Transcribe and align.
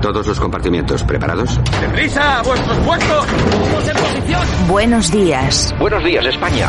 A 0.00 0.02
todos 0.02 0.26
los 0.26 0.40
compartimientos, 0.40 1.04
¿preparados? 1.04 1.60
¡Deprisa! 1.78 2.38
¡A 2.38 2.42
vuestros 2.42 2.78
puestos! 2.78 3.26
¡Vamos 3.60 3.86
en 3.86 3.96
posición! 3.98 4.40
Buenos 4.66 5.12
días. 5.12 5.74
Buenos 5.78 6.02
días, 6.02 6.24
España. 6.24 6.68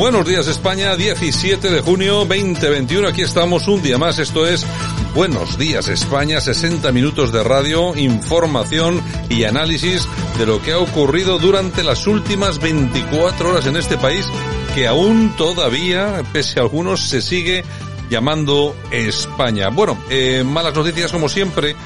Buenos 0.00 0.26
días 0.26 0.48
España, 0.48 0.96
17 0.96 1.68
de 1.68 1.80
junio 1.82 2.24
2021. 2.24 3.06
Aquí 3.06 3.20
estamos 3.20 3.68
un 3.68 3.82
día 3.82 3.98
más. 3.98 4.18
Esto 4.18 4.46
es 4.46 4.66
Buenos 5.14 5.58
días 5.58 5.88
España, 5.88 6.40
60 6.40 6.90
minutos 6.90 7.32
de 7.32 7.44
radio, 7.44 7.94
información 7.94 9.02
y 9.28 9.44
análisis 9.44 10.08
de 10.38 10.46
lo 10.46 10.62
que 10.62 10.72
ha 10.72 10.78
ocurrido 10.78 11.38
durante 11.38 11.84
las 11.84 12.06
últimas 12.06 12.60
24 12.60 13.50
horas 13.50 13.66
en 13.66 13.76
este 13.76 13.98
país 13.98 14.26
que 14.74 14.86
aún 14.86 15.36
todavía, 15.36 16.22
pese 16.32 16.60
a 16.60 16.62
algunos, 16.62 17.02
se 17.02 17.20
sigue 17.20 17.62
llamando 18.08 18.74
España. 18.90 19.68
Bueno, 19.68 20.02
eh, 20.08 20.44
malas 20.46 20.74
noticias 20.74 21.12
como 21.12 21.28
siempre 21.28 21.76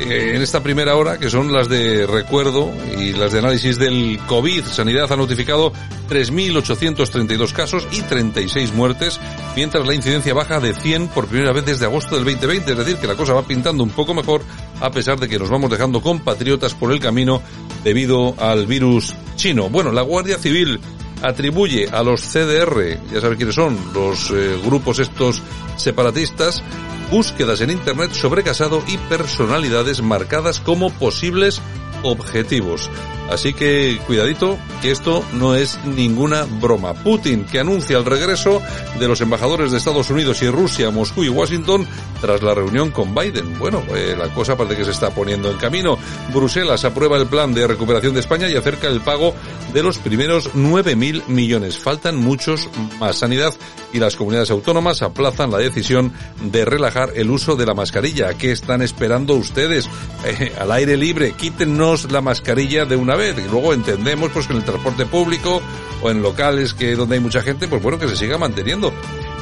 eh, 0.00 0.34
en 0.34 0.42
esta 0.42 0.62
primera 0.62 0.96
hora, 0.96 1.18
que 1.18 1.28
son 1.28 1.52
las 1.52 1.68
de 1.68 2.06
recuerdo 2.06 2.72
y 2.98 3.12
las 3.12 3.32
de 3.32 3.40
análisis 3.40 3.78
del 3.78 4.18
COVID. 4.26 4.64
Sanidad 4.64 5.12
ha 5.12 5.16
notificado 5.16 5.72
3.832 6.08 7.52
casos 7.52 7.86
y 7.92 8.00
36 8.02 8.72
muertes, 8.72 9.20
mientras 9.54 9.86
la 9.86 9.94
incidencia 9.94 10.32
baja 10.32 10.58
de 10.58 10.74
100 10.74 11.08
por 11.08 11.26
primera 11.26 11.52
vez 11.52 11.64
desde 11.66 11.84
agosto 11.84 12.14
del 12.14 12.24
2020. 12.24 12.72
Es 12.72 12.78
decir, 12.78 12.96
que 12.96 13.06
la 13.06 13.14
cosa 13.14 13.34
va 13.34 13.42
pintando 13.46 13.82
un 13.82 13.90
poco 13.90 14.14
mejor, 14.14 14.42
a 14.80 14.90
pesar 14.90 15.20
de 15.20 15.28
que 15.28 15.38
nos 15.38 15.50
vamos 15.50 15.70
dejando 15.70 16.00
compatriotas 16.00 16.74
por 16.74 16.92
el 16.92 17.00
camino 17.00 17.42
debido 17.84 18.34
al 18.38 18.66
virus 18.66 19.14
chino. 19.36 19.68
Bueno, 19.68 19.92
la 19.92 20.02
Guardia 20.02 20.38
Civil 20.38 20.80
atribuye 21.22 21.88
a 21.90 22.02
los 22.02 22.22
CDR, 22.22 22.98
ya 23.12 23.20
saben 23.20 23.36
quiénes 23.36 23.54
son, 23.54 23.76
los 23.92 24.30
eh, 24.30 24.58
grupos 24.64 24.98
estos 24.98 25.42
separatistas, 25.76 26.62
búsquedas 27.10 27.60
en 27.60 27.70
Internet 27.70 28.12
sobre 28.12 28.42
Casado 28.42 28.82
y 28.86 28.96
personalidades 28.96 30.02
marcadas 30.02 30.60
como 30.60 30.90
posibles 30.90 31.60
objetivos. 32.02 32.90
Así 33.30 33.54
que 33.54 34.00
cuidadito, 34.06 34.58
que 34.82 34.90
esto 34.90 35.24
no 35.34 35.54
es 35.54 35.78
ninguna 35.84 36.44
broma. 36.44 36.94
Putin, 36.94 37.44
que 37.44 37.60
anuncia 37.60 37.96
el 37.96 38.04
regreso 38.04 38.60
de 38.98 39.06
los 39.06 39.20
embajadores 39.20 39.70
de 39.70 39.78
Estados 39.78 40.10
Unidos 40.10 40.42
y 40.42 40.50
Rusia, 40.50 40.90
Moscú 40.90 41.22
y 41.22 41.28
Washington 41.28 41.86
tras 42.20 42.42
la 42.42 42.54
reunión 42.54 42.90
con 42.90 43.14
Biden. 43.14 43.56
Bueno, 43.58 43.84
eh, 43.94 44.16
la 44.18 44.34
cosa 44.34 44.56
parece 44.56 44.76
que 44.76 44.84
se 44.84 44.90
está 44.90 45.10
poniendo 45.10 45.48
en 45.48 45.58
camino. 45.58 45.96
Bruselas 46.34 46.84
aprueba 46.84 47.18
el 47.18 47.28
plan 47.28 47.54
de 47.54 47.68
recuperación 47.68 48.14
de 48.14 48.20
España 48.20 48.48
y 48.48 48.56
acerca 48.56 48.88
el 48.88 49.00
pago 49.00 49.32
de 49.72 49.82
los 49.84 49.98
primeros 49.98 50.52
9.000 50.54 51.28
millones. 51.28 51.78
Faltan 51.78 52.16
muchos 52.16 52.68
más. 52.98 53.20
Sanidad 53.20 53.54
y 53.92 53.98
las 53.98 54.16
comunidades 54.16 54.50
autónomas 54.50 55.02
aplazan 55.02 55.50
la 55.50 55.58
decisión 55.58 56.12
de 56.42 56.64
relajar 56.64 57.12
el 57.14 57.30
uso 57.30 57.54
de 57.54 57.66
la 57.66 57.74
mascarilla. 57.74 58.34
¿Qué 58.34 58.50
están 58.50 58.82
esperando 58.82 59.34
ustedes? 59.34 59.88
Eh, 60.22 60.52
al 60.60 60.70
aire 60.70 60.98
libre, 60.98 61.32
quítenos 61.32 61.89
la 62.10 62.20
mascarilla 62.20 62.84
de 62.84 62.96
una 62.96 63.16
vez. 63.16 63.36
Y 63.38 63.48
luego 63.48 63.72
entendemos 63.72 64.30
pues 64.32 64.46
que 64.46 64.52
en 64.52 64.58
el 64.58 64.64
transporte 64.64 65.06
público 65.06 65.60
o 66.02 66.10
en 66.10 66.22
locales 66.22 66.74
que 66.74 66.94
donde 66.94 67.16
hay 67.16 67.20
mucha 67.20 67.42
gente, 67.42 67.68
pues 67.68 67.82
bueno, 67.82 67.98
que 67.98 68.08
se 68.08 68.16
siga 68.16 68.38
manteniendo. 68.38 68.92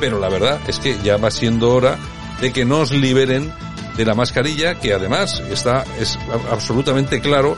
Pero 0.00 0.18
la 0.18 0.28
verdad 0.28 0.60
es 0.66 0.78
que 0.78 0.96
ya 1.02 1.16
va 1.16 1.30
siendo 1.30 1.70
hora 1.70 1.98
de 2.40 2.52
que 2.52 2.64
nos 2.64 2.92
liberen 2.92 3.52
de 3.96 4.04
la 4.04 4.14
mascarilla, 4.14 4.78
que 4.78 4.94
además 4.94 5.42
está, 5.50 5.84
es 6.00 6.18
absolutamente 6.50 7.20
claro 7.20 7.56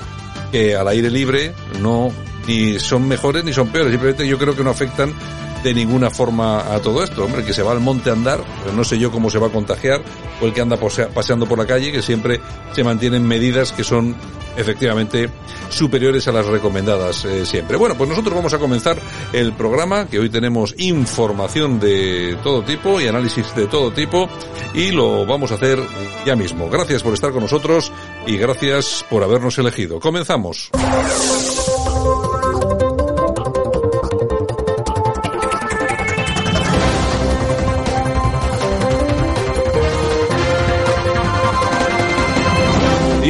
que 0.51 0.75
al 0.75 0.89
aire 0.89 1.11
libre 1.11 1.55
no 1.81 2.11
ni 2.47 2.79
son 2.81 3.07
mejores 3.07 3.45
ni 3.45 3.53
son 3.53 3.69
peores, 3.69 3.93
simplemente 3.93 4.27
yo 4.27 4.39
creo 4.39 4.57
que 4.57 4.65
no 4.65 4.71
afectan 4.71 5.13
de 5.63 5.75
ninguna 5.75 6.11
forma 6.11 6.75
a 6.75 6.81
todo 6.81 7.03
esto. 7.03 7.25
Hombre, 7.25 7.45
que 7.45 7.53
se 7.53 7.63
va 7.63 7.73
al 7.73 7.81
monte 7.81 8.11
a 8.11 8.15
andar, 8.15 8.41
pero 8.63 8.75
no 8.75 8.85
sé 8.85 8.99
yo 8.99 9.11
cómo 9.11 9.31
se 9.31 9.39
va 9.39 9.49
a 9.49 9.51
contagiar, 9.51 10.03
o 10.41 10.47
el 10.47 10.53
que 10.53 10.61
anda 10.61 10.79
paseando 11.15 11.47
por 11.47 11.59
la 11.59 11.67
calle, 11.67 11.93
que 11.93 12.03
siempre 12.03 12.41
se 12.73 12.85
mantienen 12.85 13.27
medidas 13.27 13.73
que 13.73 13.85
son 13.85 14.17
efectivamente 14.57 15.31
superiores 15.69 16.27
a 16.29 16.33
las 16.33 16.47
recomendadas 16.47 17.25
eh, 17.25 17.47
siempre. 17.47 17.77
Bueno, 17.77 17.97
pues 17.97 18.09
nosotros 18.11 18.35
vamos 18.35 18.53
a 18.53 18.59
comenzar 18.59 18.99
el 19.33 19.53
programa, 19.53 20.07
que 20.07 20.19
hoy 20.19 20.29
tenemos 20.29 20.75
información 20.79 21.79
de 21.79 22.37
todo 22.43 22.63
tipo 22.63 23.01
y 23.01 23.07
análisis 23.07 23.55
de 23.55 23.67
todo 23.67 23.93
tipo, 23.93 24.29
y 24.75 24.91
lo 24.91 25.27
vamos 25.27 25.53
a 25.53 25.55
hacer 25.55 25.79
ya 26.25 26.37
mismo. 26.37 26.69
Gracias 26.69 27.03
por 27.03 27.15
estar 27.15 27.33
con 27.33 27.43
nosotros 27.43 27.93
y 28.27 28.37
gracias 28.37 29.05
por 29.09 29.23
habernos 29.23 29.59
elegido. 29.59 30.01
Comenzamos. 30.01 30.71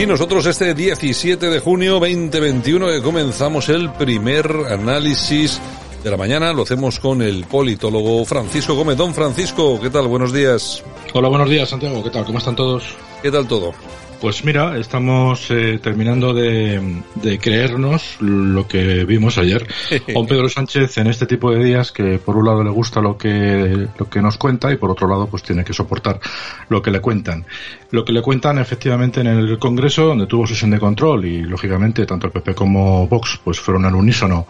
Y 0.00 0.06
nosotros 0.06 0.47
este 0.47 0.72
17 0.72 1.50
de 1.50 1.61
junio 1.61 2.00
2021 2.00 2.87
que 2.87 3.03
comenzamos 3.03 3.69
el 3.69 3.93
primer 3.93 4.50
análisis 4.71 5.61
de 6.03 6.11
la 6.11 6.16
mañana, 6.16 6.55
lo 6.55 6.62
hacemos 6.62 6.99
con 6.99 7.21
el 7.21 7.44
politólogo 7.44 8.25
Francisco 8.25 8.75
Gómez. 8.75 8.97
Don 8.97 9.12
Francisco, 9.12 9.78
¿qué 9.78 9.91
tal? 9.91 10.09
Buenos 10.09 10.33
días. 10.33 10.83
Hola, 11.12 11.28
buenos 11.28 11.50
días, 11.50 11.69
Santiago. 11.69 12.03
¿Qué 12.03 12.09
tal? 12.09 12.25
¿Cómo 12.25 12.39
están 12.39 12.56
todos? 12.56 12.97
¿Qué 13.21 13.31
tal 13.31 13.47
todo? 13.47 13.75
Pues 14.20 14.44
mira, 14.44 14.76
estamos 14.76 15.50
eh, 15.50 15.78
terminando 15.82 16.34
de, 16.34 17.00
de, 17.14 17.38
creernos 17.38 18.19
lo 18.20 18.69
que 18.69 19.06
vimos 19.06 19.38
ayer. 19.38 19.66
Juan 20.12 20.26
Pedro 20.26 20.47
Sánchez 20.47 20.98
en 20.98 21.06
este 21.06 21.25
tipo 21.25 21.50
de 21.50 21.64
días 21.64 21.91
que 21.91 22.19
por 22.19 22.36
un 22.36 22.44
lado 22.44 22.62
le 22.62 22.69
gusta 22.69 23.00
lo 23.00 23.16
que, 23.16 23.88
lo 23.98 24.10
que 24.10 24.20
nos 24.20 24.36
cuenta 24.36 24.70
y 24.70 24.76
por 24.76 24.91
otro 24.91 25.09
lado 25.09 25.26
pues 25.26 25.42
tiene 25.42 25.64
que 25.64 25.72
soportar 25.72 26.20
lo 26.69 26.82
que 26.82 26.91
le 26.91 27.00
cuentan. 27.00 27.47
Lo 27.92 28.04
que 28.04 28.12
le 28.12 28.20
cuentan 28.20 28.59
efectivamente 28.59 29.22
en 29.22 29.28
el 29.28 29.59
Congreso 29.59 30.04
donde 30.04 30.26
tuvo 30.26 30.47
sesión 30.47 30.70
de 30.70 30.78
control 30.78 31.25
y 31.25 31.41
lógicamente 31.41 32.04
tanto 32.04 32.26
el 32.26 32.32
PP 32.32 32.54
como 32.54 33.09
Vox 33.09 33.41
pues 33.42 33.59
fueron 33.59 33.86
al 33.86 33.94
unísono 33.94 34.47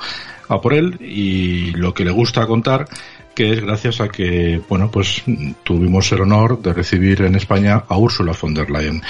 a 0.48 0.60
por 0.60 0.74
él 0.74 1.00
y 1.00 1.70
lo 1.72 1.94
que 1.94 2.04
le 2.04 2.10
gusta 2.10 2.44
contar 2.44 2.88
que 3.34 3.52
es 3.52 3.60
gracias 3.60 4.00
a 4.00 4.08
que, 4.08 4.60
bueno, 4.68 4.90
pues 4.90 5.22
tuvimos 5.62 6.10
el 6.12 6.22
honor 6.22 6.60
de 6.60 6.72
recibir 6.72 7.22
en 7.22 7.36
España 7.36 7.84
a 7.88 7.98
Ursula 7.98 8.32
von 8.40 8.54
der 8.54 8.70
Leyen. 8.70 9.02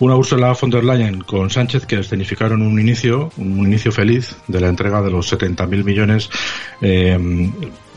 Una 0.00 0.16
Ursula 0.16 0.52
von 0.52 0.70
der 0.70 0.84
Leyen 0.84 1.20
con 1.22 1.50
Sánchez 1.50 1.86
que 1.86 2.00
escenificaron 2.00 2.62
un 2.62 2.78
inicio, 2.80 3.30
un 3.36 3.58
inicio 3.66 3.92
feliz 3.92 4.36
de 4.46 4.60
la 4.60 4.68
entrega 4.68 5.02
de 5.02 5.10
los 5.10 5.32
70.000 5.32 5.84
millones 5.84 6.30
eh, 6.80 7.18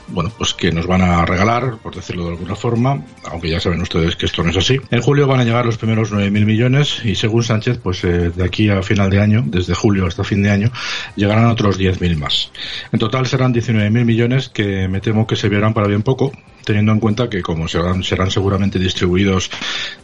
bueno, 0.08 0.32
pues 0.38 0.54
que 0.54 0.72
nos 0.72 0.88
van 0.88 1.02
a 1.02 1.26
regalar, 1.26 1.78
por 1.78 1.96
decirlo 1.96 2.26
de 2.26 2.32
alguna 2.32 2.56
forma, 2.56 3.04
aunque 3.26 3.50
ya 3.50 3.60
saben 3.60 3.82
ustedes 3.82 4.16
que 4.16 4.26
esto 4.26 4.44
no 4.44 4.50
es 4.50 4.58
así. 4.58 4.80
En 4.92 5.02
julio 5.02 5.28
van 5.28 5.40
a 5.40 5.44
llegar 5.44 5.66
los 5.66 5.78
primeros 5.78 6.12
9.000 6.12 6.46
millones 6.46 7.02
y 7.04 7.16
según 7.16 7.44
Sánchez, 7.44 7.80
pues 7.82 8.04
eh, 8.04 8.32
de 8.36 8.44
aquí 8.44 8.70
a 8.70 8.82
final 8.84 9.10
de 9.10 9.20
año, 9.20 9.44
desde 9.46 9.74
julio 9.74 10.06
hasta 10.06 10.24
fin 10.24 10.44
de 10.44 10.52
año, 10.52 10.72
llegarán 11.16 11.46
otros 11.46 11.80
10.000 11.80 12.18
más. 12.18 12.52
En 12.92 13.00
total 13.00 13.26
serán 13.28 13.54
19.000 13.54 14.06
millones 14.06 14.50
que 14.50 14.88
me 14.88 15.02
temo 15.02 15.28
que 15.28 15.36
se 15.36 15.50
verán 15.50 15.74
para 15.74 15.88
bien 15.88 16.04
poco, 16.04 16.32
teniendo 16.64 16.92
en 16.92 17.00
cuenta 17.00 17.30
que 17.30 17.42
como 17.42 17.68
serán, 17.68 18.04
serán 18.04 18.32
seguramente 18.32 18.80
distribuidos 18.80 19.50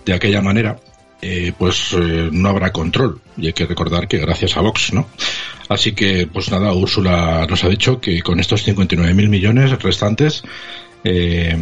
de 0.05 0.13
aquella 0.13 0.41
manera, 0.41 0.77
eh, 1.21 1.51
pues 1.57 1.93
eh, 1.93 2.29
no 2.31 2.49
habrá 2.49 2.71
control. 2.71 3.21
Y 3.37 3.47
hay 3.47 3.53
que 3.53 3.65
recordar 3.65 4.07
que 4.07 4.17
gracias 4.17 4.55
a 4.57 4.61
Vox, 4.61 4.93
¿no? 4.93 5.07
Así 5.69 5.93
que, 5.93 6.27
pues 6.27 6.51
nada, 6.51 6.73
Úrsula 6.73 7.45
nos 7.47 7.63
ha 7.63 7.69
dicho 7.69 8.01
que 8.01 8.21
con 8.21 8.39
estos 8.39 8.67
59.000 8.67 9.29
millones 9.29 9.81
restantes, 9.83 10.43
eh, 11.03 11.55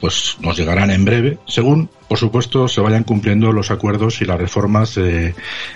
pues 0.00 0.36
nos 0.40 0.56
llegarán 0.56 0.90
en 0.90 1.04
breve, 1.04 1.38
según 1.46 1.90
por 2.10 2.18
supuesto, 2.18 2.66
se 2.66 2.80
vayan 2.80 3.04
cumpliendo 3.04 3.52
los 3.52 3.70
acuerdos 3.70 4.20
y 4.20 4.24
las 4.24 4.36
reformas, 4.36 4.96
eh, 4.96 5.32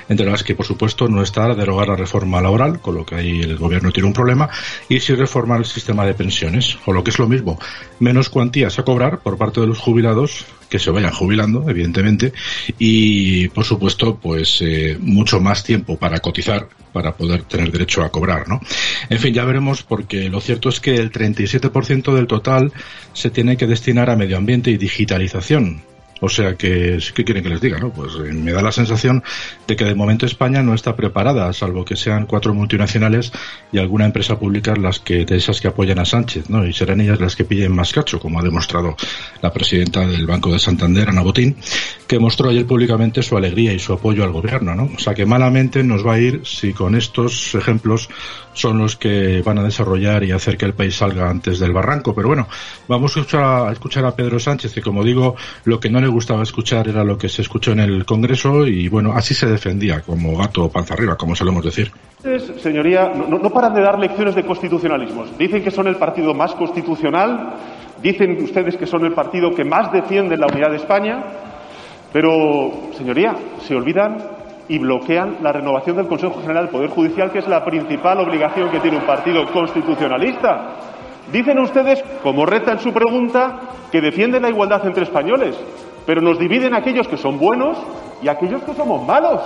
entre 0.09 0.29
las 0.29 0.43
que, 0.43 0.57
por 0.57 0.67
supuesto, 0.67 1.07
no 1.07 1.23
está 1.23 1.55
derogar 1.55 1.87
la 1.87 1.95
reforma 1.95 2.41
laboral, 2.41 2.81
con 2.81 2.97
lo 2.97 3.07
que 3.07 3.15
ahí 3.15 3.41
el 3.41 3.57
gobierno 3.57 3.93
tiene 3.93 4.09
un 4.09 4.13
problema, 4.13 4.51
y 4.89 4.99
sí 4.99 5.15
reformar 5.15 5.61
el 5.61 5.65
sistema 5.65 6.05
de 6.05 6.15
pensiones, 6.15 6.77
o 6.87 6.93
lo 6.93 7.05
que 7.05 7.11
es 7.11 7.21
lo 7.21 7.29
mismo, 7.29 7.61
menos 8.01 8.31
cuantías 8.31 8.77
a 8.81 8.83
cobrar 8.83 9.21
por 9.21 9.39
parte 9.39 9.61
de 9.61 9.69
los 9.69 9.79
jubilados 9.79 10.45
que 10.69 10.81
se 10.81 10.91
vayan 10.91 11.13
jubilando, 11.13 11.71
evidentemente, 11.71 12.33
y 12.81 13.47
por 13.51 13.65
supuesto, 13.65 14.17
pues 14.17 14.61
eh, 14.61 14.99
mucho 15.01 15.39
más 15.39 15.63
tiempo 15.63 15.97
para 15.97 16.19
cotizar 16.19 16.67
para 16.93 17.17
poder 17.17 17.45
tener 17.45 17.71
derecho 17.71 18.03
a 18.03 18.11
cobrar, 18.11 18.49
¿no? 18.49 18.61
En 19.09 19.21
fin, 19.21 19.33
ya 19.33 19.45
veremos 19.45 19.85
porque 19.85 20.29
lo 20.29 20.41
cierto 20.41 20.69
es 20.69 20.81
que 20.81 20.97
el 20.97 21.13
37% 21.13 22.13
del 22.13 22.27
total 22.27 22.73
se 23.13 23.31
tiene 23.31 23.57
que 23.57 23.69
destinar 23.69 24.11
a 24.11 24.17
medio 24.17 24.37
ambiente 24.37 24.73
y 24.73 24.79
digitalización 24.79 25.94
o 26.21 26.29
sea 26.29 26.57
que, 26.57 26.99
¿qué 27.15 27.25
quieren 27.25 27.43
que 27.43 27.51
les 27.51 27.61
diga? 27.61 27.79
No? 27.79 27.93
Pues 27.93 28.13
eh, 28.15 28.33
me 28.33 28.53
da 28.53 28.63
la 28.63 28.73
sensación 28.73 29.23
de 29.67 29.77
que 29.77 29.85
de 29.85 29.95
momento 29.95 30.27
España 30.27 30.63
no 30.63 30.75
está 30.75 30.97
preparada, 30.97 31.53
salvo 31.53 31.85
que 31.85 31.97
sean 31.97 32.27
cuatro 32.27 32.55
multinacionales 32.55 33.33
y 33.73 33.79
alguna 33.79 34.07
empresa 34.07 34.39
pública 34.39 34.75
las 34.77 35.01
que, 35.01 35.25
de 35.25 35.37
esas 35.37 35.61
que 35.61 35.69
apoyan 35.69 35.99
a 35.99 36.05
Sánchez, 36.05 36.51
¿no? 36.51 36.67
Y 36.67 36.73
serán 36.73 37.01
ellas 37.01 37.21
las 37.21 37.37
que 37.37 37.45
pillen 37.45 37.73
más 37.73 37.93
cacho, 37.93 38.21
como 38.21 38.41
ha 38.41 38.43
demostrado 38.43 38.97
la 39.43 39.53
presidenta 39.53 40.07
del 40.07 40.27
Banco 40.27 40.53
de 40.53 40.59
Santander, 40.59 41.09
Ana 41.09 41.23
Botín, 41.23 41.57
que 42.07 42.19
mostró 42.19 42.51
ayer 42.51 42.67
públicamente 42.67 43.23
su 43.23 43.37
alegría 43.37 43.73
y 43.73 43.79
su 43.79 43.93
apoyo 43.93 44.25
al 44.25 44.33
gobierno, 44.33 44.75
¿no? 44.75 44.91
O 44.95 44.99
sea 44.99 45.15
que 45.15 45.27
malamente 45.27 45.83
nos 45.83 46.07
va 46.07 46.15
a 46.15 46.21
ir 46.21 46.43
si 46.45 46.73
con 46.73 46.95
estos 46.95 47.55
ejemplos 47.55 48.09
son 48.55 48.79
los 48.79 48.97
que 48.97 49.43
van 49.43 49.59
a 49.59 49.63
desarrollar 49.63 50.25
y 50.25 50.33
hacer 50.33 50.57
que 50.57 50.65
el 50.65 50.73
país 50.73 50.97
salga 50.97 51.29
antes 51.29 51.59
del 51.59 51.73
barranco. 51.73 52.15
Pero 52.15 52.29
bueno, 52.29 52.49
vamos 52.89 53.17
a 53.17 53.71
escuchar 53.71 54.05
a, 54.05 54.11
Pedro 54.13 54.39
Sánchez, 54.39 54.73
que 54.73 54.81
como 54.81 55.05
digo, 55.05 55.37
lo 55.65 55.79
que 55.79 55.91
no 55.91 56.01
le 56.01 56.09
gustaba 56.09 56.43
escuchar 56.43 56.89
era 56.89 57.05
lo 57.05 57.19
que 57.19 57.29
se 57.29 57.43
escuchó 57.43 57.73
en 57.73 57.81
el 57.81 58.07
Congreso 58.07 58.67
y 58.67 58.89
bueno, 58.89 59.13
así 59.15 59.35
se 59.35 59.47
defendía, 59.47 60.01
como 60.01 60.37
gato 60.37 60.69
panza 60.71 60.95
arriba, 60.95 61.17
como 61.17 61.35
solemos 61.35 61.65
decir. 61.65 61.91
Señoría, 62.63 63.13
no, 63.15 63.39
no 63.39 63.51
paran 63.51 63.75
de 63.75 63.83
dar 63.83 63.99
lecciones 63.99 64.35
de 64.35 64.45
constitucionalismo. 64.45 65.25
Dicen 65.39 65.63
que 65.63 65.71
son 65.71 65.89
el 65.89 65.97
partido 65.97 66.33
más 66.33 66.55
constitucional, 66.55 67.55
dicen 68.03 68.43
ustedes 68.43 68.77
que 68.77 68.87
son 68.87 69.05
el 69.05 69.13
partido 69.13 69.55
que 69.55 69.65
más 69.65 69.93
defiende 69.93 70.37
la 70.37 70.47
unidad 70.47 70.71
de 70.71 70.77
España, 70.77 71.25
pero, 72.15 72.93
señoría, 72.97 73.35
se 73.67 73.75
olvidan 73.75 74.44
y 74.69 74.79
bloquean 74.79 75.39
la 75.43 75.53
renovación 75.53 75.97
del 75.97 76.07
Consejo 76.07 76.41
General 76.41 76.65
del 76.65 76.73
Poder 76.73 76.91
Judicial, 76.91 77.31
que 77.31 77.39
es 77.39 77.49
la 77.49 77.65
principal 77.65 78.19
obligación 78.21 78.71
que 78.71 78.81
tiene 78.81 78.99
un 78.99 79.07
partido 79.07 79.45
constitucionalista. 79.53 80.77
Dicen 81.31 81.59
ustedes, 81.59 82.03
como 82.23 82.47
reta 82.47 82.73
en 82.73 82.79
su 82.79 82.93
pregunta, 82.93 83.61
que 83.91 84.01
defienden 84.01 84.43
la 84.43 84.51
igualdad 84.51 84.87
entre 84.87 85.05
españoles, 85.05 85.59
pero 86.07 86.21
nos 86.21 86.39
dividen 86.39 86.75
aquellos 86.75 87.09
que 87.09 87.17
son 87.17 87.39
buenos 87.39 87.79
y 88.23 88.29
aquellos 88.29 88.63
que 88.63 88.75
somos 88.75 89.07
malos. 89.07 89.41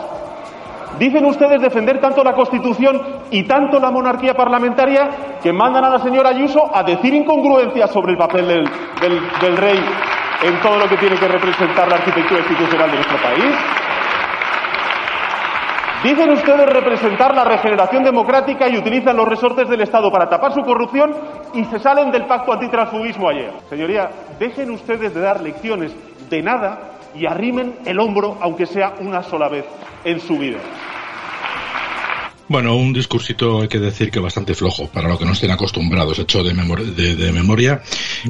Dicen 0.99 1.25
ustedes 1.27 1.61
defender 1.61 2.01
tanto 2.01 2.25
la 2.25 2.33
Constitución 2.33 3.01
y 3.31 3.45
tanto 3.45 3.79
la 3.79 3.91
monarquía 3.91 4.35
parlamentaria 4.35 5.39
que 5.43 5.53
mandan 5.53 5.85
a 5.85 5.91
la 5.91 5.99
señora 5.99 6.31
Ayuso 6.31 6.75
a 6.75 6.83
decir 6.83 7.15
incongruencias 7.15 7.91
sobre 7.91 8.13
el 8.13 8.19
papel 8.19 8.49
del, 8.49 8.65
del, 9.01 9.21
del 9.41 9.57
rey 9.57 9.79
en 10.43 10.61
todo 10.61 10.79
lo 10.79 10.89
que 10.89 10.97
tiene 10.97 11.17
que 11.17 11.29
representar 11.29 11.89
la 11.89 11.97
arquitectura 11.97 12.41
institucional 12.41 12.91
de 12.91 12.97
nuestro 12.97 13.19
país. 13.19 13.55
Dicen 16.03 16.31
ustedes 16.31 16.67
representar 16.71 17.35
la 17.35 17.43
regeneración 17.43 18.05
democrática 18.05 18.69
y 18.69 18.77
utilizan 18.77 19.17
los 19.17 19.27
resortes 19.27 19.69
del 19.69 19.81
Estado 19.81 20.13
para 20.13 20.29
tapar 20.29 20.53
su 20.53 20.61
corrupción 20.63 21.13
y 21.55 21.65
se 21.65 21.81
salen 21.81 22.13
del 22.13 22.25
pacto 22.25 22.53
antitransfugismo 22.53 23.29
ayer. 23.29 23.53
Señoría, 23.69 24.09
dejen 24.39 24.71
ustedes 24.71 25.13
de 25.13 25.21
dar 25.21 25.41
lecciones 25.41 25.93
de 26.31 26.41
nada 26.41 26.99
y 27.17 27.27
arrimen 27.27 27.79
el 27.85 27.99
hombro, 27.99 28.37
aunque 28.41 28.67
sea 28.67 28.95
una 29.01 29.25
sola 29.25 29.49
vez 29.49 29.65
en 30.05 30.21
su 30.21 30.39
vida. 30.39 30.59
Bueno, 32.49 32.77
un 32.77 32.95
discursito 32.95 33.61
hay 33.61 33.69
que 33.69 33.79
decir 33.79 34.11
que 34.11 34.21
bastante 34.21 34.55
flojo 34.55 34.89
para 34.89 35.07
lo 35.07 35.19
que 35.19 35.27
no 35.27 35.33
estén 35.33 35.51
acostumbrados, 35.51 36.19
hecho 36.19 36.43
de, 36.43 36.55
de, 36.55 37.33
memoria 37.33 37.83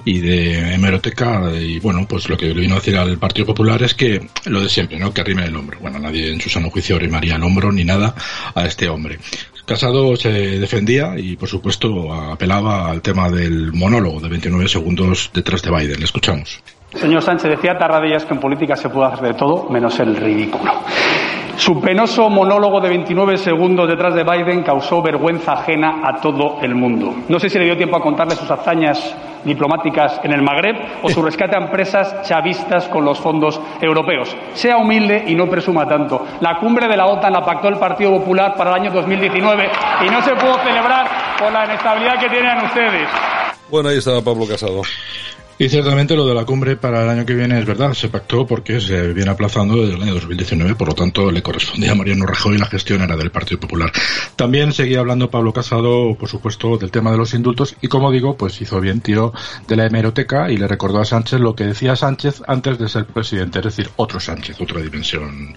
y 0.04 0.18
de 0.18 0.74
hemeroteca. 0.74 1.52
Y 1.56 1.78
bueno, 1.78 2.04
pues 2.08 2.28
lo 2.28 2.36
que 2.36 2.46
le 2.46 2.60
vino 2.60 2.74
a 2.74 2.78
decir 2.78 2.96
al 2.96 3.16
Partido 3.18 3.46
Popular 3.46 3.80
es 3.84 3.94
que 3.94 4.26
lo 4.46 4.60
de 4.60 4.68
siempre, 4.68 4.98
¿no? 4.98 5.14
Que 5.14 5.20
arrime 5.20 5.44
el 5.44 5.54
hombro. 5.54 5.78
Bueno, 5.80 6.00
nadie 6.00 6.32
en 6.32 6.40
su 6.40 6.50
sano 6.50 6.68
juicio 6.68 6.96
arrimaría 6.96 7.36
el 7.36 7.44
hombro 7.44 7.70
ni 7.70 7.84
nada 7.84 8.12
a 8.56 8.66
este 8.66 8.88
hombre. 8.88 9.20
Casado 9.64 10.16
se 10.16 10.30
defendía 10.30 11.14
y, 11.16 11.36
por 11.36 11.48
supuesto, 11.48 12.12
apelaba 12.12 12.90
al 12.90 13.02
tema 13.02 13.30
del 13.30 13.72
monólogo 13.72 14.18
de 14.18 14.30
29 14.30 14.68
segundos 14.68 15.30
detrás 15.32 15.62
de 15.62 15.70
Biden. 15.70 16.02
Escuchamos. 16.02 16.60
Señor 16.94 17.22
Sánchez, 17.22 17.50
decía 17.50 17.76
Tarradellas 17.78 18.24
que 18.24 18.34
en 18.34 18.40
política 18.40 18.74
se 18.74 18.88
puede 18.88 19.08
hacer 19.08 19.28
de 19.28 19.34
todo 19.34 19.68
menos 19.68 19.98
el 20.00 20.16
ridículo. 20.16 20.72
Su 21.56 21.80
penoso 21.80 22.30
monólogo 22.30 22.80
de 22.80 22.88
29 22.88 23.36
segundos 23.36 23.88
detrás 23.88 24.14
de 24.14 24.22
Biden 24.22 24.62
causó 24.62 25.02
vergüenza 25.02 25.54
ajena 25.54 26.00
a 26.04 26.20
todo 26.20 26.58
el 26.62 26.74
mundo. 26.74 27.12
No 27.28 27.38
sé 27.40 27.50
si 27.50 27.58
le 27.58 27.64
dio 27.64 27.76
tiempo 27.76 27.96
a 27.96 28.00
contarle 28.00 28.36
sus 28.36 28.50
hazañas 28.50 29.14
diplomáticas 29.44 30.20
en 30.22 30.32
el 30.32 30.42
Magreb 30.42 30.76
o 31.02 31.10
su 31.10 31.20
rescate 31.20 31.56
a 31.56 31.60
empresas 31.60 32.22
chavistas 32.22 32.88
con 32.88 33.04
los 33.04 33.18
fondos 33.18 33.60
europeos. 33.80 34.34
Sea 34.54 34.76
humilde 34.76 35.24
y 35.26 35.34
no 35.34 35.46
presuma 35.46 35.86
tanto. 35.86 36.24
La 36.40 36.58
cumbre 36.58 36.86
de 36.88 36.96
la 36.96 37.06
OTAN 37.06 37.32
la 37.32 37.44
pactó 37.44 37.68
el 37.68 37.76
Partido 37.76 38.12
Popular 38.12 38.54
para 38.56 38.70
el 38.70 38.82
año 38.82 38.92
2019 38.92 39.70
y 40.06 40.10
no 40.10 40.22
se 40.22 40.34
pudo 40.36 40.54
celebrar 40.60 41.08
por 41.38 41.52
la 41.52 41.64
inestabilidad 41.64 42.20
que 42.20 42.28
tienen 42.28 42.58
ustedes. 42.64 43.08
Bueno, 43.68 43.88
ahí 43.88 43.98
estaba 43.98 44.22
Pablo 44.22 44.46
Casado. 44.48 44.82
Y 45.60 45.68
ciertamente 45.68 46.14
lo 46.14 46.24
de 46.24 46.36
la 46.36 46.44
cumbre 46.44 46.76
para 46.76 47.02
el 47.02 47.08
año 47.08 47.26
que 47.26 47.34
viene 47.34 47.58
es 47.58 47.66
verdad, 47.66 47.92
se 47.92 48.08
pactó 48.08 48.46
porque 48.46 48.80
se 48.80 49.12
viene 49.12 49.32
aplazando 49.32 49.74
desde 49.74 49.96
el 49.96 50.02
año 50.02 50.14
2019, 50.14 50.76
por 50.76 50.86
lo 50.86 50.94
tanto 50.94 51.32
le 51.32 51.42
correspondía 51.42 51.90
a 51.90 51.94
Mariano 51.96 52.26
Rajoy 52.26 52.58
la 52.58 52.66
gestión 52.66 53.02
era 53.02 53.16
del 53.16 53.32
Partido 53.32 53.58
Popular. 53.58 53.90
También 54.36 54.72
seguía 54.72 55.00
hablando 55.00 55.32
Pablo 55.32 55.52
Casado, 55.52 56.14
por 56.14 56.28
supuesto, 56.28 56.78
del 56.78 56.92
tema 56.92 57.10
de 57.10 57.18
los 57.18 57.34
indultos 57.34 57.74
y 57.80 57.88
como 57.88 58.12
digo, 58.12 58.36
pues 58.36 58.60
hizo 58.60 58.80
bien 58.80 59.00
tío 59.00 59.32
de 59.66 59.74
la 59.74 59.86
hemeroteca 59.86 60.48
y 60.48 60.58
le 60.58 60.68
recordó 60.68 61.00
a 61.00 61.04
Sánchez 61.04 61.40
lo 61.40 61.56
que 61.56 61.64
decía 61.64 61.96
Sánchez 61.96 62.40
antes 62.46 62.78
de 62.78 62.88
ser 62.88 63.06
presidente, 63.06 63.58
es 63.58 63.64
decir, 63.64 63.90
otro 63.96 64.20
Sánchez, 64.20 64.60
otra 64.60 64.80
dimensión. 64.80 65.56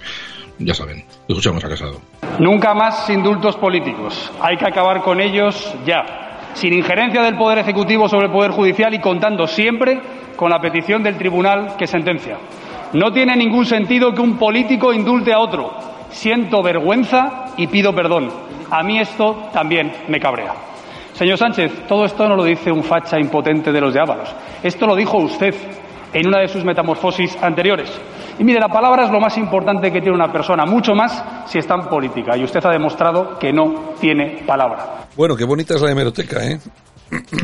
Ya 0.57 0.73
saben, 0.73 1.05
escuchamos 1.27 1.63
a 1.63 1.69
Casado. 1.69 2.01
Nunca 2.39 2.73
más 2.73 3.07
indultos 3.09 3.55
políticos. 3.55 4.31
Hay 4.41 4.57
que 4.57 4.65
acabar 4.65 5.03
con 5.03 5.21
ellos 5.21 5.75
ya 5.85 6.20
sin 6.53 6.73
injerencia 6.73 7.21
del 7.21 7.37
Poder 7.37 7.59
Ejecutivo 7.59 8.07
sobre 8.07 8.27
el 8.27 8.31
Poder 8.31 8.51
Judicial 8.51 8.93
y 8.93 8.99
contando 8.99 9.47
siempre 9.47 9.99
con 10.35 10.49
la 10.49 10.59
petición 10.59 11.03
del 11.03 11.17
Tribunal 11.17 11.75
que 11.77 11.87
sentencia. 11.87 12.37
No 12.93 13.11
tiene 13.11 13.35
ningún 13.35 13.65
sentido 13.65 14.13
que 14.13 14.21
un 14.21 14.37
político 14.37 14.93
indulte 14.93 15.31
a 15.31 15.39
otro. 15.39 15.73
Siento 16.09 16.61
vergüenza 16.61 17.45
y 17.57 17.67
pido 17.67 17.93
perdón. 17.93 18.29
A 18.69 18.83
mí 18.83 18.99
esto 18.99 19.49
también 19.53 19.91
me 20.07 20.19
cabrea. 20.19 20.53
Señor 21.13 21.37
Sánchez, 21.37 21.87
todo 21.87 22.05
esto 22.05 22.27
no 22.27 22.35
lo 22.35 22.43
dice 22.43 22.71
un 22.71 22.83
facha 22.83 23.19
impotente 23.19 23.71
de 23.71 23.81
los 23.81 23.93
de 23.93 23.99
Ábalos. 23.99 24.33
Esto 24.63 24.87
lo 24.87 24.95
dijo 24.95 25.17
usted 25.17 25.53
en 26.13 26.27
una 26.27 26.39
de 26.39 26.47
sus 26.47 26.63
metamorfosis 26.63 27.37
anteriores. 27.41 28.01
Y 28.41 28.43
mire, 28.43 28.59
la 28.59 28.69
palabra 28.69 29.05
es 29.05 29.11
lo 29.11 29.19
más 29.19 29.37
importante 29.37 29.91
que 29.91 30.01
tiene 30.01 30.15
una 30.15 30.31
persona, 30.31 30.65
mucho 30.65 30.95
más 30.95 31.23
si 31.45 31.59
está 31.59 31.75
en 31.75 31.81
política. 31.81 32.35
Y 32.35 32.43
usted 32.43 32.59
ha 32.65 32.71
demostrado 32.71 33.37
que 33.37 33.53
no 33.53 33.93
tiene 33.99 34.41
palabra. 34.47 35.05
Bueno, 35.15 35.35
qué 35.35 35.45
bonita 35.45 35.75
es 35.75 35.81
la 35.83 35.91
hemeroteca, 35.91 36.43
¿eh? 36.43 36.59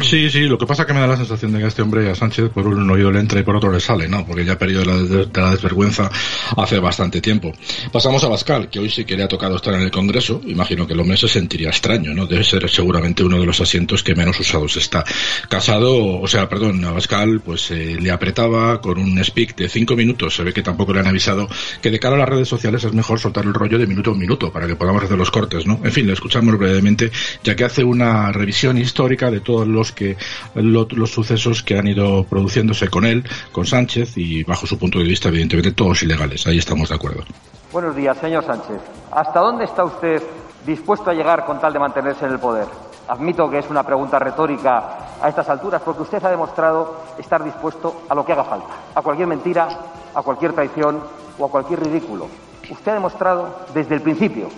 Sí, 0.01 0.29
sí, 0.29 0.41
lo 0.43 0.57
que 0.57 0.65
pasa 0.65 0.83
es 0.83 0.87
que 0.87 0.93
me 0.93 1.01
da 1.01 1.07
la 1.07 1.17
sensación 1.17 1.51
de 1.51 1.59
que 1.59 1.65
a 1.65 1.67
este 1.67 1.81
hombre, 1.81 2.09
a 2.09 2.15
Sánchez, 2.15 2.49
por 2.53 2.67
un 2.67 2.89
oído 2.89 3.11
le 3.11 3.19
entra 3.19 3.39
y 3.39 3.43
por 3.43 3.55
otro 3.55 3.71
le 3.71 3.79
sale, 3.81 4.07
¿no? 4.07 4.25
Porque 4.25 4.45
ya 4.45 4.53
ha 4.53 4.57
perdido 4.57 4.85
la, 4.85 4.95
la 5.33 5.51
desvergüenza 5.51 6.09
hace 6.55 6.79
bastante 6.79 7.19
tiempo. 7.19 7.51
Pasamos 7.91 8.23
a 8.23 8.29
Bascal, 8.29 8.69
que 8.69 8.79
hoy 8.79 8.89
sí 8.89 9.03
que 9.03 9.17
le 9.17 9.23
ha 9.23 9.27
tocado 9.27 9.57
estar 9.57 9.73
en 9.73 9.81
el 9.81 9.91
Congreso. 9.91 10.41
Imagino 10.45 10.87
que 10.87 10.93
el 10.93 10.99
hombre 10.99 11.17
se 11.17 11.27
sentiría 11.27 11.69
extraño, 11.69 12.13
¿no? 12.13 12.25
Debe 12.25 12.43
ser 12.43 12.69
seguramente 12.69 13.23
uno 13.23 13.39
de 13.39 13.45
los 13.45 13.59
asientos 13.59 14.03
que 14.03 14.15
menos 14.15 14.39
usados 14.39 14.77
está. 14.77 15.03
Casado, 15.49 16.19
o 16.19 16.27
sea, 16.27 16.47
perdón, 16.47 16.83
a 16.85 16.91
Bascal, 16.91 17.41
pues 17.41 17.69
eh, 17.71 17.97
le 17.99 18.11
apretaba 18.11 18.79
con 18.79 18.97
un 18.97 19.21
speak 19.23 19.55
de 19.55 19.67
cinco 19.67 19.95
minutos. 19.97 20.35
Se 20.35 20.43
ve 20.43 20.53
que 20.53 20.61
tampoco 20.61 20.93
le 20.93 21.01
han 21.01 21.07
avisado 21.07 21.47
que 21.81 21.91
de 21.91 21.99
cara 21.99 22.15
a 22.15 22.19
las 22.19 22.29
redes 22.29 22.47
sociales 22.47 22.83
es 22.85 22.93
mejor 22.93 23.19
soltar 23.19 23.43
el 23.43 23.53
rollo 23.53 23.77
de 23.77 23.87
minuto 23.87 24.11
a 24.11 24.15
minuto 24.15 24.51
para 24.51 24.65
que 24.65 24.75
podamos 24.75 25.03
hacer 25.03 25.17
los 25.17 25.31
cortes, 25.31 25.65
¿no? 25.65 25.81
En 25.83 25.91
fin, 25.91 26.07
le 26.07 26.13
escuchamos 26.13 26.57
brevemente, 26.57 27.11
ya 27.43 27.55
que 27.55 27.65
hace 27.65 27.83
una 27.83 28.31
revisión 28.31 28.77
histórica 28.77 29.29
de 29.29 29.41
todo 29.41 29.56
los 29.65 29.91
que 29.91 30.17
lo, 30.55 30.87
los 30.91 31.11
sucesos 31.11 31.63
que 31.63 31.77
han 31.77 31.87
ido 31.87 32.23
produciéndose 32.23 32.89
con 32.89 33.05
él, 33.05 33.23
con 33.51 33.65
Sánchez 33.65 34.17
y 34.17 34.43
bajo 34.43 34.67
su 34.67 34.77
punto 34.77 34.99
de 34.99 35.05
vista 35.05 35.29
evidentemente 35.29 35.71
todos 35.71 36.03
ilegales. 36.03 36.45
Ahí 36.47 36.57
estamos 36.57 36.89
de 36.89 36.95
acuerdo. 36.95 37.23
Buenos 37.71 37.95
días, 37.95 38.17
señor 38.17 38.45
Sánchez. 38.45 38.79
¿Hasta 39.11 39.39
dónde 39.39 39.65
está 39.65 39.83
usted 39.83 40.23
dispuesto 40.65 41.09
a 41.09 41.13
llegar 41.13 41.45
con 41.45 41.59
tal 41.59 41.73
de 41.73 41.79
mantenerse 41.79 42.25
en 42.25 42.31
el 42.31 42.39
poder? 42.39 42.65
Admito 43.07 43.49
que 43.49 43.59
es 43.59 43.69
una 43.69 43.83
pregunta 43.83 44.19
retórica 44.19 45.15
a 45.21 45.29
estas 45.29 45.49
alturas 45.49 45.81
porque 45.83 46.03
usted 46.03 46.23
ha 46.23 46.29
demostrado 46.29 47.03
estar 47.17 47.43
dispuesto 47.43 48.03
a 48.09 48.15
lo 48.15 48.25
que 48.25 48.33
haga 48.33 48.43
falta, 48.43 48.67
a 48.93 49.01
cualquier 49.01 49.27
mentira, 49.27 49.67
a 50.13 50.21
cualquier 50.21 50.53
traición 50.53 51.01
o 51.37 51.45
a 51.45 51.49
cualquier 51.49 51.83
ridículo. 51.83 52.27
Usted 52.69 52.91
ha 52.91 52.95
demostrado 52.95 53.65
desde 53.73 53.95
el 53.95 54.01
principio 54.01 54.49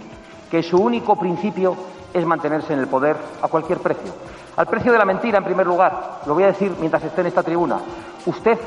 que 0.50 0.63
su 0.63 0.77
único 0.77 1.20
principio 1.20 1.75
es 2.13 2.25
mantenerse 2.25 2.73
en 2.73 2.79
el 2.79 2.87
poder 2.87 3.15
a 3.41 3.47
cualquier 3.47 3.79
precio. 3.79 4.11
Al 4.55 4.67
precio 4.67 4.91
de 4.91 4.97
la 4.97 5.05
mentira, 5.05 5.37
en 5.37 5.43
primer 5.43 5.67
lugar, 5.67 6.19
lo 6.25 6.33
voy 6.33 6.43
a 6.43 6.47
decir 6.47 6.75
mientras 6.79 7.03
esté 7.03 7.21
en 7.21 7.27
esta 7.27 7.43
tribuna. 7.43 7.79
Usted 8.25 8.57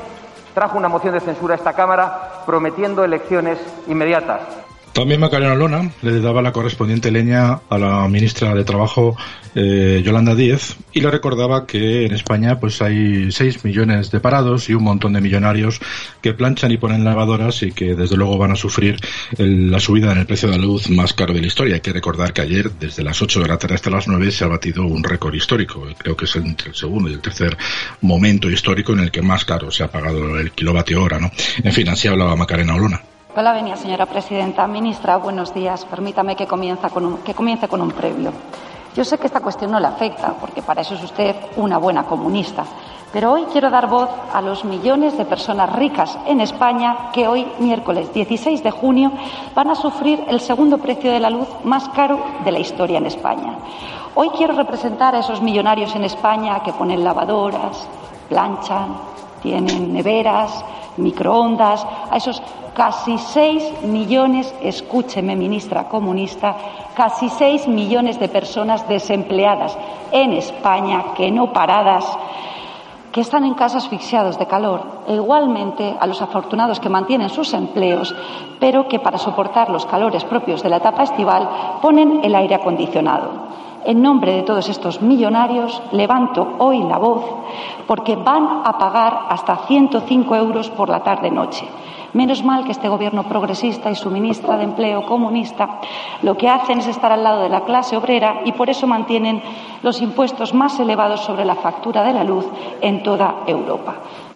trajo 0.53 0.77
una 0.77 0.87
moción 0.87 1.13
de 1.13 1.19
censura 1.19 1.53
a 1.53 1.57
esta 1.57 1.73
Cámara 1.73 2.43
prometiendo 2.45 3.03
elecciones 3.03 3.59
inmediatas. 3.87 4.62
También 4.93 5.19
Macarena 5.19 5.55
Lona 5.55 5.91
le 6.03 6.21
daba 6.21 6.43
la 6.43 6.51
correspondiente 6.51 7.09
leña 7.09 7.61
a 7.67 7.77
la 7.79 8.07
ministra 8.07 8.53
de 8.53 8.63
Trabajo 8.63 9.17
eh, 9.55 10.03
Yolanda 10.05 10.35
Díez 10.35 10.77
y 10.93 11.01
le 11.01 11.09
recordaba 11.09 11.65
que 11.65 12.05
en 12.05 12.13
España 12.13 12.59
pues 12.59 12.79
hay 12.79 13.31
6 13.31 13.65
millones 13.65 14.11
de 14.11 14.19
parados 14.19 14.69
y 14.69 14.75
un 14.75 14.83
montón 14.83 15.13
de 15.13 15.21
millonarios 15.21 15.79
que 16.21 16.33
planchan 16.33 16.71
y 16.71 16.77
ponen 16.77 17.03
lavadoras 17.03 17.63
y 17.63 17.71
que 17.71 17.95
desde 17.95 18.15
luego 18.17 18.37
van 18.37 18.51
a 18.51 18.55
sufrir 18.55 18.99
la 19.39 19.79
subida 19.79 20.11
en 20.11 20.19
el 20.19 20.25
precio 20.27 20.49
de 20.49 20.59
la 20.59 20.63
luz 20.63 20.87
más 20.91 21.13
caro 21.13 21.33
de 21.33 21.41
la 21.41 21.47
historia. 21.47 21.73
Hay 21.73 21.81
que 21.81 21.91
recordar 21.91 22.31
que 22.31 22.41
ayer 22.41 22.71
desde 22.73 23.03
las 23.03 23.19
8 23.19 23.41
de 23.41 23.47
la 23.47 23.57
tarde 23.57 23.75
hasta 23.75 23.89
las 23.89 24.07
9 24.07 24.31
se 24.31 24.43
ha 24.43 24.47
batido 24.47 24.85
un 24.85 25.03
récord 25.03 25.33
histórico. 25.33 25.87
Creo 25.97 26.15
que 26.15 26.25
es 26.25 26.35
entre 26.35 26.69
el 26.69 26.75
segundo 26.75 27.09
y 27.09 27.13
el 27.13 27.19
tercer 27.19 27.57
momento 28.01 28.47
histórico 28.47 28.93
en 28.93 28.99
el 28.99 29.11
que 29.11 29.23
más 29.23 29.43
caro 29.43 29.71
se 29.71 29.83
ha 29.83 29.91
pagado 29.91 30.39
el 30.39 30.51
kilovatio 30.51 31.01
hora. 31.01 31.19
¿no? 31.19 31.31
En 31.63 31.73
fin, 31.73 31.89
así 31.89 32.07
hablaba 32.07 32.35
Macarena 32.35 32.75
Olona. 32.75 33.01
Hola, 33.35 33.75
señora 33.77 34.05
presidenta. 34.05 34.67
Ministra, 34.67 35.17
buenos 35.17 35.55
días. 35.55 35.85
Permítame 35.85 36.35
que, 36.35 36.45
con 36.45 36.61
un, 37.03 37.17
que 37.23 37.33
comience 37.33 37.67
con 37.67 37.81
un 37.81 37.89
previo. 37.89 38.31
Yo 38.95 39.03
sé 39.03 39.17
que 39.17 39.25
esta 39.25 39.39
cuestión 39.39 39.71
no 39.71 39.79
le 39.79 39.87
afecta, 39.87 40.35
porque 40.39 40.61
para 40.61 40.81
eso 40.81 40.93
es 40.93 41.03
usted 41.03 41.35
una 41.55 41.79
buena 41.79 42.03
comunista. 42.03 42.63
Pero 43.11 43.31
hoy 43.31 43.45
quiero 43.51 43.71
dar 43.71 43.89
voz 43.89 44.07
a 44.31 44.39
los 44.39 44.63
millones 44.63 45.17
de 45.17 45.25
personas 45.25 45.73
ricas 45.73 46.15
en 46.27 46.41
España 46.41 47.09
que 47.11 47.27
hoy, 47.27 47.47
miércoles 47.57 48.13
16 48.13 48.61
de 48.61 48.69
junio, 48.69 49.11
van 49.55 49.71
a 49.71 49.75
sufrir 49.75 50.23
el 50.27 50.39
segundo 50.39 50.77
precio 50.77 51.11
de 51.11 51.19
la 51.19 51.31
luz 51.31 51.47
más 51.63 51.89
caro 51.89 52.23
de 52.45 52.51
la 52.51 52.59
historia 52.59 52.99
en 52.99 53.07
España. 53.07 53.55
Hoy 54.13 54.29
quiero 54.37 54.53
representar 54.53 55.15
a 55.15 55.21
esos 55.21 55.41
millonarios 55.41 55.95
en 55.95 56.03
España 56.03 56.61
que 56.61 56.73
ponen 56.73 57.03
lavadoras, 57.03 57.87
planchan, 58.29 58.95
tienen 59.43 59.93
neveras, 59.93 60.63
microondas, 60.97 61.85
a 62.09 62.17
esos 62.17 62.41
casi 62.73 63.17
seis 63.17 63.71
millones, 63.83 64.53
escúcheme, 64.61 65.35
ministra 65.35 65.87
comunista, 65.87 66.55
casi 66.95 67.29
seis 67.29 67.67
millones 67.67 68.19
de 68.19 68.29
personas 68.29 68.87
desempleadas 68.87 69.77
en 70.11 70.33
España, 70.33 71.13
que 71.15 71.29
no 71.29 71.51
paradas, 71.53 72.05
que 73.11 73.21
están 73.21 73.45
en 73.45 73.53
casa 73.53 73.77
asfixiados 73.77 74.39
de 74.39 74.47
calor, 74.47 75.03
igualmente 75.07 75.95
a 75.99 76.07
los 76.07 76.21
afortunados 76.21 76.79
que 76.79 76.89
mantienen 76.89 77.29
sus 77.29 77.53
empleos, 77.53 78.15
pero 78.59 78.87
que 78.87 78.99
para 78.99 79.19
soportar 79.19 79.69
los 79.69 79.85
calores 79.85 80.23
propios 80.23 80.63
de 80.63 80.69
la 80.69 80.77
etapa 80.77 81.03
estival 81.03 81.77
ponen 81.81 82.21
el 82.23 82.33
aire 82.33 82.55
acondicionado. 82.55 83.29
En 83.85 84.01
nombre 84.01 84.33
de 84.33 84.43
todos 84.43 84.69
estos 84.69 85.01
millonarios, 85.01 85.81
levanto 85.91 86.55
hoy 86.59 86.83
la 86.83 86.97
voz 86.97 87.23
porque 87.85 88.15
van 88.15 88.61
a 88.63 88.77
pagar 88.77 89.25
hasta 89.29 89.67
105 89.67 90.35
euros 90.35 90.69
por 90.69 90.89
la 90.89 91.03
tarde-noche. 91.03 91.67
Menos 92.13 92.43
mal 92.43 92.63
que 92.63 92.71
este 92.71 92.89
gobierno 92.89 93.23
progresista 93.27 93.89
y 93.89 93.95
su 93.95 94.11
ministra 94.11 94.55
de 94.55 94.65
Empleo 94.65 95.05
comunista 95.05 95.79
lo 96.21 96.37
que 96.37 96.47
hacen 96.47 96.79
es 96.79 96.87
estar 96.87 97.11
al 97.11 97.23
lado 97.23 97.41
de 97.41 97.49
la 97.49 97.65
clase 97.65 97.97
obrera 97.97 98.41
y 98.45 98.51
por 98.51 98.69
eso 98.69 98.85
mantienen 98.85 99.41
los 99.81 99.99
impuestos 100.01 100.53
más 100.53 100.79
elevados 100.79 101.21
sobre 101.21 101.43
la 101.43 101.55
factura 101.55 102.03
de 102.03 102.13
la 102.13 102.23
luz 102.23 102.45
en 102.81 103.01
toda 103.01 103.43
Europa. 103.47 103.95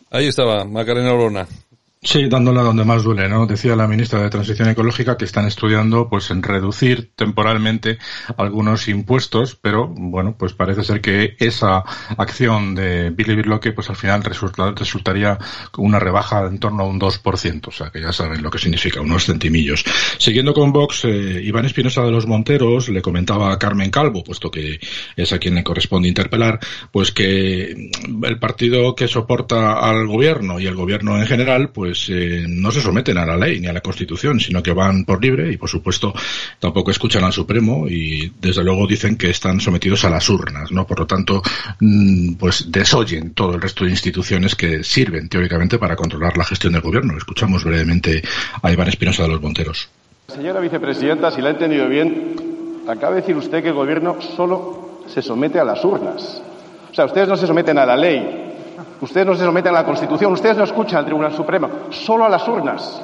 Ahí 0.10 0.28
estaba 0.28 0.66
Macarena 0.66 1.14
Orona. 1.14 1.46
Sí, 2.00 2.30
dándola 2.30 2.62
donde 2.62 2.86
más 2.86 3.04
duele, 3.04 3.28
¿no? 3.28 3.48
Decía 3.48 3.76
la 3.76 3.88
ministra 3.88 4.22
de 4.22 4.30
Transición 4.30 4.70
Ecológica 4.70 5.18
que 5.18 5.26
están 5.26 5.48
estudiando, 5.48 6.08
pues, 6.08 6.30
en 6.30 6.44
reducir 6.44 7.12
temporalmente 7.16 7.98
algunos 8.38 8.88
impuestos, 8.88 9.56
pero, 9.56 9.88
bueno, 9.88 10.36
pues 10.38 10.54
parece 10.54 10.84
ser 10.84 11.02
que 11.02 11.36
esa 11.40 11.84
acción 12.18 12.76
de 12.76 13.10
Billy 13.10 13.36
Birloque, 13.36 13.72
pues 13.72 13.90
al 13.90 13.96
final 13.96 14.24
resulta, 14.24 14.72
resultaría 14.72 15.40
una 15.78 15.98
rebaja 15.98 16.46
en 16.46 16.60
torno 16.60 16.84
a 16.84 16.88
un 16.88 17.00
2%, 17.00 17.68
o 17.68 17.72
sea, 17.72 17.90
que 17.90 18.00
ya 18.00 18.14
saben 18.14 18.44
lo 18.44 18.52
que 18.52 18.60
significa, 18.60 19.02
unos 19.02 19.26
centimillos. 19.26 19.84
Siguiendo 20.20 20.54
con 20.54 20.72
Vox, 20.72 21.04
eh, 21.06 21.42
Iván 21.44 21.66
Espinosa 21.66 22.04
de 22.04 22.12
los 22.12 22.28
Monteros 22.28 22.90
le 22.90 23.02
comentaba 23.02 23.52
a 23.52 23.58
Carmen 23.58 23.90
Calvo, 23.90 24.24
puesto 24.24 24.52
que 24.52 24.80
es 25.16 25.34
a 25.34 25.40
quien 25.40 25.56
le 25.56 25.64
corresponde 25.64 26.08
interpelar, 26.08 26.60
pues 26.92 27.12
que 27.12 27.90
el 28.24 28.40
partido 28.40 28.94
que 28.94 29.08
soporta 29.08 29.80
al 29.80 30.06
gobierno 30.06 30.60
y 30.60 30.68
el 30.68 30.76
gobierno 30.76 31.18
en 31.20 31.26
general, 31.26 31.72
pues 31.72 31.87
pues 31.88 32.10
eh, 32.10 32.44
no 32.50 32.70
se 32.70 32.82
someten 32.82 33.18
a 33.18 33.26
la 33.26 33.38
ley 33.38 33.62
ni 33.62 33.68
a 33.68 33.72
la 33.72 33.80
Constitución, 33.80 34.42
sino 34.42 34.62
que 34.62 34.74
van 34.74 35.06
por 35.06 35.24
libre 35.24 35.50
y, 35.54 35.56
por 35.56 35.70
supuesto, 35.70 36.14
tampoco 36.60 36.92
escuchan 36.92 37.24
al 37.24 37.32
Supremo 37.32 37.88
y, 37.88 38.30
desde 38.42 38.62
luego, 38.62 38.86
dicen 38.86 39.16
que 39.16 39.30
están 39.30 39.62
sometidos 39.62 40.04
a 40.04 40.10
las 40.10 40.30
urnas, 40.30 40.70
¿no? 40.70 40.86
Por 40.86 41.00
lo 41.00 41.08
tanto, 41.08 41.42
mm, 41.80 42.34
pues 42.34 42.70
desoyen 42.70 43.34
todo 43.34 43.56
el 43.56 43.62
resto 43.62 43.86
de 43.86 43.92
instituciones 43.92 44.54
que 44.54 44.84
sirven, 44.84 45.30
teóricamente, 45.30 45.80
para 45.80 45.96
controlar 45.96 46.38
la 46.38 46.44
gestión 46.44 46.74
del 46.74 46.82
gobierno. 46.82 47.18
Escuchamos 47.18 47.64
brevemente 47.64 48.22
a 48.62 48.70
Iván 48.70 48.90
Espinosa 48.90 49.24
de 49.24 49.30
los 49.30 49.42
Monteros. 49.42 49.88
Señora 50.28 50.60
vicepresidenta, 50.60 51.32
si 51.32 51.42
la 51.42 51.52
he 51.52 51.54
entendido 51.54 51.88
bien, 51.88 52.82
acaba 52.86 53.16
de 53.16 53.22
decir 53.22 53.38
usted 53.38 53.64
que 53.64 53.70
el 53.70 53.76
gobierno 53.76 54.18
solo 54.36 55.04
se 55.08 55.22
somete 55.22 55.58
a 55.58 55.64
las 55.64 55.86
urnas. 55.86 56.42
O 56.92 56.94
sea, 56.94 57.06
ustedes 57.06 57.30
no 57.30 57.38
se 57.38 57.48
someten 57.48 57.78
a 57.78 57.86
la 57.86 57.96
ley, 57.96 58.57
Ustedes 59.02 59.26
no 59.26 59.36
se 59.36 59.44
someten 59.44 59.74
a 59.74 59.80
la 59.80 59.86
Constitución, 59.86 60.34
ustedes 60.34 60.58
no 60.58 60.64
escuchan 60.64 61.00
al 61.00 61.06
Tribunal 61.06 61.34
Supremo, 61.34 61.70
solo 61.90 62.26
a 62.26 62.30
las 62.30 62.48
urnas. 62.48 63.02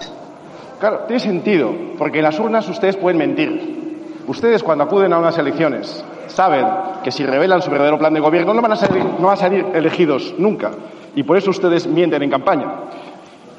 Claro, 0.79 0.99
tiene 1.07 1.19
sentido, 1.19 1.73
porque 1.97 2.19
en 2.19 2.23
las 2.23 2.39
urnas 2.39 2.67
ustedes 2.67 2.97
pueden 2.97 3.17
mentir. 3.17 3.83
Ustedes 4.27 4.63
cuando 4.63 4.83
acuden 4.83 5.13
a 5.13 5.19
unas 5.19 5.37
elecciones 5.37 6.03
saben 6.27 6.65
que 7.03 7.11
si 7.11 7.25
revelan 7.25 7.61
su 7.61 7.69
verdadero 7.69 7.97
plan 7.97 8.13
de 8.13 8.19
gobierno 8.19 8.53
no 8.53 8.61
van 8.61 8.71
a 8.73 8.75
salir, 8.75 9.03
no 9.03 9.27
van 9.27 9.33
a 9.33 9.37
salir 9.37 9.65
elegidos 9.73 10.33
nunca. 10.37 10.71
Y 11.15 11.23
por 11.23 11.37
eso 11.37 11.51
ustedes 11.51 11.87
mienten 11.87 12.23
en 12.23 12.29
campaña. 12.29 12.73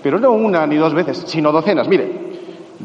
Pero 0.02 0.18
no 0.18 0.32
una 0.32 0.66
ni 0.66 0.76
dos 0.76 0.92
veces, 0.92 1.24
sino 1.26 1.52
docenas. 1.52 1.88
Mire, 1.88 2.10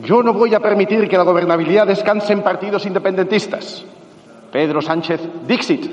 yo 0.04 0.22
no 0.24 0.34
voy 0.34 0.54
a 0.54 0.60
permitir 0.60 1.08
que 1.08 1.18
la 1.18 1.24
gobernabilidad 1.24 1.88
descanse 1.88 2.34
en 2.34 2.42
partidos 2.42 2.86
independentistas. 2.86 3.84
Pedro 4.52 4.82
Sánchez 4.82 5.22
Dixit. 5.48 5.92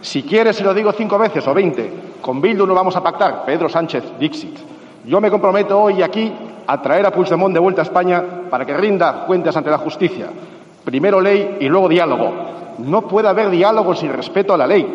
Si 0.00 0.22
quiere 0.22 0.52
se 0.52 0.64
lo 0.64 0.74
digo 0.74 0.92
cinco 0.92 1.18
veces 1.18 1.46
o 1.46 1.54
veinte. 1.54 2.13
Con 2.24 2.40
Bildu 2.40 2.64
no 2.64 2.72
vamos 2.72 2.96
a 2.96 3.02
pactar. 3.02 3.44
Pedro 3.44 3.68
Sánchez, 3.68 4.18
Dixit. 4.18 4.56
Yo 5.04 5.20
me 5.20 5.30
comprometo 5.30 5.78
hoy 5.78 6.00
aquí 6.00 6.32
a 6.66 6.80
traer 6.80 7.04
a 7.04 7.10
Puigdemont 7.10 7.52
de 7.52 7.60
vuelta 7.60 7.82
a 7.82 7.84
España 7.84 8.24
para 8.48 8.64
que 8.64 8.74
rinda 8.74 9.26
cuentas 9.26 9.54
ante 9.58 9.68
la 9.68 9.76
justicia. 9.76 10.30
Primero 10.82 11.20
ley 11.20 11.58
y 11.60 11.68
luego 11.68 11.86
diálogo. 11.86 12.32
No 12.78 13.02
puede 13.02 13.28
haber 13.28 13.50
diálogo 13.50 13.94
sin 13.94 14.10
respeto 14.10 14.54
a 14.54 14.56
la 14.56 14.66
ley. 14.66 14.86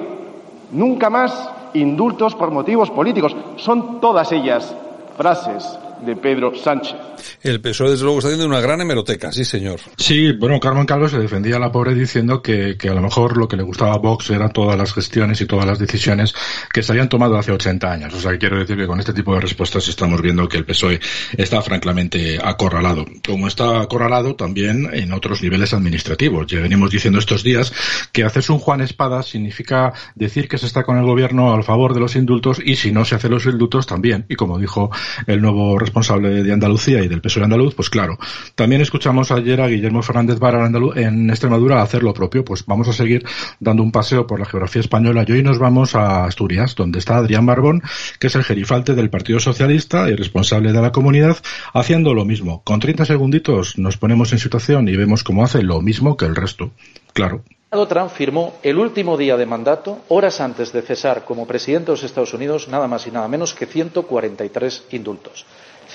Nunca 0.72 1.12
más 1.12 1.52
indultos 1.76 2.34
por 2.34 2.50
motivos 2.50 2.90
políticos. 2.90 3.36
Son 3.58 4.02
todas 4.02 4.32
ellas 4.32 4.76
frases 5.16 5.78
de 6.06 6.16
Pedro 6.16 6.54
Sánchez. 6.56 6.96
El 7.42 7.62
PSOE, 7.62 7.92
desde 7.92 8.04
luego, 8.04 8.20
está 8.20 8.30
haciendo 8.30 8.46
una 8.46 8.62
gran 8.62 8.82
hemeroteca, 8.82 9.32
sí, 9.32 9.44
señor. 9.46 9.80
Sí, 9.98 10.34
bueno, 10.34 10.60
Carmen 10.60 10.86
Calvo 10.86 11.08
se 11.08 11.20
defendía 11.20 11.58
a 11.58 11.60
la 11.60 11.72
pobre 11.72 11.94
diciendo 11.94 12.42
que, 12.42 12.78
que 12.78 12.90
a 12.90 12.94
lo 12.94 13.02
mejor 13.02 13.38
lo 13.38 13.48
que 13.48 13.58
le 13.58 13.64
gustaba 13.64 13.94
a 13.94 13.98
Vox 13.98 14.30
eran 14.30 14.52
todas 14.52 14.78
las 14.78 14.94
gestiones 14.94 15.42
y 15.42 15.46
todas 15.46 15.66
las 15.66 15.80
decisiones 15.80 16.34
que 16.72 16.84
se 16.84 16.92
habían 16.92 17.10
tomado 17.10 17.38
hace 17.38 17.52
80 17.52 17.92
años. 17.92 18.14
O 18.14 18.20
sea, 18.20 18.38
quiero 18.38 18.60
decir 18.60 18.78
que 18.78 18.88
con 18.88 19.00
este 19.00 19.14
tipo 19.14 19.34
de 19.34 19.42
respuestas 19.42 19.88
estamos 19.88 20.22
viendo 20.22 20.48
que 20.48 20.58
el 20.58 20.66
PSOE 20.66 21.00
está 21.38 21.62
francamente 21.62 22.40
acorralado. 22.42 23.06
Como 23.26 23.48
está 23.48 23.82
acorralado 23.82 24.36
también 24.36 24.90
en 24.94 25.14
otros 25.14 25.42
niveles 25.42 25.74
administrativos. 25.74 26.48
Ya 26.48 26.62
venimos 26.62 26.92
diciendo 26.92 27.20
estos 27.20 27.44
días 27.44 27.74
que 28.12 28.24
hacerse 28.24 28.52
un 28.52 28.60
Juan 28.60 28.82
Espada 28.82 29.24
significa 29.24 29.94
decir 30.16 30.48
que 30.48 30.58
se 30.58 30.66
está 30.66 30.84
con 30.84 30.98
el 30.98 31.06
gobierno 31.06 31.54
al 31.54 31.64
favor 31.64 31.94
de 31.94 32.00
los 32.00 32.16
indultos 32.16 32.62
y 32.64 32.76
si 32.76 32.92
no 32.92 33.06
se 33.06 33.16
hace 33.16 33.30
los 33.30 33.46
indultos 33.46 33.88
también. 33.88 34.26
Y 34.30 34.36
como 34.36 34.58
dijo 34.58 34.92
el 35.28 35.42
nuevo 35.42 35.78
responsable 35.90 36.44
de 36.44 36.54
Andalucía 36.54 37.04
y 37.04 37.08
del 37.08 37.22
PSOE 37.22 37.44
andaluz, 37.44 37.74
pues 37.74 37.90
claro. 37.90 38.18
También 38.56 38.82
escuchamos 38.82 39.32
ayer 39.32 39.60
a 39.60 39.68
Guillermo 39.68 40.04
Fernández 40.04 40.40
Vara 40.40 40.70
en 40.96 41.30
Extremadura 41.30 41.82
hacer 41.82 42.04
lo 42.04 42.14
propio. 42.14 42.46
Pues 42.46 42.64
vamos 42.66 42.88
a 42.88 42.94
seguir 42.94 43.26
dando 43.60 43.82
un 43.82 43.92
paseo 43.92 44.28
por 44.28 44.40
la 44.40 44.46
geografía 44.46 44.82
española 44.82 45.26
y 45.28 45.32
hoy 45.32 45.44
nos 45.44 45.58
vamos 45.58 45.96
a 45.96 46.26
Asturias, 46.26 46.76
donde 46.76 47.00
está 47.00 47.18
Adrián 47.18 47.46
Barbón, 47.46 47.82
que 48.20 48.28
es 48.28 48.36
el 48.36 48.44
gerifalte 48.44 48.94
del 48.94 49.10
Partido 49.10 49.40
Socialista 49.40 50.10
y 50.10 50.16
responsable 50.16 50.72
de 50.72 50.82
la 50.82 50.92
comunidad, 50.92 51.38
haciendo 51.74 52.14
lo 52.14 52.24
mismo. 52.24 52.62
Con 52.64 52.80
30 52.80 53.06
segunditos 53.06 53.78
nos 53.78 53.98
ponemos 53.98 54.32
en 54.32 54.40
situación 54.40 54.88
y 54.88 54.96
vemos 54.96 55.24
cómo 55.24 55.44
hace 55.44 55.64
lo 55.64 55.82
mismo 55.82 56.16
que 56.16 56.26
el 56.26 56.36
resto. 56.36 56.72
Claro. 57.14 57.44
Trump 57.88 58.10
firmó 58.10 58.56
el 58.64 58.78
último 58.78 59.16
día 59.16 59.38
de 59.38 59.46
mandato, 59.46 60.00
horas 60.08 60.42
antes 60.42 60.74
de 60.74 60.82
cesar 60.82 61.24
como 61.24 61.46
presidente 61.46 61.88
de 61.88 61.92
los 61.94 62.04
Estados 62.04 62.34
Unidos, 62.34 62.68
nada 62.68 62.88
más 62.88 63.06
y 63.06 63.12
nada 63.12 63.28
menos 63.28 63.54
que 63.54 63.68
143 63.68 64.86
indultos. 64.92 65.46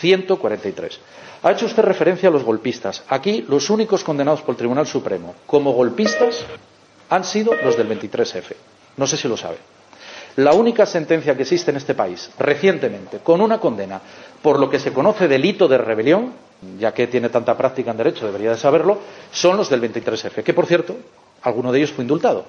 143. 0.04 1.00
Ha 1.42 1.52
hecho 1.52 1.64
usted 1.64 1.82
referencia 1.82 2.28
a 2.28 2.32
los 2.32 2.44
golpistas. 2.44 3.02
Aquí 3.08 3.46
los 3.49 3.70
únicos 3.70 4.04
condenados 4.04 4.42
por 4.42 4.50
el 4.50 4.58
Tribunal 4.58 4.87
Supremo 4.87 5.34
como 5.46 5.73
golpistas 5.73 6.44
han 7.08 7.25
sido 7.25 7.54
los 7.64 7.75
del 7.78 7.88
23F. 7.88 8.54
No 8.99 9.06
sé 9.06 9.16
si 9.16 9.28
lo 9.28 9.38
sabe. 9.38 9.56
La 10.37 10.52
única 10.52 10.84
sentencia 10.84 11.34
que 11.34 11.42
existe 11.42 11.70
en 11.70 11.78
este 11.78 11.94
país 11.94 12.30
recientemente 12.38 13.20
con 13.20 13.40
una 13.40 13.58
condena 13.58 13.99
por 14.42 14.61
lo 14.61 14.68
que 14.68 14.78
se 14.78 14.92
conoce 14.92 15.26
delito 15.26 15.68
de 15.68 15.78
rebelión, 15.78 16.34
ya 16.78 16.92
que 16.92 17.06
tiene 17.06 17.30
tanta 17.30 17.56
práctica 17.56 17.92
en 17.92 17.96
derecho, 17.96 18.26
debería 18.26 18.50
de 18.50 18.58
saberlo, 18.58 19.00
son 19.32 19.56
los 19.56 19.70
del 19.70 19.80
23F, 19.80 20.42
que 20.42 20.52
por 20.52 20.66
cierto, 20.66 20.99
alguno 21.40 21.73
de 21.73 21.78
ellos 21.78 21.92
fue 21.92 22.04
indultado. 22.04 22.44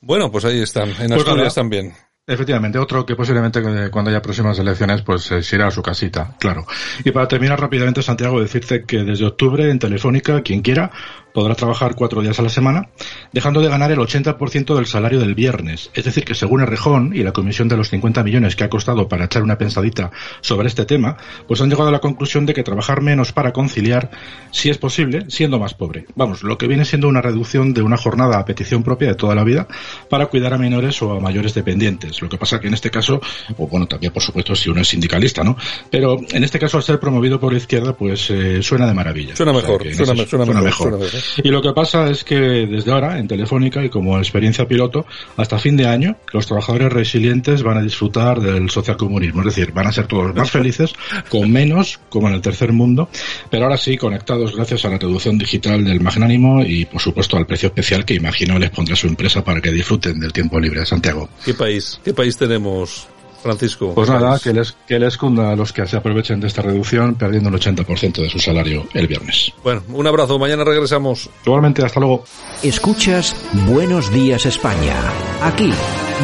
Bueno, 0.00 0.32
pues 0.32 0.44
ahí 0.44 0.60
están, 0.60 0.88
en 0.88 1.08
pues 1.08 1.20
Asturias 1.20 1.54
también. 1.54 1.94
Efectivamente, 2.30 2.78
otro 2.78 3.06
que 3.06 3.16
posiblemente 3.16 3.60
eh, 3.60 3.88
cuando 3.90 4.10
haya 4.10 4.20
próximas 4.20 4.58
elecciones 4.58 5.00
pues 5.00 5.30
eh, 5.30 5.42
se 5.42 5.56
irá 5.56 5.68
a 5.68 5.70
su 5.70 5.80
casita, 5.80 6.36
claro. 6.38 6.66
Y 7.02 7.10
para 7.10 7.26
terminar 7.26 7.58
rápidamente, 7.58 8.02
Santiago, 8.02 8.38
decirte 8.38 8.84
que 8.84 9.02
desde 9.02 9.24
octubre 9.24 9.70
en 9.70 9.78
Telefónica, 9.78 10.42
quien 10.42 10.60
quiera, 10.60 10.90
podrá 11.38 11.54
trabajar 11.54 11.94
cuatro 11.94 12.20
días 12.20 12.36
a 12.40 12.42
la 12.42 12.48
semana, 12.48 12.88
dejando 13.32 13.60
de 13.60 13.68
ganar 13.68 13.92
el 13.92 13.98
80% 13.98 14.74
del 14.74 14.86
salario 14.86 15.20
del 15.20 15.36
viernes. 15.36 15.88
Es 15.94 16.04
decir, 16.04 16.24
que 16.24 16.34
según 16.34 16.62
Errejón 16.62 17.12
y 17.14 17.22
la 17.22 17.30
comisión 17.30 17.68
de 17.68 17.76
los 17.76 17.90
50 17.90 18.24
millones 18.24 18.56
que 18.56 18.64
ha 18.64 18.68
costado 18.68 19.06
para 19.06 19.26
echar 19.26 19.44
una 19.44 19.56
pensadita 19.56 20.10
sobre 20.40 20.66
este 20.66 20.84
tema, 20.84 21.16
pues 21.46 21.60
han 21.60 21.70
llegado 21.70 21.90
a 21.90 21.92
la 21.92 22.00
conclusión 22.00 22.44
de 22.44 22.54
que 22.54 22.64
trabajar 22.64 23.02
menos 23.02 23.30
para 23.30 23.52
conciliar, 23.52 24.10
si 24.50 24.68
es 24.68 24.78
posible, 24.78 25.26
siendo 25.28 25.60
más 25.60 25.74
pobre. 25.74 26.06
Vamos, 26.16 26.42
lo 26.42 26.58
que 26.58 26.66
viene 26.66 26.84
siendo 26.84 27.06
una 27.06 27.22
reducción 27.22 27.72
de 27.72 27.82
una 27.82 27.96
jornada 27.96 28.40
a 28.40 28.44
petición 28.44 28.82
propia 28.82 29.06
de 29.06 29.14
toda 29.14 29.36
la 29.36 29.44
vida 29.44 29.68
para 30.10 30.26
cuidar 30.26 30.54
a 30.54 30.58
menores 30.58 31.00
o 31.02 31.12
a 31.12 31.20
mayores 31.20 31.54
dependientes. 31.54 32.20
Lo 32.20 32.28
que 32.28 32.36
pasa 32.36 32.58
que 32.58 32.66
en 32.66 32.74
este 32.74 32.90
caso, 32.90 33.20
o 33.56 33.68
bueno, 33.68 33.86
también 33.86 34.12
por 34.12 34.24
supuesto 34.24 34.56
si 34.56 34.70
uno 34.70 34.80
es 34.80 34.88
sindicalista, 34.88 35.44
¿no? 35.44 35.56
Pero 35.88 36.18
en 36.32 36.42
este 36.42 36.58
caso 36.58 36.78
al 36.78 36.82
ser 36.82 36.98
promovido 36.98 37.38
por 37.38 37.52
la 37.52 37.58
izquierda, 37.58 37.92
pues 37.92 38.28
eh, 38.30 38.60
suena 38.60 38.88
de 38.88 38.94
maravilla. 38.94 39.36
Suena 39.36 39.52
mejor, 39.52 39.84
suena, 39.94 40.26
suena, 40.26 40.60
mejor. 40.60 40.98
Y 41.42 41.48
lo 41.50 41.62
que 41.62 41.72
pasa 41.72 42.10
es 42.10 42.24
que 42.24 42.36
desde 42.36 42.92
ahora, 42.92 43.18
en 43.18 43.28
Telefónica 43.28 43.84
y 43.84 43.88
como 43.88 44.18
experiencia 44.18 44.66
piloto, 44.66 45.06
hasta 45.36 45.58
fin 45.58 45.76
de 45.76 45.86
año, 45.86 46.16
los 46.32 46.46
trabajadores 46.46 46.92
resilientes 46.92 47.62
van 47.62 47.78
a 47.78 47.82
disfrutar 47.82 48.40
del 48.40 48.70
socialcomunismo. 48.70 49.40
Es 49.40 49.56
decir, 49.56 49.72
van 49.72 49.86
a 49.86 49.92
ser 49.92 50.06
todos 50.06 50.34
más 50.34 50.50
felices, 50.50 50.92
con 51.28 51.50
menos, 51.50 52.00
como 52.08 52.28
en 52.28 52.34
el 52.34 52.40
tercer 52.40 52.72
mundo, 52.72 53.08
pero 53.50 53.64
ahora 53.64 53.76
sí 53.76 53.96
conectados 53.96 54.54
gracias 54.54 54.84
a 54.84 54.90
la 54.90 54.98
traducción 54.98 55.38
digital 55.38 55.84
del 55.84 56.00
magnánimo 56.00 56.62
y, 56.62 56.84
por 56.84 57.00
supuesto, 57.00 57.36
al 57.36 57.46
precio 57.46 57.68
especial 57.68 58.04
que 58.04 58.14
imagino 58.14 58.58
les 58.58 58.70
pondrá 58.70 58.96
su 58.96 59.06
empresa 59.06 59.42
para 59.44 59.60
que 59.60 59.70
disfruten 59.70 60.18
del 60.20 60.32
tiempo 60.32 60.58
libre 60.58 60.80
de 60.80 60.86
Santiago. 60.86 61.28
¿Qué 61.44 61.54
país? 61.54 62.00
¿Qué 62.04 62.14
país 62.14 62.36
tenemos? 62.36 63.08
Francisco. 63.42 63.94
Pues 63.94 64.08
nada, 64.08 64.38
que 64.38 64.52
les, 64.52 64.72
que 64.86 64.98
les 64.98 65.16
cunda 65.16 65.52
a 65.52 65.56
los 65.56 65.72
que 65.72 65.86
se 65.86 65.96
aprovechen 65.96 66.40
de 66.40 66.46
esta 66.46 66.62
reducción 66.62 67.14
perdiendo 67.14 67.48
el 67.48 67.56
80% 67.56 68.22
de 68.22 68.28
su 68.28 68.38
salario 68.38 68.86
el 68.94 69.06
viernes. 69.06 69.52
Bueno, 69.62 69.82
un 69.92 70.06
abrazo, 70.06 70.38
mañana 70.38 70.64
regresamos. 70.64 71.30
Igualmente, 71.44 71.84
hasta 71.84 72.00
luego. 72.00 72.24
Escuchas 72.62 73.34
Buenos 73.66 74.12
Días 74.12 74.46
España. 74.46 74.96
Aquí 75.42 75.72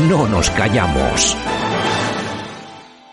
no 0.09 0.28
nos 0.28 0.50
callamos. 0.50 1.37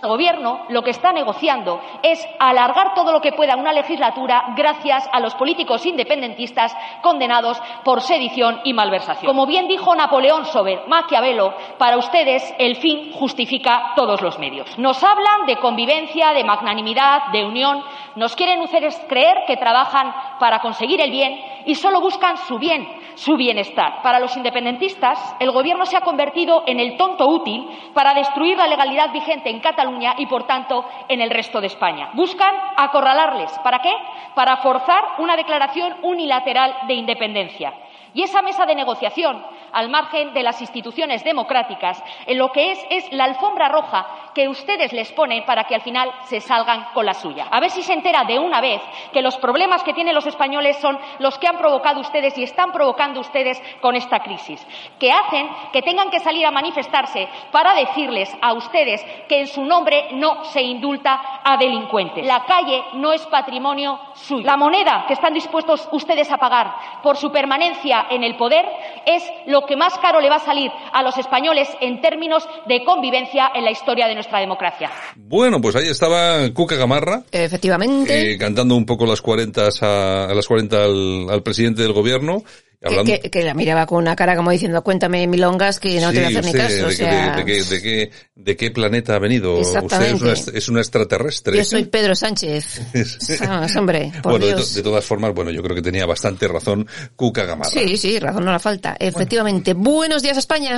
Gobierno 0.01 0.65
lo 0.70 0.81
que 0.81 0.91
está 0.91 1.12
negociando 1.12 1.79
es 2.01 2.27
alargar 2.39 2.93
todo 2.93 3.12
lo 3.12 3.22
que 3.22 3.34
pueda 3.34 3.55
una 3.55 3.74
legislatura 3.74 4.53
gracias 4.55 5.08
a 5.12 5.20
los 5.20 5.36
políticos 5.36 5.86
independentistas 5.86 6.75
condenados 7.01 7.62
por 7.84 8.01
sedición 8.01 8.62
y 8.63 8.74
malversación. 8.74 9.27
Como 9.27 9.46
bien 9.46 9.67
dijo 9.67 9.96
Napoleón 9.96 10.46
sobre 10.46 10.81
Maquiavelo, 10.88 11.53
para 11.77 11.98
ustedes 11.98 12.53
el 12.58 12.77
fin 12.77 13.12
justifica 13.13 13.93
todos 13.96 14.22
los 14.22 14.39
medios. 14.39 14.77
Nos 14.77 15.03
hablan 15.03 15.46
de 15.46 15.58
convivencia, 15.58 16.34
de 16.34 16.43
magnanimidad, 16.43 17.27
de 17.31 17.46
unión, 17.46 17.84
nos 18.15 18.36
quieren 18.36 18.62
ustedes 18.62 19.00
creer 19.08 19.43
que 19.48 19.58
trabajan 19.58 20.13
para 20.39 20.60
conseguir 20.60 21.00
el 21.01 21.12
bien 21.12 21.39
y 21.65 21.75
solo 21.75 22.01
buscan 22.01 22.38
su 22.38 22.58
bien, 22.58 22.88
su 23.15 23.36
bienestar. 23.38 24.01
Para 24.01 24.20
los 24.20 24.36
independentistas, 24.38 25.36
el 25.39 25.51
Gobierno 25.51 25.86
se 25.86 25.98
ha 25.98 26.01
convertido 26.01 26.63
en 26.68 26.80
el 26.80 26.98
tonto 26.98 27.27
útil 27.27 27.68
para 27.94 28.13
destruir 28.13 28.58
la 28.58 28.68
legalidad 28.68 29.12
vigente 29.12 29.50
en 29.50 29.60
Cataluña 29.60 30.15
y, 30.18 30.25
por 30.25 30.44
tanto, 30.44 30.86
en 31.08 31.22
el 31.22 31.30
resto 31.30 31.62
de 31.62 31.68
España. 31.68 32.10
Buscan 32.13 32.53
acorralarles. 32.77 33.51
¿Para 33.60 33.80
qué? 33.80 33.94
Para 34.36 34.58
forzar 34.58 35.03
una 35.20 35.36
declaración 35.36 35.96
unilateral 36.01 36.75
de 36.88 36.94
independencia. 36.94 37.74
Y 38.13 38.24
esa 38.24 38.41
mesa 38.41 38.65
de 38.65 38.75
negociación, 38.75 39.44
al 39.72 39.89
margen 39.89 40.34
de 40.34 40.44
las 40.44 40.60
instituciones 40.62 41.24
democráticas, 41.24 42.03
en 42.25 42.38
lo 42.38 42.51
que 42.51 42.72
es 42.72 42.86
es 42.89 43.12
la 43.13 43.25
alfombra 43.25 43.70
roja 43.70 44.06
que 44.34 44.50
ustedes 44.50 44.94
les 44.94 45.12
ponen 45.12 45.46
para 45.46 45.63
que 45.65 45.75
al 45.75 45.82
final 45.82 46.12
se 46.25 46.41
salgan 46.41 46.88
con 46.94 47.06
la 47.06 47.13
suya. 47.13 47.48
A 47.50 47.60
ver 47.60 47.70
si 47.70 47.82
se 47.82 47.94
entera 47.94 48.24
de 48.24 48.39
una 48.39 48.62
vez 48.62 48.82
que 49.13 49.22
los 49.22 49.38
problemas 49.38 49.84
que 49.84 49.94
tienen 49.94 50.15
los 50.15 50.27
españoles 50.27 50.77
son 50.77 51.00
los 51.20 51.38
que 51.38 51.48
han 51.48 51.58
provocado 51.58 52.01
ustedes 52.01 52.38
y 52.38 52.44
están 52.44 52.72
provocando 52.72 53.20
ustedes 53.20 53.62
con 53.82 53.96
esta 53.96 54.20
crisis, 54.20 54.65
que 55.00 55.12
hacen 55.12 55.50
que 55.72 55.82
tengan 55.82 56.10
que 56.10 56.20
salir 56.20 56.46
a 56.46 56.51
manifestarse 56.51 57.27
para 57.51 57.74
decirles 57.75 58.36
a 58.41 58.53
ustedes 58.53 59.03
que 59.27 59.41
en 59.41 59.48
su 59.48 59.63
nombre 59.63 60.10
no 60.13 60.44
se 60.46 60.62
indulta 60.62 61.41
a 61.44 61.58
delincuentes. 61.58 62.25
La 62.25 62.44
calle 62.46 62.84
no 62.94 63.13
es 63.13 63.25
patrimonio 63.27 64.00
suyo. 64.13 64.46
La 64.46 64.58
moneda 64.58 65.06
que 65.08 65.13
están 65.13 65.34
dispuestos 65.34 65.88
ustedes 65.91 66.32
a 66.32 66.38
pagar 66.38 67.01
por 67.01 67.18
su 67.18 67.32
permanencia 67.32 68.00
en 68.10 68.24
el 68.24 68.38
poder 68.38 68.65
es 69.05 69.24
lo 69.48 69.65
que 69.65 69.75
más 69.75 69.98
caro 70.00 70.22
le 70.22 70.29
va 70.29 70.38
a 70.38 70.46
salir 70.46 70.72
a 70.93 71.03
los 71.03 71.17
españoles 71.17 71.67
en 71.81 72.01
términos 72.01 72.48
de 72.67 72.84
convivencia 72.84 73.51
en 73.53 73.63
la 73.63 73.72
historia 73.72 74.08
de 74.08 74.15
nuestra 74.15 74.39
democracia. 74.39 74.89
Bueno, 75.15 75.60
pues 75.62 75.75
ahí 75.75 75.88
estaba 75.88 76.50
Cuca 76.53 76.75
Gamarra. 76.75 77.24
Efectivamente. 77.31 78.33
Eh, 78.33 78.37
cantando 78.37 78.75
un 78.75 78.85
poco 78.85 79.05
las 79.05 79.22
40 79.22 79.61
a, 79.81 80.25
a 80.25 80.33
las 80.33 80.48
40 80.48 80.83
al, 80.83 81.29
al 81.29 81.44
presidente 81.44 81.81
del 81.81 81.94
gobierno. 81.94 82.44
Que, 82.81 83.20
que, 83.20 83.29
que, 83.29 83.44
la 83.44 83.53
miraba 83.53 83.85
con 83.85 84.00
una 84.00 84.15
cara 84.15 84.35
como 84.35 84.50
diciendo, 84.50 84.83
cuéntame 84.83 85.27
milongas 85.27 85.79
que 85.79 86.01
no 86.01 86.09
sí, 86.09 86.15
te 86.15 86.25
voy 86.25 86.35
a 86.35 86.39
hacer 86.39 86.46
usted, 86.46 86.53
ni 86.53 86.59
caso. 86.59 86.75
De, 86.75 86.83
o 86.83 86.91
sea... 86.91 87.35
de, 87.35 87.44
de, 87.44 87.63
de, 87.63 87.81
qué, 87.81 88.11
¿De 88.33 88.55
qué 88.57 88.72
planeta 88.72 89.15
ha 89.15 89.20
venido? 89.20 89.59
Usted 89.59 89.83
es 90.01 90.22
una, 90.22 90.33
es 90.33 90.70
una 90.70 90.79
extraterrestre. 90.79 91.57
Yo 91.57 91.63
soy 91.63 91.85
Pedro 91.85 92.15
Sánchez. 92.15 92.81
Vamos, 93.41 93.75
hombre, 93.75 94.11
por 94.24 94.31
bueno, 94.31 94.48
Dios. 94.48 94.74
De, 94.74 94.79
de, 94.79 94.83
todas 94.83 95.05
formas, 95.05 95.31
bueno, 95.33 95.51
yo 95.51 95.61
creo 95.61 95.75
que 95.75 95.83
tenía 95.83 96.07
bastante 96.07 96.48
razón 96.48 96.87
Cuca 97.15 97.46
Gamarra. 97.46 97.70
Sí, 97.70 97.98
sí, 97.98 98.17
razón 98.17 98.46
no 98.46 98.51
la 98.51 98.59
falta. 98.59 98.96
Efectivamente. 99.00 99.74
Bueno. 99.74 100.01
Buenos 100.01 100.24
días, 100.24 100.37
España. 100.37 100.77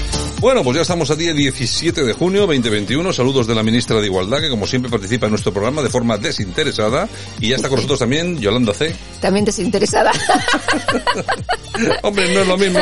Bueno, 0.41 0.63
pues 0.63 0.75
ya 0.75 0.81
estamos 0.81 1.11
a 1.11 1.15
día 1.15 1.35
17 1.35 2.03
de 2.03 2.13
junio 2.13 2.47
2021. 2.47 3.13
Saludos 3.13 3.45
de 3.45 3.53
la 3.53 3.61
ministra 3.61 4.01
de 4.01 4.07
Igualdad, 4.07 4.41
que 4.41 4.49
como 4.49 4.65
siempre 4.65 4.89
participa 4.89 5.27
en 5.27 5.33
nuestro 5.33 5.53
programa 5.53 5.83
de 5.83 5.89
forma 5.89 6.17
desinteresada. 6.17 7.07
Y 7.39 7.49
ya 7.49 7.57
está 7.57 7.69
con 7.69 7.75
nosotros 7.75 7.99
también 7.99 8.39
Yolanda 8.39 8.73
C. 8.73 8.91
También 9.19 9.45
desinteresada. 9.45 10.11
Hombre, 12.01 12.33
no 12.33 12.41
es 12.41 12.47
lo 12.47 12.57
mismo. 12.57 12.79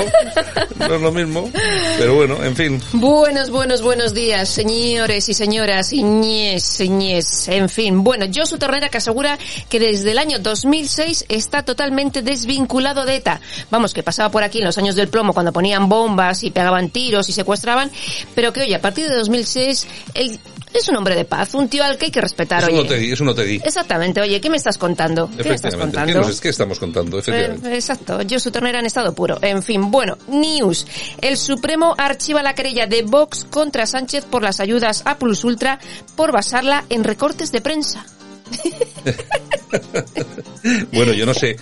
No 0.78 0.96
es 0.96 1.02
lo 1.02 1.12
mismo. 1.12 1.52
Pero 1.98 2.16
bueno, 2.16 2.42
en 2.44 2.56
fin. 2.56 2.82
Buenos, 2.94 3.50
buenos, 3.50 3.82
buenos 3.82 4.14
días, 4.14 4.48
señores 4.48 5.28
y 5.28 5.34
señoras. 5.34 5.92
Iñes, 5.92 6.64
señes. 6.64 7.50
En 7.50 7.68
fin. 7.68 8.04
Bueno, 8.06 8.26
Josu 8.34 8.58
Ternera 8.58 8.88
que 8.88 8.98
asegura 8.98 9.38
que 9.68 9.80
desde 9.80 10.12
el 10.12 10.18
año 10.18 10.40
2006 10.40 11.26
está 11.28 11.64
totalmente 11.64 12.22
desvinculado 12.22 13.06
de 13.06 13.18
ETA. 13.18 13.42
Vamos, 13.70 13.94
que 13.94 14.02
pasaba 14.02 14.32
por 14.32 14.44
aquí 14.44 14.60
en 14.60 14.66
los 14.66 14.78
años 14.78 14.96
del 14.96 15.10
plomo 15.10 15.34
cuando 15.34 15.52
ponían 15.52 15.90
bombas 15.90 16.44
y 16.44 16.52
pegaban 16.52 16.90
tiros 16.90 17.28
y 17.28 17.34
se 17.34 17.44
secuestraban, 17.50 17.90
pero 18.36 18.54
que 18.54 18.62
oye, 18.62 18.76
a 18.76 18.82
partir 18.82 19.10
de 19.10 19.16
2006 19.16 19.88
él 20.14 20.40
es 20.72 20.88
un 20.88 20.96
hombre 20.98 21.16
de 21.16 21.26
paz, 21.26 21.56
un 21.56 21.68
tío 21.68 21.84
al 21.84 21.98
que 21.98 22.06
hay 22.06 22.12
que 22.12 22.22
respetar. 22.22 22.62
Es 22.62 22.70
un 22.70 22.86
es 22.94 23.22
un. 23.22 23.30
Exactamente, 23.66 24.22
oye, 24.22 24.40
¿qué 24.40 24.52
me 24.52 24.58
estás 24.58 24.78
contando? 24.78 25.28
¿Qué 25.36 25.50
me 25.50 25.56
estás 25.56 25.76
contando? 25.76 26.22
¿Qué, 26.22 26.28
nos, 26.28 26.40
¿Qué 26.40 26.50
estamos 26.50 26.78
contando? 26.78 27.18
Efectivamente. 27.18 27.72
Eh, 27.72 27.76
exacto, 27.76 28.22
yo 28.22 28.40
su 28.40 28.52
ternera 28.52 28.80
en 28.80 28.86
estado 28.86 29.16
puro. 29.16 29.40
En 29.42 29.64
fin, 29.64 29.90
bueno, 29.90 30.20
news. 30.28 30.86
El 31.22 31.38
Supremo 31.38 31.96
archiva 31.98 32.44
la 32.44 32.54
querella 32.54 32.86
de 32.86 33.02
Vox 33.02 33.46
contra 33.50 33.88
Sánchez 33.88 34.26
por 34.26 34.44
las 34.44 34.60
ayudas 34.60 35.02
a 35.06 35.18
Plus 35.18 35.44
Ultra 35.44 35.80
por 36.16 36.32
basarla 36.32 36.86
en 36.90 37.04
recortes 37.04 37.52
de 37.52 37.62
prensa. 37.62 38.06
bueno, 40.92 41.14
yo 41.14 41.26
no 41.26 41.34
sé, 41.34 41.56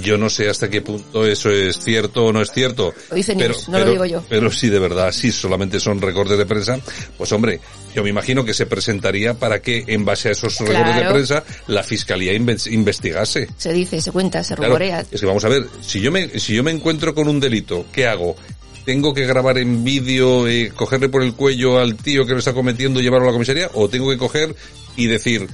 yo 0.00 0.16
no 0.18 0.30
sé 0.30 0.48
hasta 0.48 0.68
qué 0.68 0.80
punto 0.80 1.26
eso 1.26 1.50
es 1.50 1.78
cierto 1.78 2.26
o 2.26 2.32
no 2.32 2.40
es 2.40 2.50
cierto. 2.50 2.94
Lo 3.10 3.16
dice 3.16 3.34
pero, 3.36 3.54
News, 3.54 3.68
no 3.68 3.72
pero, 3.74 3.86
lo 3.86 3.92
digo 3.92 4.06
yo. 4.06 4.24
Pero 4.28 4.50
si 4.50 4.68
de 4.68 4.78
verdad, 4.78 5.12
si 5.12 5.30
solamente 5.32 5.80
son 5.80 6.00
recortes 6.00 6.38
de 6.38 6.46
prensa, 6.46 6.78
pues 7.16 7.30
hombre, 7.32 7.60
yo 7.94 8.02
me 8.02 8.10
imagino 8.10 8.44
que 8.44 8.54
se 8.54 8.66
presentaría 8.66 9.34
para 9.34 9.60
que 9.60 9.84
en 9.86 10.04
base 10.04 10.28
a 10.28 10.32
esos 10.32 10.56
claro. 10.56 10.72
recortes 10.72 10.96
de 10.96 11.12
prensa 11.12 11.44
la 11.66 11.82
fiscalía 11.82 12.32
investigase. 12.32 13.48
Se 13.56 13.72
dice, 13.72 14.00
se 14.00 14.12
cuenta, 14.12 14.42
se 14.42 14.56
rumorea. 14.56 15.00
Claro, 15.00 15.08
es 15.10 15.20
que 15.20 15.26
vamos 15.26 15.44
a 15.44 15.48
ver, 15.48 15.66
si 15.80 16.00
yo 16.00 16.10
me, 16.10 16.38
si 16.38 16.54
yo 16.54 16.62
me 16.62 16.70
encuentro 16.70 17.14
con 17.14 17.28
un 17.28 17.40
delito, 17.40 17.86
¿qué 17.92 18.06
hago? 18.06 18.36
tengo 18.84 19.14
que 19.14 19.26
grabar 19.26 19.58
en 19.58 19.84
vídeo, 19.84 20.48
eh, 20.48 20.72
cogerle 20.74 21.08
por 21.08 21.22
el 21.22 21.34
cuello 21.34 21.78
al 21.78 21.96
tío 21.96 22.26
que 22.26 22.32
lo 22.32 22.38
está 22.38 22.52
cometiendo 22.52 22.98
y 22.98 23.02
llevarlo 23.02 23.28
a 23.28 23.30
la 23.30 23.34
comisaría, 23.34 23.70
o 23.74 23.88
tengo 23.88 24.10
que 24.10 24.16
coger 24.16 24.54
y 24.96 25.06
decir, 25.06 25.46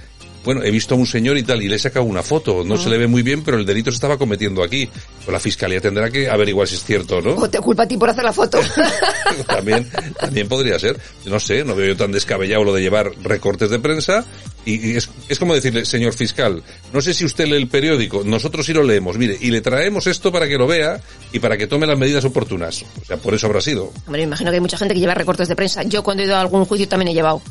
bueno, 0.47 0.63
he 0.63 0.71
visto 0.71 0.95
a 0.95 0.97
un 0.97 1.07
señor 1.07 1.37
y 1.37 1.43
tal, 1.43 1.61
y 1.61 1.69
le 1.69 1.75
he 1.75 1.79
sacado 1.79 2.05
una 2.05 2.23
foto, 2.23 2.63
no 2.65 2.77
se 2.77 2.89
le 2.89 2.99
ve 2.99 3.09
muy 3.09 3.23
bien, 3.23 3.43
pero 3.43 3.59
el 3.59 3.67
delito 3.67 3.91
se 3.91 3.97
estaba 3.97 4.17
cometiendo 4.17 4.63
aquí. 4.63 4.87
Pues 4.87 5.33
la 5.33 5.41
fiscalía 5.41 5.81
tendrá 5.81 6.09
que 6.09 6.31
averiguar 6.31 6.69
si 6.69 6.77
es 6.77 6.85
cierto 6.85 7.17
o 7.17 7.21
no. 7.21 7.35
O 7.35 7.51
te 7.51 7.59
culpa 7.59 7.83
a 7.83 7.89
ti 7.89 7.97
por 7.97 8.11
hacer 8.11 8.23
la 8.23 8.33
foto. 8.33 8.61
también, 9.49 9.91
también 10.21 10.47
podría 10.47 10.79
ser. 10.79 11.01
No 11.25 11.41
sé, 11.41 11.65
no 11.65 11.75
veo 11.75 11.89
yo 11.89 11.97
tan 11.97 12.13
descabellado 12.13 12.63
lo 12.63 12.73
de 12.73 12.81
llevar 12.81 13.11
recortes 13.25 13.71
de 13.71 13.81
prensa. 13.81 14.25
Y, 14.65 14.93
y 14.93 14.97
es, 14.97 15.11
es 15.29 15.37
como 15.41 15.53
decirle, 15.53 15.85
señor 15.85 16.13
fiscal, 16.13 16.63
no 16.93 17.01
sé 17.01 17.13
si 17.13 17.25
usted 17.25 17.47
lee 17.47 17.57
el 17.57 17.67
periódico, 17.67 18.23
nosotros 18.25 18.67
sí 18.67 18.73
lo 18.73 18.85
leemos, 18.85 19.19
mire, 19.19 19.37
y 19.41 19.51
le 19.51 19.61
traemos 19.61 20.07
esto 20.07 20.31
para 20.31 20.47
que 20.47 20.59
lo 20.59 20.67
vea 20.69 21.01
y 21.33 21.41
para 21.41 21.57
que 21.57 21.67
tome 21.67 21.89
las 21.89 21.99
medidas 21.99 22.25
oportunas. 22.25 22.85
O 23.03 23.05
sea, 23.05 23.17
por 23.17 23.35
eso 23.35 23.49
habrá 23.49 23.61
sido. 23.61 23.93
Hombre, 24.07 24.21
me 24.21 24.23
imagino 24.23 24.51
que 24.51 24.57
hay 24.57 24.61
mucha 24.61 24.79
gente 24.79 24.95
que 24.95 25.01
lleva 25.01 25.15
recortes 25.15 25.49
de 25.49 25.57
prensa. 25.57 25.83
Yo 25.83 26.05
cuando 26.05 26.23
he 26.23 26.27
ido 26.27 26.37
a 26.37 26.41
algún 26.41 26.65
juicio 26.65 26.87
también 26.87 27.09
he 27.09 27.15
llevado. 27.15 27.43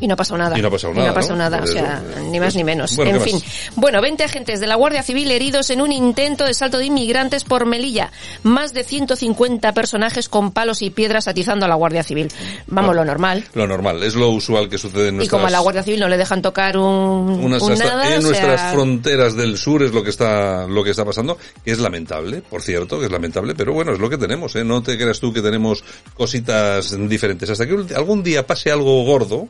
Y 0.00 0.06
no 0.06 0.14
ha 0.14 0.16
pasado 0.16 0.38
nada. 0.38 0.58
Y 0.58 0.62
no 0.62 0.68
ha 0.68 0.70
pasado 0.70 0.92
Y 0.92 0.96
nada, 0.96 1.06
no 1.06 1.12
ha 1.12 1.14
pasado 1.14 1.36
¿no? 1.36 1.42
nada, 1.44 1.60
o 1.62 1.66
sea, 1.66 2.02
eso, 2.10 2.20
ni 2.30 2.40
más 2.40 2.54
ni 2.54 2.64
menos. 2.64 2.96
Bueno, 2.96 3.12
en 3.12 3.18
¿qué 3.18 3.24
fin. 3.24 3.34
más? 3.34 3.70
Bueno, 3.76 4.00
20 4.00 4.24
agentes 4.24 4.60
de 4.60 4.66
la 4.66 4.74
Guardia 4.74 5.02
Civil 5.02 5.30
heridos 5.30 5.70
en 5.70 5.80
un 5.80 5.92
intento 5.92 6.44
de 6.44 6.54
salto 6.54 6.78
de 6.78 6.86
inmigrantes 6.86 7.44
por 7.44 7.66
Melilla. 7.66 8.10
Más 8.42 8.72
de 8.72 8.84
150 8.84 9.72
personajes 9.72 10.28
con 10.28 10.52
palos 10.52 10.82
y 10.82 10.90
piedras 10.90 11.28
atizando 11.28 11.66
a 11.66 11.68
la 11.68 11.74
Guardia 11.74 12.02
Civil. 12.02 12.28
Vamos, 12.66 12.94
lo 12.94 13.04
normal. 13.04 13.44
Lo 13.54 13.66
normal, 13.66 14.02
es 14.02 14.14
lo 14.14 14.30
usual 14.30 14.68
que 14.68 14.78
sucede 14.78 15.08
en 15.08 15.14
Y 15.14 15.16
nuestras... 15.18 15.38
como 15.38 15.46
a 15.46 15.50
la 15.50 15.60
Guardia 15.60 15.82
Civil 15.82 16.00
no 16.00 16.08
le 16.08 16.16
dejan 16.16 16.42
tocar 16.42 16.76
un, 16.76 17.40
unas 17.42 17.62
un 17.62 17.78
nada, 17.78 18.14
en 18.14 18.18
o 18.18 18.22
nuestras 18.22 18.72
fronteras 18.72 19.36
del 19.36 19.56
sur 19.58 19.82
es 19.82 19.92
lo 19.92 20.02
que 20.02 20.10
está 20.10 20.66
lo 20.66 20.84
que 20.84 20.90
está 20.90 21.04
pasando 21.04 21.38
que 21.64 21.70
es 21.70 21.78
lamentable 21.78 22.42
por 22.42 22.62
cierto 22.62 22.98
que 22.98 23.06
es 23.06 23.12
lamentable 23.12 23.54
pero 23.54 23.72
bueno 23.72 23.92
es 23.92 23.98
lo 23.98 24.08
que 24.08 24.18
tenemos 24.18 24.54
¿eh? 24.56 24.64
no 24.64 24.82
te 24.82 24.96
creas 24.96 25.20
tú 25.20 25.32
que 25.32 25.42
tenemos 25.42 25.84
cositas 26.14 26.96
diferentes 27.08 27.48
hasta 27.50 27.66
que 27.66 27.94
algún 27.94 28.22
día 28.22 28.46
pase 28.46 28.70
algo 28.70 29.04
gordo 29.04 29.48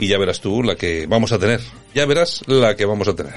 y 0.00 0.08
ya 0.08 0.18
verás 0.18 0.40
tú 0.40 0.62
la 0.62 0.74
que 0.74 1.06
vamos 1.06 1.30
a 1.30 1.38
tener 1.38 1.60
ya 1.94 2.06
verás 2.06 2.42
la 2.46 2.74
que 2.74 2.86
vamos 2.86 3.06
a 3.06 3.14
tener 3.14 3.34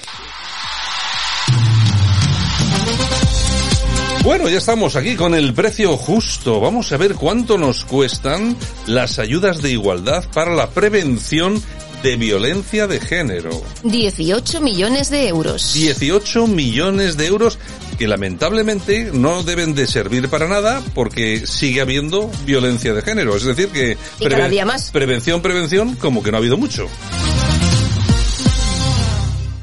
Bueno, 4.24 4.48
ya 4.48 4.58
estamos 4.58 4.96
aquí 4.96 5.18
con 5.18 5.36
el 5.36 5.54
precio 5.54 5.98
justo. 5.98 6.62
Vamos 6.62 6.94
a 6.94 6.98
ver 6.98 7.16
cuánto 7.16 7.58
nos 7.58 7.84
cuestan 7.84 8.56
las 8.88 9.20
ayudas 9.20 9.62
de 9.62 9.72
igualdad 9.72 10.24
para 10.34 10.56
la 10.56 10.70
prevención 10.70 11.62
de 12.04 12.16
violencia 12.16 12.88
de 12.88 13.02
género. 13.02 13.50
18 13.84 14.62
millones 14.62 15.10
de 15.10 15.28
euros. 15.28 15.74
18 15.74 16.48
millones 16.48 17.18
de 17.18 17.28
euros 17.28 17.60
que 17.98 18.08
lamentablemente 18.08 19.10
no 19.14 19.44
deben 19.44 19.76
de 19.76 19.88
servir 19.88 20.30
para 20.30 20.48
nada 20.48 20.82
porque 20.94 21.46
sigue 21.46 21.82
habiendo 21.82 22.30
violencia 22.46 22.94
de 22.94 23.02
género. 23.02 23.36
Es 23.36 23.44
decir 23.44 23.70
que 23.70 23.98
Y 24.20 24.28
cada 24.28 24.50
día 24.50 24.66
más. 24.66 24.92
prevención, 24.92 25.42
prevención, 25.42 25.96
como 25.96 26.24
que 26.24 26.32
no 26.32 26.38
ha 26.38 26.40
habido 26.40 26.58
mucho. 26.58 26.88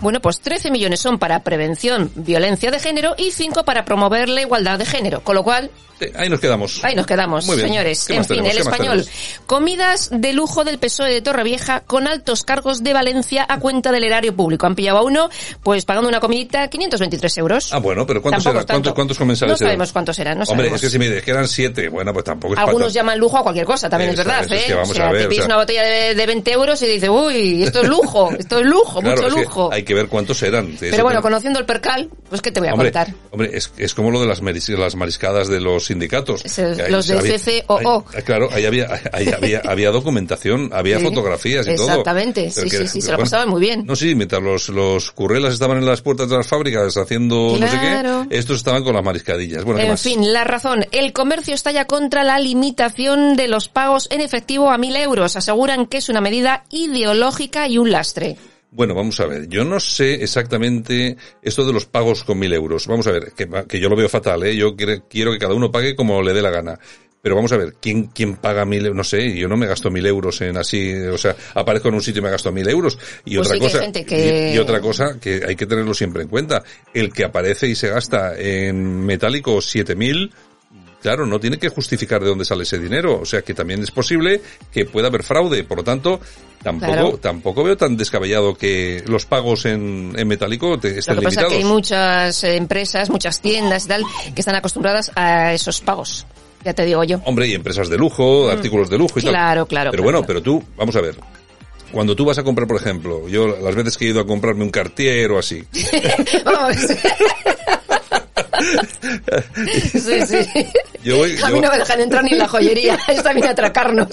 Bueno, 0.01 0.21
pues 0.21 0.41
13 0.41 0.71
millones 0.71 1.01
son 1.01 1.19
para 1.19 1.41
prevención, 1.43 2.11
violencia 2.15 2.71
de 2.71 2.79
género 2.79 3.15
y 3.19 3.31
5 3.33 3.65
para 3.65 3.85
promover 3.85 4.29
la 4.29 4.41
igualdad 4.41 4.79
de 4.79 4.87
género. 4.87 5.21
Con 5.23 5.35
lo 5.35 5.45
cual, 5.45 5.71
Eh, 6.03 6.11
Ahí 6.17 6.31
nos 6.31 6.41
quedamos. 6.41 6.83
ahí 6.83 6.95
nos 6.95 7.05
quedamos, 7.07 7.47
Muy 7.47 7.57
bien. 7.57 7.69
señores. 7.69 8.07
¿Qué 8.07 8.15
En 8.17 8.25
fin, 8.25 8.39
tenemos? 8.43 8.53
el 8.53 8.57
¿Qué 8.57 8.65
más 8.65 8.73
español. 8.73 9.07
Comidas 9.47 10.09
de 10.11 10.33
lujo 10.33 10.65
del 10.65 10.79
PSOE 10.79 11.11
de 11.13 11.21
Torrevieja 11.21 11.81
con 11.81 12.07
altos 12.07 12.43
cargos 12.45 12.83
de 12.83 12.95
Valencia 12.95 13.45
a 13.47 13.59
cuenta 13.59 13.93
del 13.93 14.05
erario 14.05 14.35
público. 14.35 14.67
Han 14.67 14.75
pillado 14.75 14.97
a 14.99 15.03
uno, 15.03 15.29
pues 15.63 15.85
pagando 15.85 16.09
una 16.09 16.19
comidita 16.21 16.69
523 16.69 17.37
euros. 17.39 17.73
Ah, 17.75 17.79
bueno, 17.81 18.07
pero 18.07 18.23
¿cuántos 18.23 18.45
Tampoco 18.45 18.61
eran? 18.61 18.65
es. 18.65 18.67
¿Cuántos, 18.73 18.95
cuántos 18.95 19.19
comensales 19.19 19.51
No 19.51 19.57
eran? 19.57 19.69
sabemos 19.69 19.93
cuántos 19.93 20.19
eran, 20.19 20.39
no 20.39 20.45
Hombre, 20.45 20.57
sabemos. 20.69 20.77
es 20.77 20.81
que 20.81 20.91
si 20.91 20.99
me 20.99 21.07
dices 21.09 21.23
que 21.23 21.31
eran 21.33 21.49
siete, 21.49 21.89
bueno, 21.91 22.15
pues 22.15 22.25
tampoco 22.25 22.55
es 22.55 22.61
Algunos 22.61 22.95
llaman 22.95 23.19
lujo 23.19 23.37
a 23.37 23.43
cualquier 23.43 23.67
cosa, 23.67 23.91
también 23.91 24.11
es 24.13 24.17
verdad, 24.17 24.45
es, 24.45 24.53
es 24.53 24.63
¿eh? 24.63 24.65
que 24.69 24.75
vamos 24.75 24.91
o 24.91 24.95
sea, 24.95 25.09
a 25.09 25.13
ver, 25.13 25.21
te 25.21 25.27
o 25.27 25.29
pides 25.29 25.45
sea- 25.45 25.47
una 25.55 25.57
botella 25.57 25.83
de, 25.83 26.15
de 26.15 26.27
20 26.27 26.53
euros 26.53 26.81
y 26.83 26.87
dices, 26.87 27.11
uy, 27.11 27.63
esto 27.65 27.81
es 27.83 27.89
lujo, 27.89 28.31
esto 28.39 28.59
es 28.61 28.65
lujo, 28.65 29.01
Claro, 29.03 29.17
mucho 29.23 29.29
es 29.29 29.35
que 29.35 29.41
lujo. 29.43 29.71
hay 29.71 29.85
que 29.91 29.95
ver 29.95 30.09
cuántos 30.09 30.43
eran. 30.43 30.77
Pero 30.79 31.03
bueno, 31.05 31.21
conociendo 31.23 31.59
el 31.59 31.67
percal, 31.67 32.09
pues 32.29 32.41
¿qué 32.43 32.51
te 32.53 32.61
voy 32.61 32.69
a 32.69 32.73
Hombre, 32.75 32.93
contar? 32.93 33.15
hombre 33.31 33.51
es, 33.53 33.73
es 33.77 33.95
como 33.95 34.11
lo 34.11 34.21
de 34.21 34.27
las, 34.27 34.43
maris- 34.43 34.69
las 34.79 34.95
mariscadas 34.97 35.49
de 35.49 35.61
los 35.61 35.87
sindicatos. 35.87 36.43
Que 36.43 36.63
ahí 36.85 36.91
los 36.93 37.07
de 37.09 37.19
había- 37.19 37.39
CCOO. 37.39 38.05
ahí- 38.15 38.23
claro, 38.23 38.49
ahí 38.53 38.65
había, 38.67 38.89
ahí 39.13 39.29
había, 39.29 39.61
había 39.69 39.91
documentación, 39.91 40.71
había 40.73 40.99
Sí, 40.99 41.05
fotografías 41.05 41.67
y 41.67 41.75
todo. 41.77 41.89
Exactamente, 41.89 42.51
sí, 42.51 42.63
que- 42.63 42.71
sí, 42.79 42.87
sí, 42.89 43.01
se 43.03 43.13
lo 43.13 43.19
pasaban 43.19 43.49
muy 43.49 43.61
bien. 43.61 43.85
No, 43.87 43.97
sí, 43.97 44.15
mientras 44.15 44.43
los, 44.43 44.69
los 44.69 45.11
currelas 45.13 45.53
estaban 45.55 45.79
en 45.79 45.87
las 45.87 46.01
puertas 46.03 46.29
de 46.29 46.37
las 46.37 46.47
fábricas 46.47 46.97
haciendo 46.97 47.57
no 47.59 47.69
sé 47.69 47.79
Claro. 47.79 48.27
qué, 48.29 48.39
estos 48.39 48.57
estaban 48.57 48.85
con 48.85 48.95
las 48.95 49.05
mariscadillas. 49.05 49.65
Bueno, 49.65 49.79
¿qué 49.79 49.85
en 49.87 49.91
más? 49.93 50.03
fin, 50.03 50.33
la 50.33 50.45
razón. 50.45 50.87
El 50.93 51.13
comercio 51.13 51.55
estalla 51.55 51.87
contra 51.87 52.25
la 52.25 52.39
limitación 52.39 53.37
de 53.37 53.49
los 53.49 53.69
pagos 53.69 54.07
en 54.11 54.21
efectivo 54.21 54.71
a 54.71 54.79
mil 54.79 54.95
euros. 54.97 55.37
Aseguran 55.37 55.87
que 55.87 55.99
es 55.99 56.09
una 56.09 56.21
medida 56.21 56.65
ideológica 56.71 57.69
y 57.69 57.79
un 57.79 57.91
lastre. 57.91 58.37
Bueno, 58.73 58.95
vamos 58.95 59.19
a 59.21 59.27
ver. 59.27 59.49
Yo 59.49 59.65
no 59.65 59.81
sé 59.81 60.23
exactamente 60.23 61.17
esto 61.43 61.65
de 61.67 61.73
los 61.73 61.87
pagos 61.87 62.23
con 62.25 62.39
mil 62.39 62.53
euros. 62.53 62.87
Vamos 62.87 63.07
a 63.09 63.13
ver, 63.13 63.33
que, 63.33 63.49
que 63.69 63.81
yo 63.81 63.89
lo 63.89 63.97
veo 63.97 64.09
fatal, 64.09 64.45
¿eh? 64.45 64.55
Yo 64.57 64.77
quiero, 64.77 65.05
quiero 65.09 65.33
que 65.33 65.39
cada 65.39 65.55
uno 65.55 65.71
pague 65.73 65.97
como 65.97 66.23
le 66.23 66.33
dé 66.33 66.41
la 66.43 66.51
gana. 66.51 66.79
Pero 67.23 67.35
vamos 67.35 67.53
a 67.53 67.59
ver, 67.59 67.75
¿quién, 67.83 68.05
quién 68.05 68.37
paga 68.37 68.65
mil 68.65 68.81
euros? 68.87 68.97
No 68.97 69.05
sé, 69.05 69.37
yo 69.37 69.47
no 69.47 69.57
me 69.59 69.67
gasto 69.67 69.91
mil 69.91 70.07
euros 70.07 70.41
en 70.41 70.57
así, 70.57 70.95
o 70.95 71.19
sea, 71.19 71.37
aparezco 71.55 71.89
en 71.89 71.95
un 71.97 72.01
sitio 72.01 72.21
y 72.21 72.23
me 72.23 72.31
gasto 72.31 72.51
mil 72.51 72.67
euros. 72.67 72.97
Y 73.27 73.37
Pues 73.37 73.49
otra 73.49 73.57
sí 73.59 73.61
cosa, 73.61 73.93
que- 73.93 74.51
y, 74.53 74.55
y 74.55 74.59
otra 74.59 74.81
cosa 74.81 75.19
que 75.21 75.43
hay 75.47 75.55
que 75.55 75.67
tenerlo 75.67 75.93
siempre 75.93 76.23
en 76.23 76.29
cuenta. 76.29 76.63
El 76.95 77.13
que 77.13 77.25
aparece 77.25 77.69
y 77.69 77.75
se 77.75 77.89
gasta 77.89 78.39
en 78.39 79.05
metálico 79.05 79.61
siete 79.61 79.95
mil, 79.97 80.33
Claro, 81.03 81.25
no 81.27 81.41
tiene 81.41 81.59
que 81.59 81.71
justificar 81.71 82.21
de 82.21 82.29
dónde 82.29 82.45
sale 82.45 82.65
ese 82.65 82.79
dinero. 82.79 83.21
O 83.21 83.25
sea 83.25 83.43
que 83.43 83.55
también 83.55 83.83
es 83.83 83.91
posible 83.91 84.41
que 84.73 84.85
pueda 84.85 85.09
haber 85.09 85.23
fraude. 85.23 85.65
Por 85.65 85.79
lo 85.79 85.85
tanto, 85.85 86.21
tampoco, 86.63 86.93
Claro. 86.93 87.19
tampoco 87.19 87.65
veo 87.65 87.77
tan 87.77 87.97
descabellado 87.97 88.55
que 88.55 89.03
los 89.07 89.25
pagos 89.25 89.65
en, 89.65 90.13
en 90.17 90.29
metálico 90.29 90.79
te, 90.79 90.93
Lo 90.93 90.99
estén 90.99 91.17
que 91.17 91.23
pasa 91.23 91.43
es 91.43 91.47
que 91.49 91.55
hay 91.55 91.65
muchas 91.65 92.45
eh, 92.45 92.57
empresas, 92.57 93.09
muchas 93.09 93.41
tiendas 93.41 93.87
y 93.87 93.89
tal, 93.89 94.05
que 94.35 94.41
están 94.41 94.55
acostumbradas 94.57 95.11
a 95.17 95.55
esos 95.55 95.81
pagos. 95.81 96.27
Ya 96.65 96.75
te 96.75 96.85
digo 96.85 97.03
yo. 97.05 97.19
Hombre, 97.25 97.47
y 97.49 97.55
empresas 97.55 97.89
de 97.89 97.97
lujo, 97.97 98.51
artículos 98.51 98.91
de 98.91 98.99
lujo 98.99 99.19
y 99.19 99.23
tal. 99.23 99.31
Mm. 99.31 99.35
Claro, 99.35 99.67
claro, 99.67 99.91
Pero 99.93 100.03
claro, 100.03 100.19
bueno, 100.19 100.27
pero 100.27 100.43
tú, 100.43 100.63
vamos 100.77 100.95
a 100.97 101.01
ver. 101.01 101.17
Cuando 101.93 102.15
tú 102.15 102.27
vas 102.27 102.37
a 102.37 102.43
comprar, 102.45 102.69
por 102.69 102.77
ejemplo, 102.77 103.27
yo 103.27 103.47
las 103.59 103.75
veces 103.75 103.97
que 103.97 104.05
he 104.05 104.09
ido 104.11 104.21
a 104.21 104.27
comprarme 104.27 104.63
un 104.63 104.71
Cartier 104.71 105.31
o 105.33 105.39
así, 105.39 105.65
Vamos. 106.45 106.77
sí, 109.93 110.21
sí. 110.27 110.67
yo 111.03 111.17
voy, 111.19 111.33
A 111.43 111.49
yo- 111.49 111.55
mí 111.55 111.61
no 111.61 111.71
me 111.71 111.79
dejan 111.79 112.01
entrar 112.01 112.25
ni 112.25 112.33
en 112.33 112.39
la 112.39 112.49
joyería. 112.49 112.99
Está 113.09 113.33
bien 113.33 113.47
a 113.47 113.51
atracarnos. 113.51 114.09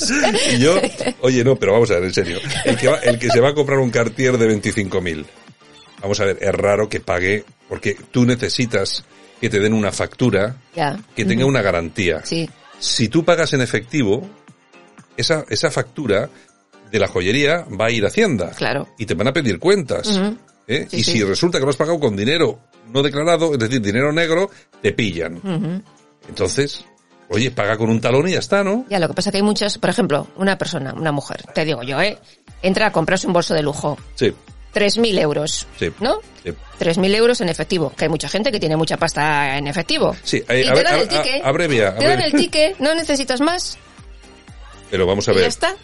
Y 0.51 0.59
yo, 0.59 0.75
oye, 1.21 1.43
no, 1.43 1.55
pero 1.55 1.73
vamos 1.73 1.91
a 1.91 1.95
ver, 1.95 2.05
en 2.05 2.13
serio. 2.13 2.39
El 2.65 2.77
que, 2.77 2.87
va- 2.87 2.99
el 2.99 3.19
que 3.19 3.29
se 3.29 3.39
va 3.39 3.49
a 3.49 3.53
comprar 3.53 3.79
un 3.79 3.89
Cartier 3.89 4.37
de 4.37 4.47
25.000, 4.61 5.25
vamos 6.01 6.19
a 6.19 6.25
ver, 6.25 6.37
es 6.41 6.51
raro 6.53 6.89
que 6.89 6.99
pague, 6.99 7.43
porque 7.69 7.95
tú 8.11 8.25
necesitas 8.25 9.03
que 9.39 9.49
te 9.49 9.59
den 9.59 9.73
una 9.73 9.91
factura 9.91 10.55
que 11.15 11.25
tenga 11.25 11.45
una 11.45 11.61
garantía. 11.61 12.21
Sí. 12.25 12.49
Si 12.79 13.07
tú 13.09 13.23
pagas 13.25 13.53
en 13.53 13.61
efectivo, 13.61 14.27
esa, 15.15 15.45
esa 15.49 15.71
factura 15.71 16.29
de 16.91 16.99
la 16.99 17.07
joyería 17.07 17.65
va 17.79 17.87
a 17.87 17.91
ir 17.91 18.05
a 18.05 18.07
Hacienda. 18.07 18.51
Claro. 18.51 18.87
Y 18.97 19.05
te 19.05 19.13
van 19.13 19.27
a 19.27 19.33
pedir 19.33 19.59
cuentas. 19.59 20.19
¿eh? 20.67 20.87
Sí, 20.89 20.97
y 20.97 21.03
sí. 21.03 21.11
si 21.13 21.23
resulta 21.23 21.57
que 21.59 21.65
lo 21.65 21.69
has 21.71 21.75
pagado 21.77 21.99
con 21.99 22.15
dinero 22.15 22.59
no 22.93 23.03
declarado, 23.03 23.53
es 23.53 23.59
decir, 23.59 23.81
dinero 23.81 24.11
negro, 24.11 24.49
te 24.81 24.91
pillan. 24.93 25.83
Entonces, 26.27 26.83
oye, 27.29 27.51
paga 27.51 27.77
con 27.77 27.89
un 27.89 28.01
talón 28.01 28.27
y 28.27 28.33
ya 28.33 28.39
está, 28.39 28.63
¿no? 28.63 28.85
Ya, 28.89 28.99
lo 28.99 29.07
que 29.07 29.13
pasa 29.13 29.29
es 29.29 29.31
que 29.31 29.37
hay 29.37 29.43
muchas, 29.43 29.77
por 29.77 29.89
ejemplo, 29.89 30.27
una 30.35 30.57
persona, 30.57 30.93
una 30.93 31.11
mujer, 31.11 31.43
te 31.53 31.65
digo 31.65 31.83
yo, 31.83 31.99
¿eh? 32.01 32.17
Entra 32.61 32.87
a 32.87 32.91
comprarse 32.91 33.27
un 33.27 33.33
bolso 33.33 33.53
de 33.53 33.61
lujo. 33.61 33.97
Sí, 34.15 34.33
3.000 34.73 35.19
euros, 35.19 35.65
sí. 35.79 35.91
¿no? 35.99 36.19
sí. 36.43 36.51
3.000 36.79 37.15
euros 37.15 37.41
en 37.41 37.49
efectivo, 37.49 37.91
que 37.97 38.05
hay 38.05 38.09
mucha 38.09 38.29
gente 38.29 38.51
que 38.51 38.59
tiene 38.59 38.75
mucha 38.75 38.97
pasta 38.97 39.57
en 39.57 39.67
efectivo. 39.67 40.15
Sí, 40.23 40.37
y 40.37 40.39
eh, 40.53 40.63
te 40.63 40.69
a 40.69 40.73
ver, 40.73 40.83
dan 40.83 40.93
a- 40.95 40.99
el 41.01 41.07
ticket. 41.07 41.43
a- 41.43 41.47
abrevia, 41.49 41.95
te 41.95 42.05
dan 42.07 42.21
el 42.21 42.31
ticket, 42.33 42.77
no 42.79 42.93
necesitas 42.93 43.41
más. 43.41 43.77
Pero 44.91 45.05
vamos 45.07 45.27
a 45.27 45.31
y 45.31 45.35
ver. 45.35 45.43
ya 45.43 45.49
está. 45.49 45.75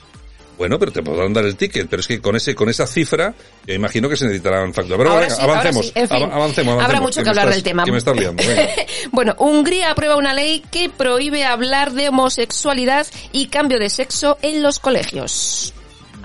Bueno, 0.58 0.78
pero 0.78 0.92
te 0.92 1.02
podrán 1.02 1.34
dar 1.34 1.46
el 1.46 1.56
ticket, 1.56 1.88
pero 1.90 2.00
es 2.02 2.08
que 2.08 2.22
con 2.22 2.36
ese 2.36 2.54
con 2.54 2.70
esa 2.70 2.86
cifra, 2.86 3.34
imagino 3.68 4.08
que 4.08 4.16
se 4.16 4.26
necesitarán 4.26 4.74
factura. 4.74 4.98
Pero 4.98 5.10
Ahora 5.10 5.22
venga, 5.24 5.36
sí, 5.36 5.42
ahora 5.42 5.54
avancemos, 5.54 5.86
sí. 5.88 5.92
En 5.96 6.08
fin, 6.08 6.18
av- 6.24 6.32
avancemos, 6.32 6.74
habrá 6.74 6.86
avancemos, 6.86 7.02
mucho 7.10 7.24
que 7.24 7.30
hablar 7.30 7.46
estás- 7.48 7.56
del 7.56 7.64
tema. 7.64 7.84
Que 7.86 7.92
me 7.92 7.98
estás 7.98 8.16
liando. 8.16 8.44
Bueno, 9.12 9.36
Hungría 9.40 9.92
aprueba 9.92 10.16
una 10.16 10.34
ley 10.34 10.64
que 10.72 10.90
prohíbe 10.90 11.44
hablar 11.44 11.92
de 11.94 12.10
homosexualidad 12.10 13.08
y 13.32 13.48
cambio 13.48 13.80
de 13.80 13.90
sexo 13.90 14.38
en 14.42 14.62
los 14.64 14.80
colegios. 14.80 15.74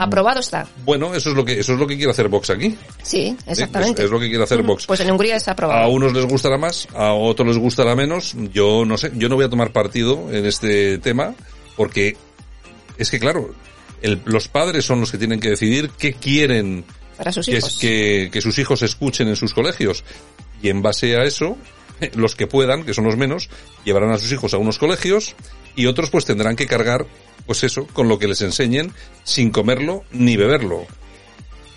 Aprobado 0.01 0.38
está. 0.41 0.69
Bueno, 0.85 1.12
eso 1.14 1.31
es 1.31 1.35
lo 1.37 1.45
que 1.45 1.59
eso 1.59 1.73
es 1.73 1.79
lo 1.81 1.87
que 1.87 1.97
quiere 1.97 2.12
hacer 2.12 2.29
Vox 2.29 2.51
aquí. 2.51 2.71
Sí, 3.03 3.35
Sí, 3.35 3.37
exactamente. 3.49 4.03
Es, 4.03 4.07
es 4.07 4.11
lo 4.12 4.21
que 4.21 4.29
quiere 4.29 4.45
hacer 4.45 4.62
Vox. 4.62 4.87
Pues 4.87 5.01
en 5.01 5.11
Hungría 5.11 5.35
está 5.37 5.53
aprobado. 5.53 5.83
A 5.83 5.88
unos 5.88 6.12
les 6.12 6.25
gustará 6.27 6.57
más, 6.57 6.87
a 6.95 7.12
otros 7.14 7.49
les 7.49 7.59
gustará 7.59 7.97
menos. 7.97 8.35
Yo 8.53 8.85
no 8.85 8.97
sé, 8.97 9.11
yo 9.14 9.29
no 9.29 9.35
voy 9.35 9.47
a 9.47 9.49
tomar 9.49 9.73
partido 9.73 10.29
en 10.31 10.47
este 10.47 10.99
tema 10.99 11.35
porque 11.77 12.17
es 12.97 13.11
que 13.11 13.19
claro, 13.19 13.51
el- 14.03 14.21
los 14.25 14.49
padres 14.49 14.85
son 14.85 15.01
los 15.01 15.11
que 15.11 15.19
tienen 15.19 15.41
que 15.41 15.51
decidir 15.51 15.91
qué 15.99 16.13
quieren 16.15 16.85
Para 17.17 17.33
sus 17.33 17.47
que, 17.47 17.59
hijos. 17.59 17.79
que, 17.81 18.29
que 18.33 18.41
sus 18.41 18.59
hijos 18.59 18.83
escuchen 18.83 19.29
en 19.29 19.37
sus 19.37 19.55
colegios. 19.55 20.05
Y 20.63 20.69
en 20.71 20.83
base 20.83 21.17
a 21.17 21.25
eso, 21.25 21.57
los 22.15 22.35
que 22.37 22.47
puedan, 22.47 22.85
que 22.85 22.95
son 22.95 23.05
los 23.05 23.17
menos, 23.17 23.49
llevarán 23.85 24.11
a 24.11 24.19
sus 24.19 24.31
hijos 24.33 24.55
a 24.55 24.59
unos 24.59 24.79
colegios 24.79 25.35
y 25.77 25.87
otros 25.87 26.11
pues 26.11 26.25
tendrán 26.25 26.57
que 26.57 26.67
cargar, 26.67 27.07
pues 27.47 27.63
eso, 27.65 27.87
con 27.89 28.09
lo 28.09 28.19
que 28.19 28.29
les 28.29 28.41
enseñen 28.43 28.93
sin 29.25 29.51
comerlo 29.51 30.05
ni 30.13 30.37
beberlo. 30.37 30.87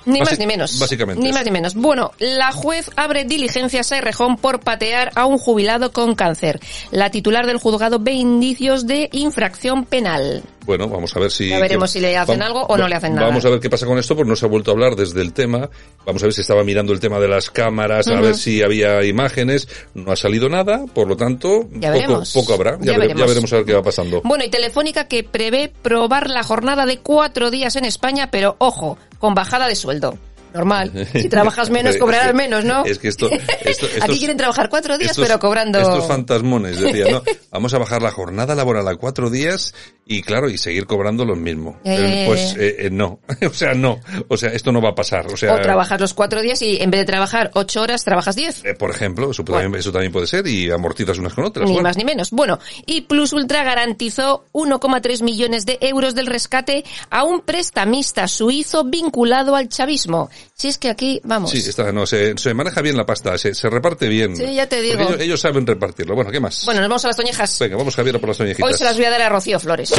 Ni 0.06 0.20
Basi- 0.20 0.26
más 0.32 0.40
ni 0.40 0.48
menos. 0.48 0.80
Básicamente. 0.80 1.22
Ni 1.24 1.32
más 1.32 1.46
ni 1.46 1.52
menos. 1.52 1.76
Bueno, 1.76 2.12
la 2.20 2.52
juez 2.52 2.90
abre 2.96 3.24
diligencias 3.26 3.92
a 3.92 3.98
Errejón 3.98 4.38
por 4.38 4.60
patear 4.60 5.12
a 5.16 5.26
un 5.26 5.38
jubilado 5.38 5.92
con 5.92 6.16
cáncer. 6.16 6.60
La 6.92 7.12
titular 7.12 7.46
del 7.46 7.58
juzgado 7.58 8.00
ve 8.00 8.14
indicios 8.14 8.88
de 8.88 9.10
infracción 9.12 9.86
penal. 9.86 10.44
Bueno, 10.66 10.88
vamos 10.88 11.16
a 11.16 11.20
ver 11.20 11.32
si... 11.32 11.50
Ya 11.50 11.60
veremos 11.60 11.90
que- 11.92 12.00
si 12.00 12.00
le 12.00 12.16
hacen 12.18 12.42
algo 12.42 12.62
o 12.62 12.78
no 12.78 12.88
le 12.88 12.96
hacen 12.96 13.16
nada. 13.16 13.28
Vamos 13.28 13.44
a 13.46 13.50
ver 13.50 13.60
qué 13.60 13.70
pasa 13.70 13.86
con 13.86 13.98
esto, 13.98 14.16
porque 14.16 14.30
no 14.30 14.36
se 14.36 14.46
ha 14.46 14.50
vuelto 14.50 14.72
a 14.72 14.74
hablar 14.76 14.96
desde 14.96 15.22
el 15.22 15.34
tema. 15.34 15.70
Vamos 16.06 16.22
a 16.22 16.28
ver 16.28 16.34
si 16.34 16.42
estaba 16.42 16.64
mirando 16.64 16.94
el 16.94 17.00
tema 17.00 17.20
de 17.20 17.28
las 17.28 17.50
cámaras, 17.50 18.08
a 18.08 18.22
ver 18.22 18.36
si 18.36 18.62
había 18.62 19.04
imágenes. 19.04 19.68
No 19.96 20.12
ha 20.12 20.16
salido 20.16 20.50
nada, 20.50 20.86
por 20.94 21.08
lo 21.08 21.16
tanto, 21.18 21.68
Ya 21.74 21.92
poco, 21.94 22.24
poco 22.34 22.54
habrá. 22.54 22.78
Ya, 22.80 22.86
Ya 22.86 22.92
vere- 22.94 23.00
veremos. 23.00 23.20
ya 23.22 23.26
veremos 23.28 23.54
a 23.54 23.56
ver 23.58 23.66
qué 23.66 23.74
va 23.74 23.82
pasando. 23.84 24.22
Bueno, 24.24 24.44
y 24.44 24.50
Telefónica 24.50 25.08
que 25.08 25.24
prevé 25.24 25.72
probar 25.82 26.30
la 26.30 26.44
jornada 26.44 26.86
de 26.86 26.98
cuatro 27.00 27.50
días 27.52 27.76
en 27.76 27.86
España, 27.86 28.30
pero 28.32 28.56
ojo, 28.60 28.98
con 29.22 29.34
bajada 29.34 29.68
de 29.70 29.76
sueldo. 29.78 30.18
Normal. 30.54 31.08
Si 31.14 31.30
trabajas 31.30 31.70
menos, 31.70 31.96
Es 31.96 32.02
cobrarás 32.02 32.34
menos, 32.34 32.66
¿no? 32.66 32.84
Es 32.84 33.00
que 33.00 33.08
esto... 33.08 33.30
esto- 33.30 33.86
Aquí 33.86 33.96
estos- 34.00 34.18
quieren 34.18 34.36
trabajar 34.36 34.68
cuatro 34.68 34.98
días, 34.98 35.12
estos- 35.12 35.26
pero 35.26 35.40
cobrando... 35.40 35.80
Estos 35.80 36.06
fantasmones, 36.06 36.78
decía, 36.78 37.06
¿no? 37.10 37.24
Vamos 37.52 37.74
a 37.74 37.78
bajar 37.78 38.02
la 38.02 38.12
jornada 38.12 38.54
laboral 38.54 38.86
a 38.90 38.96
cuatro 38.96 39.30
días 39.30 39.74
y 40.06 40.22
claro, 40.24 40.50
y 40.50 40.58
seguir 40.58 40.86
cobrando 40.88 41.24
lo 41.26 41.36
mismo. 41.36 41.80
Eh, 41.86 42.24
pues 42.28 42.56
eh, 42.58 42.76
eh, 42.88 42.90
no. 42.92 43.20
o 43.50 43.54
sea, 43.54 43.74
no. 43.74 44.00
O 44.28 44.36
sea, 44.38 44.50
esto 44.52 44.72
no 44.72 44.82
va 44.82 44.90
a 44.90 44.96
pasar. 44.96 45.28
O 45.28 45.38
sea, 45.38 45.54
O 45.56 45.62
trabajas 45.62 46.02
los 46.02 46.14
cuatro 46.14 46.42
días 46.42 46.62
y 46.62 46.78
en 46.82 46.92
vez 46.92 47.02
de 47.02 47.06
trabajar 47.06 47.52
ocho 47.54 47.82
horas, 47.82 48.04
trabajas 48.04 48.36
diez. 48.36 48.66
eh, 48.66 48.74
por 48.74 48.92
ejemplo, 48.92 49.32
eso, 49.32 49.46
puede- 49.46 49.80
eso 49.80 49.92
también 49.92 50.12
puede 50.12 50.28
ser 50.28 50.46
y 50.48 50.70
amortizas 50.72 51.18
unas 51.18 51.34
con 51.34 51.46
otras. 51.46 51.66
Ni 51.68 51.74
Bueno, 51.74 51.88
más 51.88 51.98
ni 51.98 52.04
menos. 52.04 52.32
Bueno, 52.32 52.60
y 52.86 53.02
Plus 53.02 53.32
Ultra 53.34 53.64
garantizó 53.64 54.46
1,3 54.54 55.22
millones 55.22 55.66
de 55.66 55.78
euros 55.82 56.14
del 56.16 56.28
rescate 56.28 56.84
a 57.10 57.24
un 57.24 57.42
prestamista 57.42 58.28
suizo 58.28 58.84
vinculado 58.84 59.56
al 59.56 59.70
chavismo. 59.70 60.30
Si 60.56 60.68
es 60.68 60.78
que 60.78 60.90
aquí, 60.90 61.22
vamos. 61.24 61.52
Sí, 61.52 61.58
está, 61.58 61.92
no, 61.92 62.06
se, 62.06 62.38
se 62.38 62.54
maneja 62.54 62.82
bien 62.82 62.98
la 62.98 63.06
pasta, 63.06 63.38
se, 63.38 63.54
se 63.56 63.70
reparte 63.70 64.08
bien. 64.08 64.36
Sí, 64.36 64.54
ya 64.56 64.68
te 64.68 64.82
digo. 64.82 65.02
Ellos, 65.02 65.20
ellos 65.22 65.42
saben 65.42 65.66
repartirlo. 65.66 66.16
Bueno, 66.16 66.32
¿qué 66.32 66.40
más? 66.40 66.66
Bueno, 66.66 66.82
nos 66.82 66.90
vamos 66.90 67.06
a 67.06 67.08
las 67.08 67.18
toñejas. 67.18 67.58
Venga, 67.60 67.78
vamos 67.78 67.96
Javier 67.96 68.16
a 68.16 68.20
por 68.20 68.30
las 68.30 68.38
toñejitas. 68.38 68.68
Hoy 68.70 68.78
se 68.78 68.84
las 68.84 68.96
voy 68.98 69.06
a 69.06 69.10
dar 69.10 69.22
a 69.22 69.30
Rocío 69.30 69.60
Flores. 69.60 69.92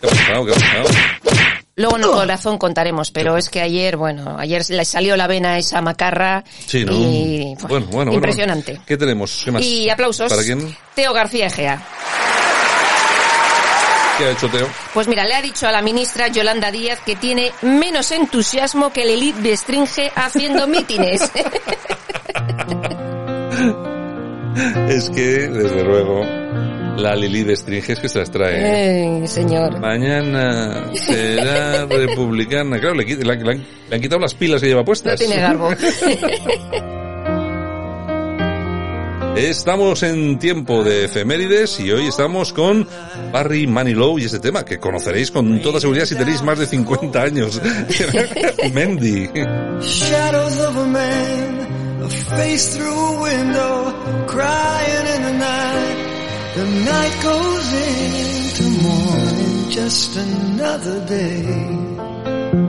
¿Qué 0.00 0.06
ha 0.06 0.10
pasado? 0.10 0.46
¿Qué 0.46 0.52
ha 0.52 0.54
pasado? 0.54 0.84
Luego 1.76 1.96
en 1.96 2.02
el 2.02 2.10
corazón 2.10 2.58
contaremos, 2.58 3.10
pero 3.10 3.38
es 3.38 3.48
que 3.48 3.60
ayer, 3.62 3.96
bueno, 3.96 4.36
ayer 4.38 4.62
le 4.68 4.84
salió 4.84 5.16
la 5.16 5.26
vena 5.26 5.52
a 5.52 5.58
esa 5.58 5.80
macarra 5.80 6.44
Sí, 6.66 6.84
¿no? 6.84 6.92
y 6.92 7.54
bueno, 7.60 7.68
bueno, 7.68 7.86
bueno. 7.90 8.12
impresionante. 8.12 8.80
¿Qué 8.86 8.96
tenemos? 8.98 9.40
¿Qué 9.44 9.50
más? 9.50 9.62
Y 9.62 9.88
aplausos. 9.88 10.28
¿Para 10.30 10.42
quién? 10.42 10.76
Teo 10.94 11.14
García 11.14 11.46
Egea. 11.46 11.82
¿Qué 14.18 14.24
ha 14.26 14.30
hecho 14.32 14.48
Teo? 14.50 14.68
Pues 14.92 15.08
mira, 15.08 15.24
le 15.24 15.34
ha 15.34 15.40
dicho 15.40 15.66
a 15.66 15.72
la 15.72 15.80
ministra 15.80 16.28
Yolanda 16.28 16.70
Díaz 16.70 17.00
que 17.00 17.16
tiene 17.16 17.50
menos 17.62 18.10
entusiasmo 18.10 18.92
que 18.92 19.02
el 19.04 19.10
elite 19.10 19.40
de 19.40 19.56
Stringe 19.56 20.12
haciendo 20.14 20.66
mítines. 20.66 21.30
Es 24.88 25.08
que, 25.10 25.22
desde 25.48 25.84
luego, 25.84 26.24
la 27.00 27.16
Lili 27.16 27.42
de 27.42 27.56
Stringes 27.56 27.98
que 27.98 28.08
se 28.08 28.18
las 28.20 28.30
trae. 28.30 28.64
Ay, 29.20 29.26
señor. 29.26 29.78
Mañana 29.80 30.90
será 30.94 31.86
republicana. 31.90 32.78
Claro, 32.78 32.94
le, 32.94 33.04
han- 33.12 33.20
le 33.26 33.32
han, 33.32 33.42
le 33.88 33.96
han 33.96 34.00
quitado 34.00 34.20
las 34.20 34.34
pilas 34.34 34.60
que 34.60 34.68
lleva 34.68 34.80
No 34.80 34.84
puestas. 34.84 35.18
tiene 35.18 35.36
garbo. 35.36 35.70
Estamos 39.36 40.02
en 40.02 40.38
tiempo 40.38 40.82
de 40.84 41.04
efemérides 41.04 41.78
y 41.80 41.90
hoy 41.92 42.08
estamos 42.08 42.52
con 42.52 42.86
Barry 43.32 43.66
Manilow 43.66 44.18
y 44.18 44.24
este 44.24 44.40
tema 44.40 44.64
que 44.64 44.78
conoceréis 44.78 45.30
con 45.30 45.62
toda 45.62 45.80
seguridad 45.80 46.04
si 46.04 46.16
tenéis 46.16 46.42
más 46.42 46.58
de 46.58 46.66
50 46.66 47.22
años. 47.22 47.60
Mendy. 48.74 49.28
Shadows 49.80 50.58
of 50.60 50.76
a 50.76 50.84
man, 50.86 52.02
a 52.04 52.08
face 52.08 52.76
through 52.76 52.92
a 52.92 53.22
window, 53.22 53.94
crying 54.26 55.06
in 55.16 55.22
the 55.22 55.32
night. 55.38 56.09
The 56.52 56.64
night 56.64 57.22
goes 57.22 57.72
into 57.72 58.82
morning, 58.82 59.70
just 59.70 60.16
another 60.16 61.06
day. 61.06 61.70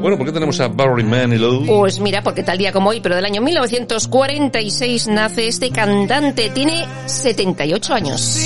Bueno, 0.02 0.18
¿por 0.18 0.28
qué 0.28 0.32
tenemos 0.32 0.60
a 0.60 0.68
Barry 0.68 1.04
Manilow? 1.04 1.66
Pues 1.66 2.00
mira, 2.00 2.22
porque 2.22 2.44
tal 2.44 2.60
día 2.60 2.72
como 2.72 2.92
hoy, 2.92 3.02
pero 3.02 3.16
del 3.16 3.26
año 3.26 3.42
1946 3.42 5.08
nace 5.08 5.48
este 5.48 5.72
cantante. 5.72 6.52
Tiene 6.52 6.86
78 7.08 7.94
años. 7.94 8.38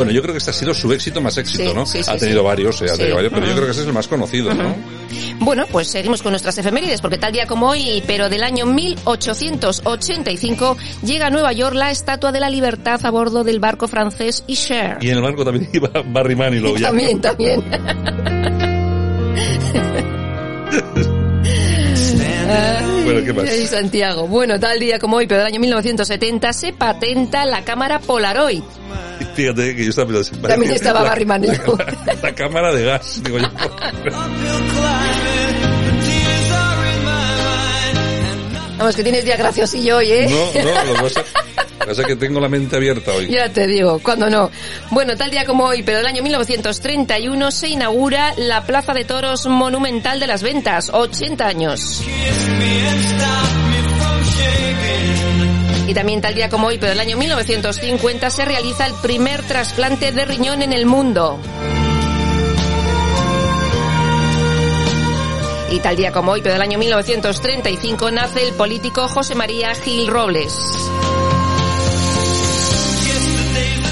Bueno, 0.00 0.12
yo 0.12 0.22
creo 0.22 0.34
que 0.34 0.38
este 0.38 0.50
ha 0.50 0.54
sido 0.54 0.74
su 0.74 0.92
éxito 0.92 1.20
más 1.20 1.36
éxito, 1.38 1.68
Sí, 1.70 1.74
¿no? 1.74 1.86
sí, 1.86 2.02
sí, 2.02 2.10
ha 2.10 2.16
tenido 2.16 2.40
sí. 2.40 2.46
varios, 2.46 2.82
eh, 2.82 2.86
ha 2.86 2.88
Sí. 2.88 2.96
tenido 2.98 3.14
varios, 3.16 3.32
pero 3.32 3.46
yo 3.46 3.52
Ujú. 3.52 3.56
creo 3.58 3.66
que 3.66 3.72
ese 3.72 3.80
es 3.82 3.86
el 3.86 3.92
más 3.92 4.08
conocido, 4.08 4.52
¿no? 4.54 4.74
Bueno, 5.40 5.66
pues 5.70 5.88
seguimos 5.88 6.22
con 6.22 6.32
nuestras 6.32 6.56
efemérides, 6.58 7.00
porque 7.00 7.18
tal 7.18 7.32
día 7.32 7.46
como 7.46 7.68
hoy, 7.68 8.02
pero 8.06 8.28
del 8.28 8.42
año 8.42 8.66
1885, 8.66 10.76
llega 11.04 11.26
a 11.26 11.30
Nueva 11.30 11.52
York 11.52 11.74
la 11.74 11.90
Estatua 11.90 12.32
de 12.32 12.40
la 12.40 12.50
Libertad 12.50 13.00
a 13.04 13.10
bordo 13.10 13.44
del 13.44 13.60
barco 13.60 13.88
francés 13.88 14.44
Isher. 14.46 14.98
Y 15.00 15.10
en 15.10 15.16
el 15.16 15.22
barco 15.22 15.44
también 15.44 15.68
iba 15.74 15.90
Barry 16.06 16.36
Manilow 16.36 16.76
ya. 16.76 16.88
También, 16.88 17.20
también. 17.20 17.62
Bueno, 23.12 23.26
¿qué 23.26 23.32
más? 23.32 23.48
Ay, 23.50 23.66
Santiago. 23.66 24.26
Bueno, 24.28 24.58
tal 24.60 24.78
día 24.78 24.98
como 24.98 25.16
hoy, 25.16 25.26
pero 25.26 25.38
del 25.40 25.48
año 25.48 25.60
1970, 25.60 26.52
se 26.52 26.72
patenta 26.72 27.44
la 27.44 27.62
cámara 27.64 27.98
Polaroid. 28.00 28.62
Fíjate 29.34 29.76
que 29.76 29.84
yo 29.84 29.90
estaba 29.90 30.12
pensando, 30.12 30.48
También 30.48 30.70
la- 30.70 30.76
estaba 30.76 31.00
la- 31.04 31.08
Barry 31.10 31.24
Manilow. 31.24 31.76
La, 32.06 32.14
la 32.22 32.34
cámara 32.34 32.72
de 32.72 32.84
gas, 32.84 33.20
digo 33.24 33.38
yo. 33.38 33.48
Vamos, 38.78 38.96
que 38.96 39.02
tienes 39.02 39.24
día 39.26 39.36
graciosillo 39.36 39.98
hoy, 39.98 40.10
¿eh? 40.10 40.26
No, 40.30 40.62
no, 40.64 40.84
lo 40.84 40.94
que 40.94 41.02
pasa, 41.02 41.24
pasa 41.86 42.02
es 42.02 42.06
que 42.06 42.16
tengo 42.16 42.40
la 42.40 42.48
mente 42.48 42.76
abierta 42.76 43.12
hoy. 43.12 43.28
Ya 43.28 43.48
te 43.48 43.66
digo, 43.66 43.98
cuando 44.00 44.28
no. 44.30 44.50
Bueno, 44.90 45.16
tal 45.16 45.30
día 45.30 45.44
como 45.44 45.64
hoy, 45.64 45.82
pero 45.82 45.98
del 45.98 46.06
año 46.06 46.22
1931 46.22 47.50
se 47.50 47.68
inaugura 47.68 48.34
la 48.36 48.64
Plaza 48.64 48.92
de 48.92 49.04
Toros 49.04 49.46
Monumental 49.46 50.20
de 50.20 50.26
las 50.26 50.42
Ventas, 50.42 50.90
80 50.92 51.46
años. 51.46 52.02
Y 55.88 55.94
también 55.94 56.20
tal 56.20 56.34
día 56.34 56.48
como 56.48 56.68
hoy, 56.68 56.78
pero 56.78 56.90
del 56.90 57.00
año 57.00 57.16
1950 57.16 58.30
se 58.30 58.44
realiza 58.44 58.86
el 58.86 58.94
primer 59.02 59.42
trasplante 59.42 60.12
de 60.12 60.24
riñón 60.24 60.62
en 60.62 60.72
el 60.72 60.86
mundo. 60.86 61.40
Y 65.72 65.78
tal 65.80 65.96
día 65.96 66.12
como 66.12 66.32
hoy, 66.32 66.42
pero 66.42 66.52
del 66.52 66.62
año 66.62 66.78
1935 66.78 68.10
nace 68.10 68.46
el 68.46 68.54
político 68.54 69.08
José 69.08 69.34
María 69.34 69.74
Gil 69.74 70.08
Robles. 70.08 70.52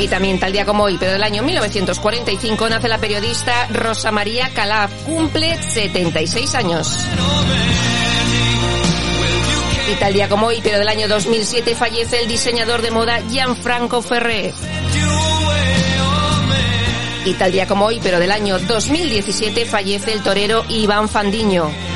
Y 0.00 0.06
también 0.06 0.38
tal 0.38 0.52
día 0.52 0.64
como 0.64 0.84
hoy, 0.84 0.96
pero 0.98 1.12
del 1.12 1.22
año 1.22 1.42
1945 1.42 2.68
nace 2.68 2.88
la 2.88 2.98
periodista 2.98 3.66
Rosa 3.68 4.12
María 4.12 4.50
Calaf, 4.54 4.92
cumple 5.04 5.60
76 5.60 6.54
años. 6.54 6.96
Y 9.90 9.94
tal 9.96 10.12
día 10.12 10.28
como 10.28 10.46
hoy, 10.46 10.60
pero 10.62 10.78
del 10.78 10.88
año 10.88 11.08
2007 11.08 11.74
fallece 11.74 12.20
el 12.20 12.28
diseñador 12.28 12.82
de 12.82 12.90
moda 12.90 13.20
Gianfranco 13.28 14.02
Ferré. 14.02 14.52
Y 17.24 17.34
tal 17.34 17.52
día 17.52 17.66
como 17.66 17.86
hoy, 17.86 17.98
pero 18.02 18.20
del 18.20 18.30
año 18.30 18.58
2017 18.58 19.66
fallece 19.66 20.12
el 20.12 20.22
torero 20.22 20.64
Iván 20.68 21.08
Fandiño. 21.08 21.87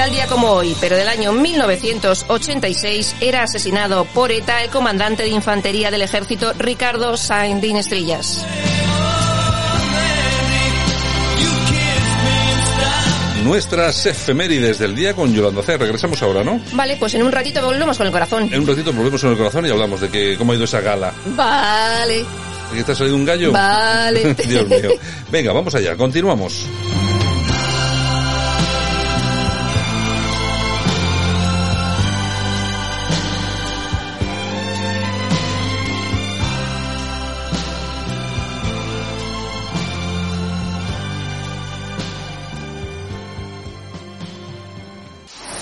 Tal 0.00 0.12
día 0.12 0.26
como 0.26 0.48
hoy, 0.52 0.74
pero 0.80 0.96
del 0.96 1.08
año 1.08 1.30
1986, 1.30 3.16
era 3.20 3.42
asesinado 3.42 4.06
por 4.06 4.32
ETA 4.32 4.62
el 4.62 4.70
comandante 4.70 5.24
de 5.24 5.28
infantería 5.28 5.90
del 5.90 6.00
ejército 6.00 6.54
Ricardo 6.54 7.18
Sainz 7.18 7.60
de 7.60 7.66
Inestrillas. 7.66 8.46
Nuestras 13.44 14.06
efemérides 14.06 14.78
del 14.78 14.96
día 14.96 15.12
con 15.12 15.34
Yolanda 15.34 15.62
C. 15.62 15.76
Regresamos 15.76 16.22
ahora, 16.22 16.42
¿no? 16.42 16.58
Vale, 16.72 16.96
pues 16.98 17.12
en 17.12 17.22
un 17.22 17.30
ratito 17.30 17.62
volvemos 17.62 17.98
con 17.98 18.06
el 18.06 18.12
corazón. 18.12 18.48
En 18.50 18.62
un 18.62 18.66
ratito 18.66 18.94
volvemos 18.94 19.20
con 19.20 19.32
el 19.32 19.36
corazón 19.36 19.66
y 19.66 19.68
hablamos 19.68 20.00
de 20.00 20.08
que 20.08 20.34
cómo 20.38 20.52
ha 20.52 20.54
ido 20.54 20.64
esa 20.64 20.80
gala. 20.80 21.12
Vale, 21.36 22.24
¿De 22.70 22.78
que 22.78 22.84
te 22.84 22.92
ha 22.92 22.94
salido 22.94 23.16
un 23.16 23.26
gallo? 23.26 23.52
vale. 23.52 24.34
Dios 24.48 24.66
mío. 24.66 24.92
Venga, 25.30 25.52
vamos 25.52 25.74
allá, 25.74 25.94
continuamos. 25.94 26.64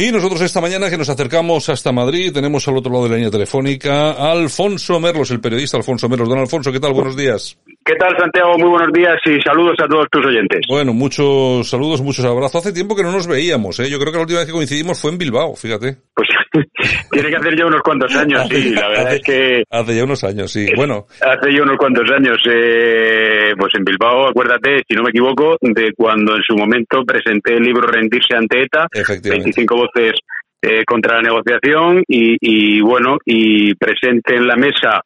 Y 0.00 0.12
nosotros 0.12 0.40
esta 0.42 0.60
mañana 0.60 0.88
que 0.88 0.96
nos 0.96 1.08
acercamos 1.08 1.68
hasta 1.68 1.90
Madrid, 1.90 2.32
tenemos 2.32 2.68
al 2.68 2.76
otro 2.76 2.92
lado 2.92 3.06
de 3.06 3.10
la 3.10 3.16
línea 3.16 3.32
telefónica 3.32 4.12
a 4.12 4.30
Alfonso 4.30 5.00
Merlos, 5.00 5.32
el 5.32 5.40
periodista 5.40 5.76
Alfonso 5.76 6.08
Merlos. 6.08 6.28
Don 6.28 6.38
Alfonso, 6.38 6.70
¿qué 6.70 6.78
tal? 6.78 6.92
Buenos 6.92 7.16
días. 7.16 7.58
¿Qué 7.84 7.96
tal, 7.96 8.16
Santiago? 8.16 8.56
Muy 8.58 8.68
buenos 8.68 8.92
días 8.92 9.16
y 9.24 9.40
saludos 9.40 9.74
a 9.82 9.88
todos 9.88 10.06
tus 10.08 10.24
oyentes. 10.24 10.60
Bueno, 10.68 10.92
muchos 10.92 11.68
saludos, 11.68 12.00
muchos 12.00 12.24
abrazos. 12.24 12.60
Hace 12.60 12.72
tiempo 12.72 12.94
que 12.94 13.02
no 13.02 13.10
nos 13.10 13.26
veíamos, 13.26 13.80
¿eh? 13.80 13.90
Yo 13.90 13.98
creo 13.98 14.12
que 14.12 14.18
la 14.18 14.22
última 14.22 14.38
vez 14.38 14.46
que 14.46 14.52
coincidimos 14.52 15.00
fue 15.00 15.10
en 15.10 15.18
Bilbao, 15.18 15.56
fíjate. 15.56 15.96
Pues 16.14 16.28
tiene 17.10 17.30
que 17.30 17.36
hacer 17.36 17.56
ya 17.56 17.66
unos 17.66 17.80
cuantos 17.82 18.14
años, 18.14 18.46
sí. 18.48 18.74
La 18.74 18.88
verdad 18.88 19.14
es 19.14 19.20
que 19.22 19.62
Hace 19.70 19.96
ya 19.96 20.04
unos 20.04 20.24
años, 20.24 20.50
sí. 20.52 20.66
Bueno, 20.76 21.06
hace 21.20 21.52
ya 21.52 21.62
unos 21.62 21.76
cuantos 21.76 22.10
años, 22.10 22.38
eh, 22.50 23.52
pues 23.58 23.72
en 23.74 23.84
Bilbao, 23.84 24.28
acuérdate, 24.28 24.82
si 24.88 24.94
no 24.94 25.02
me 25.02 25.10
equivoco, 25.10 25.56
de 25.60 25.92
cuando 25.96 26.36
en 26.36 26.42
su 26.42 26.56
momento 26.56 27.02
presenté 27.06 27.54
el 27.54 27.64
libro 27.64 27.86
Rendirse 27.86 28.36
ante 28.36 28.62
ETA, 28.62 28.86
25 28.92 29.76
voces 29.94 30.20
eh, 30.60 30.84
contra 30.84 31.16
la 31.16 31.22
negociación 31.22 32.02
y, 32.06 32.36
y, 32.40 32.80
bueno, 32.80 33.18
y 33.24 33.74
presente 33.74 34.34
en 34.34 34.46
la 34.46 34.56
mesa 34.56 35.02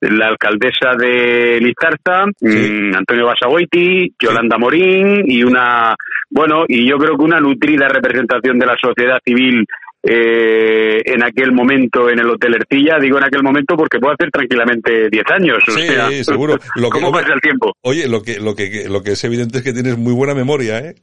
la 0.00 0.28
alcaldesa 0.28 0.94
de 0.98 1.58
Lizarza, 1.60 2.26
mm, 2.40 2.96
Antonio 2.96 3.26
Basagoiti, 3.26 4.14
Yolanda 4.18 4.56
Morín 4.58 5.24
y 5.26 5.42
una, 5.42 5.94
bueno, 6.30 6.64
y 6.66 6.88
yo 6.88 6.96
creo 6.96 7.16
que 7.16 7.24
una 7.24 7.40
nutrida 7.40 7.88
representación 7.88 8.58
de 8.58 8.66
la 8.66 8.76
sociedad 8.80 9.18
civil 9.24 9.66
eh, 10.02 11.02
en 11.04 11.22
aquel 11.22 11.52
momento 11.52 12.08
en 12.08 12.20
el 12.20 12.30
Hotel 12.30 12.54
Ercilla. 12.54 12.98
Digo 12.98 13.18
en 13.18 13.24
aquel 13.24 13.42
momento 13.42 13.76
porque 13.76 13.98
puede 13.98 14.14
hacer 14.14 14.30
tranquilamente 14.30 15.08
10 15.10 15.24
años. 15.30 15.58
O 15.68 15.72
sí, 15.72 15.86
sea, 15.86 16.10
seguro. 16.24 16.58
Lo 16.76 16.90
que, 16.90 17.00
¿Cómo 17.00 17.12
pasa 17.12 17.34
el 17.34 17.40
tiempo? 17.40 17.74
Oye, 17.82 18.08
lo 18.08 18.22
que, 18.22 18.40
lo 18.40 18.54
que, 18.54 18.88
lo 18.88 19.02
que 19.02 19.12
es 19.12 19.24
evidente 19.24 19.58
es 19.58 19.64
que 19.64 19.72
tienes 19.72 19.98
muy 19.98 20.14
buena 20.14 20.34
memoria, 20.34 20.78
¿eh? 20.78 20.94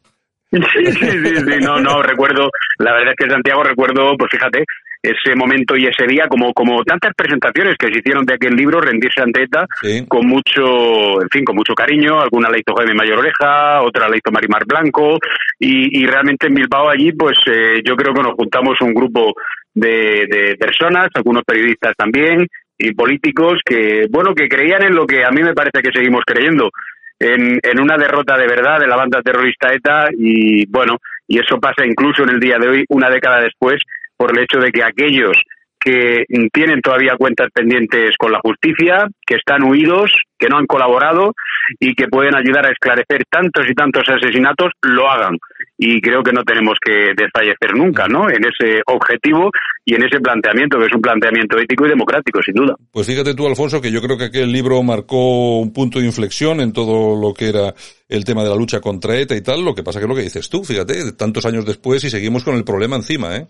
Sí, 0.52 0.86
sí, 0.86 1.10
sí, 1.10 1.36
sí, 1.36 1.58
no, 1.62 1.80
no, 1.80 2.02
recuerdo, 2.02 2.50
la 2.78 2.94
verdad 2.94 3.14
es 3.18 3.26
que 3.26 3.32
Santiago 3.32 3.64
recuerdo, 3.64 4.16
pues 4.18 4.32
fíjate, 4.32 4.64
ese 5.02 5.36
momento 5.36 5.76
y 5.76 5.86
ese 5.86 6.08
día, 6.08 6.28
como, 6.28 6.54
como 6.54 6.84
tantas 6.84 7.14
presentaciones 7.16 7.76
que 7.78 7.88
se 7.88 8.00
hicieron 8.00 8.26
de 8.26 8.36
aquel 8.36 8.56
libro, 8.56 8.80
Rendirse 8.80 9.22
ante 9.22 9.44
ETA, 9.44 9.66
con 10.08 10.26
mucho, 10.26 11.22
en 11.22 11.30
fin, 11.30 11.44
con 11.44 11.56
mucho 11.56 11.74
cariño, 11.74 12.20
alguna 12.20 12.50
la 12.50 12.58
hizo 12.58 12.76
Jaime 12.76 12.96
Mayor 12.96 13.20
Oreja, 13.20 13.82
otra 13.82 14.10
la 14.10 14.16
hizo 14.16 14.32
Marimar 14.32 14.66
Blanco, 14.66 15.18
y, 15.60 16.02
y 16.02 16.06
realmente 16.06 16.48
en 16.48 16.56
Bilbao 16.56 16.90
allí, 16.90 17.12
pues 17.12 17.38
eh, 17.48 17.82
yo 17.86 17.96
creo 17.96 18.14
que 18.14 18.24
nos 18.24 18.34
juntamos 18.34 18.80
un 18.82 18.94
grupo 18.94 19.34
de, 19.74 20.28
de 20.30 20.56
personas, 20.58 21.10
algunos 21.14 21.44
periodistas 21.44 21.94
también, 21.98 22.48
y 22.78 22.94
políticos 22.94 23.60
que, 23.66 24.06
bueno, 24.10 24.34
que 24.36 24.48
creían 24.48 24.84
en 24.84 24.96
lo 24.96 25.06
que 25.06 25.26
a 25.26 25.32
mí 25.32 25.42
me 25.42 25.54
parece 25.54 25.82
que 25.82 25.92
seguimos 25.92 26.24
creyendo, 26.26 26.70
en, 27.20 27.60
en 27.62 27.82
una 27.82 27.98
derrota 27.98 28.38
de 28.38 28.48
verdad 28.48 28.80
de 28.80 28.88
la 28.88 28.96
banda 28.96 29.22
terrorista 29.22 29.74
ETA 29.74 30.10
y 30.18 30.66
bueno, 30.70 30.98
y 31.28 31.40
eso 31.40 31.60
pasa 31.60 31.86
incluso 31.86 32.24
en 32.24 32.30
el 32.30 32.40
día 32.40 32.58
de 32.58 32.70
hoy, 32.70 32.86
una 32.90 33.10
década 33.10 33.42
después, 33.42 33.82
por 34.16 34.32
el 34.32 34.44
hecho 34.44 34.60
de 34.60 34.72
que 34.72 34.84
aquellos 34.84 35.36
que 35.80 36.26
tienen 36.52 36.82
todavía 36.82 37.16
cuentas 37.18 37.48
pendientes 37.54 38.16
con 38.18 38.32
la 38.32 38.40
justicia, 38.40 39.08
que 39.26 39.36
están 39.36 39.64
huidos, 39.64 40.12
que 40.38 40.50
no 40.50 40.58
han 40.58 40.66
colaborado 40.66 41.34
y 41.80 41.94
que 41.94 42.08
pueden 42.08 42.36
ayudar 42.36 42.66
a 42.66 42.72
esclarecer 42.72 43.24
tantos 43.30 43.70
y 43.70 43.74
tantos 43.74 44.04
asesinatos, 44.10 44.72
lo 44.82 45.10
hagan. 45.10 45.38
Y 45.78 46.02
creo 46.02 46.24
que 46.24 46.32
no 46.32 46.44
tenemos 46.44 46.78
que 46.84 47.14
desfallecer 47.16 47.76
nunca, 47.76 48.08
¿no? 48.08 48.30
En 48.30 48.44
ese 48.44 48.82
objetivo 48.88 49.52
y 49.86 49.94
en 49.94 50.04
ese 50.04 50.20
planteamiento, 50.20 50.80
que 50.80 50.86
es 50.86 50.94
un 50.94 51.02
planteamiento 51.02 51.58
ético 51.60 51.86
y 51.86 51.90
democrático, 51.90 52.42
sin 52.42 52.56
duda. 52.56 52.76
Pues 52.92 53.06
fíjate 53.06 53.36
tú, 53.36 53.46
Alfonso, 53.48 53.80
que 53.80 53.92
yo 53.92 54.02
creo 54.02 54.18
que 54.18 54.26
aquel 54.26 54.52
libro 54.52 54.82
marcó 54.82 55.60
un 55.60 55.72
punto 55.72 56.00
de 56.00 56.08
inflexión 56.08 56.62
en 56.62 56.74
todo 56.74 57.20
lo 57.20 57.34
que 57.34 57.50
era 57.50 57.74
el 58.10 58.26
tema 58.26 58.44
de 58.44 58.50
la 58.50 58.56
lucha 58.56 58.82
contra 58.82 59.18
ETA 59.18 59.36
y 59.36 59.42
tal. 59.42 59.64
Lo 59.64 59.76
que 59.76 59.84
pasa 59.84 60.00
que 60.00 60.06
es 60.06 60.10
lo 60.10 60.16
que 60.16 60.24
dices 60.24 60.50
tú, 60.50 60.64
fíjate, 60.64 61.14
tantos 61.14 61.46
años 61.46 61.66
después 61.66 62.04
y 62.04 62.10
seguimos 62.10 62.44
con 62.44 62.56
el 62.56 62.64
problema 62.64 62.96
encima, 62.96 63.36
¿eh? 63.36 63.48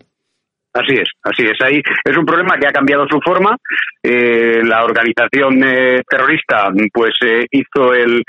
Así 0.78 0.94
es, 0.94 1.08
así 1.24 1.42
es. 1.42 1.58
Ahí 1.60 1.82
es 2.04 2.16
un 2.16 2.24
problema 2.24 2.56
que 2.56 2.68
ha 2.68 2.72
cambiado 2.72 3.04
su 3.10 3.18
forma. 3.20 3.56
Eh, 4.00 4.62
la 4.64 4.84
organización 4.84 5.60
eh, 5.64 6.02
terrorista, 6.08 6.70
pues 6.92 7.14
eh, 7.24 7.46
hizo 7.50 7.92
el, 7.94 8.22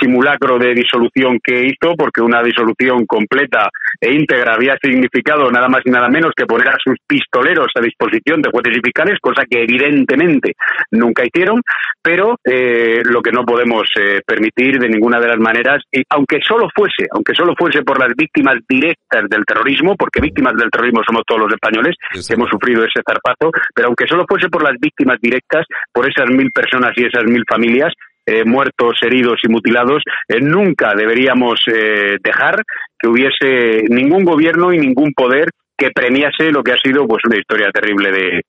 simulacro 0.00 0.58
de 0.58 0.72
disolución 0.74 1.38
que 1.42 1.64
hizo, 1.64 1.94
porque 1.96 2.20
una 2.20 2.42
disolución 2.42 3.04
completa 3.06 3.68
e 4.00 4.12
íntegra 4.12 4.54
había 4.54 4.76
significado 4.82 5.50
nada 5.50 5.68
más 5.68 5.82
y 5.84 5.90
nada 5.90 6.08
menos 6.08 6.32
que 6.36 6.46
poner 6.46 6.68
a 6.68 6.76
sus 6.82 6.96
pistoleros 7.06 7.68
a 7.74 7.80
disposición 7.80 8.40
de 8.40 8.50
jueces 8.50 8.76
y 8.76 8.80
fiscales, 8.80 9.18
cosa 9.20 9.44
que 9.48 9.62
evidentemente 9.62 10.52
nunca 10.92 11.24
hicieron. 11.24 11.60
Pero 12.02 12.36
eh, 12.44 13.02
lo 13.04 13.20
que 13.20 13.32
no 13.32 13.44
podemos 13.44 13.82
eh, 13.98 14.20
permitir 14.24 14.78
de 14.78 14.88
ninguna 14.88 15.18
de 15.18 15.28
las 15.28 15.38
maneras, 15.38 15.82
y 15.90 16.02
aunque 16.10 16.38
solo 16.40 16.68
fuese, 16.74 17.06
aunque 17.10 17.34
solo 17.34 17.54
fuese 17.58 17.82
por 17.82 17.98
las 17.98 18.14
víctimas 18.16 18.58
directas 18.68 19.28
del 19.28 19.44
terrorismo, 19.44 19.96
porque 19.96 20.20
víctimas 20.20 20.54
del 20.54 20.70
terrorismo 20.70 21.02
somos 21.04 21.22
todos 21.26 21.42
los 21.42 21.52
españoles 21.52 21.95
que 22.12 22.34
hemos 22.34 22.50
sufrido 22.50 22.82
ese 22.82 23.02
zarpazo, 23.06 23.50
pero 23.74 23.88
aunque 23.88 24.06
solo 24.06 24.24
fuese 24.28 24.48
por 24.48 24.62
las 24.62 24.74
víctimas 24.80 25.18
directas, 25.20 25.66
por 25.92 26.08
esas 26.08 26.28
mil 26.30 26.50
personas 26.50 26.92
y 26.96 27.04
esas 27.04 27.24
mil 27.24 27.44
familias, 27.48 27.92
eh, 28.26 28.44
muertos, 28.44 28.94
heridos 29.02 29.38
y 29.44 29.48
mutilados, 29.48 30.02
eh, 30.28 30.40
nunca 30.40 30.94
deberíamos 30.96 31.60
eh, 31.72 32.16
dejar 32.22 32.62
que 32.98 33.08
hubiese 33.08 33.84
ningún 33.88 34.24
gobierno 34.24 34.72
y 34.72 34.78
ningún 34.78 35.12
poder 35.12 35.48
que 35.76 35.90
premiase 35.90 36.50
lo 36.50 36.62
que 36.62 36.72
ha 36.72 36.78
sido 36.78 37.06
pues 37.06 37.22
una 37.26 37.38
historia 37.38 37.68
terrible 37.72 38.10
de, 38.10 38.40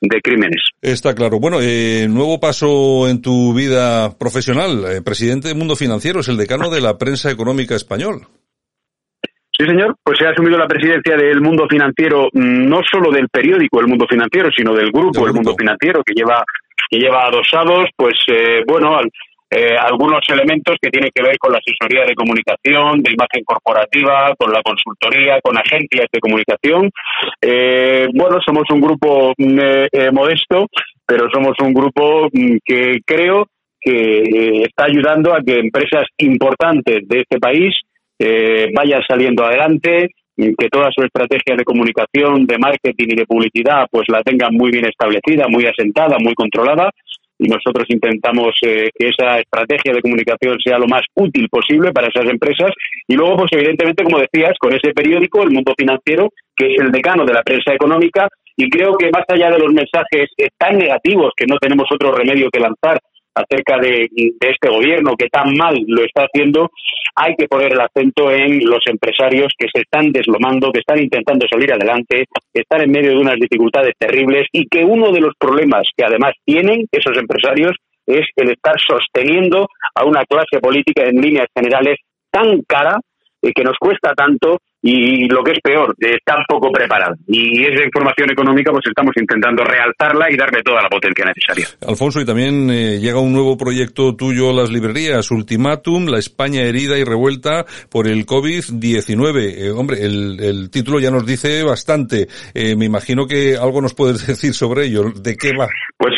de 0.00 0.20
crímenes. 0.20 0.62
Está 0.80 1.14
claro. 1.14 1.38
Bueno, 1.38 1.58
eh, 1.60 2.06
nuevo 2.08 2.40
paso 2.40 3.08
en 3.08 3.22
tu 3.22 3.54
vida 3.54 4.18
profesional. 4.18 4.84
Eh, 4.86 5.02
presidente 5.02 5.48
del 5.48 5.56
Mundo 5.56 5.76
Financiero, 5.76 6.20
es 6.20 6.28
el 6.28 6.36
decano 6.36 6.70
de 6.70 6.80
la 6.80 6.98
prensa 6.98 7.30
económica 7.30 7.76
español. 7.76 8.26
Sí, 9.62 9.68
señor, 9.68 9.94
pues 10.02 10.20
he 10.20 10.26
asumido 10.26 10.58
la 10.58 10.66
presidencia 10.66 11.16
del 11.16 11.40
mundo 11.40 11.66
financiero, 11.70 12.28
mm, 12.32 12.68
no 12.68 12.80
solo 12.90 13.12
del 13.12 13.28
periódico 13.28 13.78
El 13.80 13.86
Mundo 13.86 14.06
Financiero, 14.10 14.48
sino 14.56 14.74
del 14.74 14.90
grupo 14.90 15.24
El 15.26 15.34
Mundo 15.34 15.54
Financiero, 15.56 16.02
que 16.04 16.14
lleva, 16.14 16.42
que 16.90 16.98
lleva 16.98 17.26
adosados, 17.26 17.88
pues, 17.96 18.14
eh, 18.26 18.64
bueno, 18.66 18.96
al- 18.96 19.08
eh, 19.54 19.76
algunos 19.78 20.20
elementos 20.30 20.76
que 20.82 20.88
tienen 20.90 21.10
que 21.14 21.22
ver 21.22 21.36
con 21.38 21.52
la 21.52 21.58
asesoría 21.58 22.04
de 22.06 22.14
comunicación, 22.14 23.02
de 23.02 23.12
imagen 23.12 23.44
corporativa, 23.44 24.34
con 24.36 24.50
la 24.50 24.62
consultoría, 24.62 25.40
con 25.42 25.56
agencias 25.58 26.06
de 26.10 26.20
comunicación. 26.20 26.90
Eh, 27.40 28.08
bueno, 28.14 28.38
somos 28.44 28.64
un 28.72 28.80
grupo 28.80 29.32
mm, 29.36 29.58
eh, 29.60 29.88
eh, 29.92 30.10
modesto, 30.10 30.66
pero 31.06 31.28
somos 31.32 31.54
un 31.62 31.72
grupo 31.72 32.28
mm, 32.32 32.56
que 32.64 32.98
creo 33.06 33.46
que 33.80 33.92
eh, 34.22 34.62
está 34.64 34.86
ayudando 34.86 35.32
a 35.34 35.40
que 35.40 35.58
empresas 35.58 36.06
importantes 36.18 37.06
de 37.06 37.20
este 37.20 37.38
país 37.38 37.74
eh, 38.24 38.70
vayan 38.74 39.02
saliendo 39.06 39.44
adelante, 39.44 40.08
que 40.36 40.68
toda 40.70 40.90
su 40.94 41.04
estrategia 41.04 41.56
de 41.56 41.64
comunicación, 41.64 42.46
de 42.46 42.58
marketing 42.58 43.08
y 43.08 43.16
de 43.16 43.26
publicidad, 43.26 43.86
pues 43.90 44.08
la 44.08 44.22
tengan 44.22 44.54
muy 44.54 44.70
bien 44.70 44.86
establecida, 44.86 45.46
muy 45.48 45.66
asentada, 45.66 46.16
muy 46.18 46.34
controlada. 46.34 46.90
Y 47.38 47.48
nosotros 47.48 47.84
intentamos 47.88 48.54
eh, 48.62 48.88
que 48.96 49.08
esa 49.08 49.40
estrategia 49.40 49.92
de 49.92 50.00
comunicación 50.00 50.58
sea 50.64 50.78
lo 50.78 50.86
más 50.86 51.02
útil 51.14 51.48
posible 51.48 51.90
para 51.92 52.06
esas 52.06 52.30
empresas. 52.30 52.70
Y 53.08 53.14
luego, 53.14 53.36
pues 53.36 53.52
evidentemente, 53.52 54.04
como 54.04 54.20
decías, 54.20 54.52
con 54.60 54.72
ese 54.72 54.92
periódico, 54.92 55.42
El 55.42 55.50
Mundo 55.50 55.74
Financiero, 55.76 56.28
que 56.54 56.66
es 56.66 56.80
el 56.80 56.92
decano 56.92 57.24
de 57.24 57.34
la 57.34 57.42
prensa 57.42 57.74
económica, 57.74 58.28
y 58.56 58.70
creo 58.70 58.96
que 58.96 59.10
más 59.10 59.24
allá 59.28 59.50
de 59.50 59.58
los 59.58 59.72
mensajes 59.72 60.30
eh, 60.36 60.48
tan 60.56 60.78
negativos 60.78 61.32
que 61.36 61.46
no 61.46 61.56
tenemos 61.58 61.88
otro 61.90 62.12
remedio 62.12 62.48
que 62.50 62.60
lanzar 62.60 63.00
acerca 63.34 63.78
de, 63.78 64.08
este 64.40 64.68
gobierno 64.68 65.14
que 65.16 65.28
tan 65.28 65.54
mal 65.56 65.76
lo 65.86 66.04
está 66.04 66.24
haciendo, 66.24 66.70
hay 67.14 67.34
que 67.36 67.48
poner 67.48 67.72
el 67.72 67.80
acento 67.80 68.30
en 68.30 68.60
los 68.64 68.80
empresarios 68.86 69.52
que 69.58 69.68
se 69.72 69.82
están 69.82 70.12
deslomando, 70.12 70.72
que 70.72 70.80
están 70.80 70.98
intentando 70.98 71.46
salir 71.50 71.72
adelante, 71.72 72.26
que 72.52 72.60
están 72.60 72.82
en 72.82 72.90
medio 72.90 73.10
de 73.10 73.18
unas 73.18 73.36
dificultades 73.36 73.94
terribles 73.98 74.46
y 74.52 74.66
que 74.66 74.84
uno 74.84 75.12
de 75.12 75.20
los 75.20 75.34
problemas 75.38 75.86
que 75.96 76.04
además 76.04 76.34
tienen 76.44 76.86
esos 76.90 77.16
empresarios 77.16 77.76
es 78.06 78.26
el 78.36 78.50
estar 78.50 78.74
sosteniendo 78.80 79.68
a 79.94 80.04
una 80.04 80.24
clase 80.24 80.58
política 80.60 81.04
en 81.04 81.20
líneas 81.20 81.46
generales 81.54 81.98
tan 82.30 82.62
cara 82.62 82.98
eh, 83.42 83.52
que 83.54 83.64
nos 83.64 83.76
cuesta 83.78 84.14
tanto 84.14 84.58
y 84.82 85.28
lo 85.28 85.44
que 85.44 85.52
es 85.52 85.60
peor, 85.62 85.94
tan 86.24 86.42
poco 86.48 86.70
preparada. 86.72 87.14
Y 87.28 87.62
esa 87.62 87.84
información 87.84 88.30
económica 88.30 88.72
pues 88.72 88.84
estamos 88.86 89.12
intentando 89.16 89.62
realzarla 89.62 90.30
y 90.30 90.36
darle 90.36 90.62
toda 90.62 90.82
la 90.82 90.88
potencia 90.88 91.24
necesaria. 91.24 91.66
Alfonso, 91.86 92.20
y 92.20 92.26
también 92.26 92.68
eh, 92.70 92.98
llega 92.98 93.20
un 93.20 93.32
nuevo 93.32 93.56
proyecto 93.56 94.16
tuyo 94.16 94.50
a 94.50 94.52
las 94.52 94.70
librerías, 94.70 95.30
Ultimátum, 95.30 96.06
la 96.06 96.18
España 96.18 96.62
herida 96.62 96.98
y 96.98 97.04
revuelta 97.04 97.64
por 97.90 98.08
el 98.08 98.26
COVID-19. 98.26 99.54
Eh, 99.56 99.70
hombre, 99.70 100.04
el, 100.04 100.40
el 100.40 100.70
título 100.70 100.98
ya 100.98 101.10
nos 101.10 101.24
dice 101.24 101.62
bastante. 101.62 102.26
Eh, 102.52 102.74
me 102.76 102.86
imagino 102.86 103.26
que 103.26 103.56
algo 103.56 103.80
nos 103.80 103.94
puedes 103.94 104.26
decir 104.26 104.52
sobre 104.52 104.86
ello. 104.86 105.12
¿De 105.14 105.36
qué 105.36 105.52
va? 105.56 105.68
Pues 105.96 106.14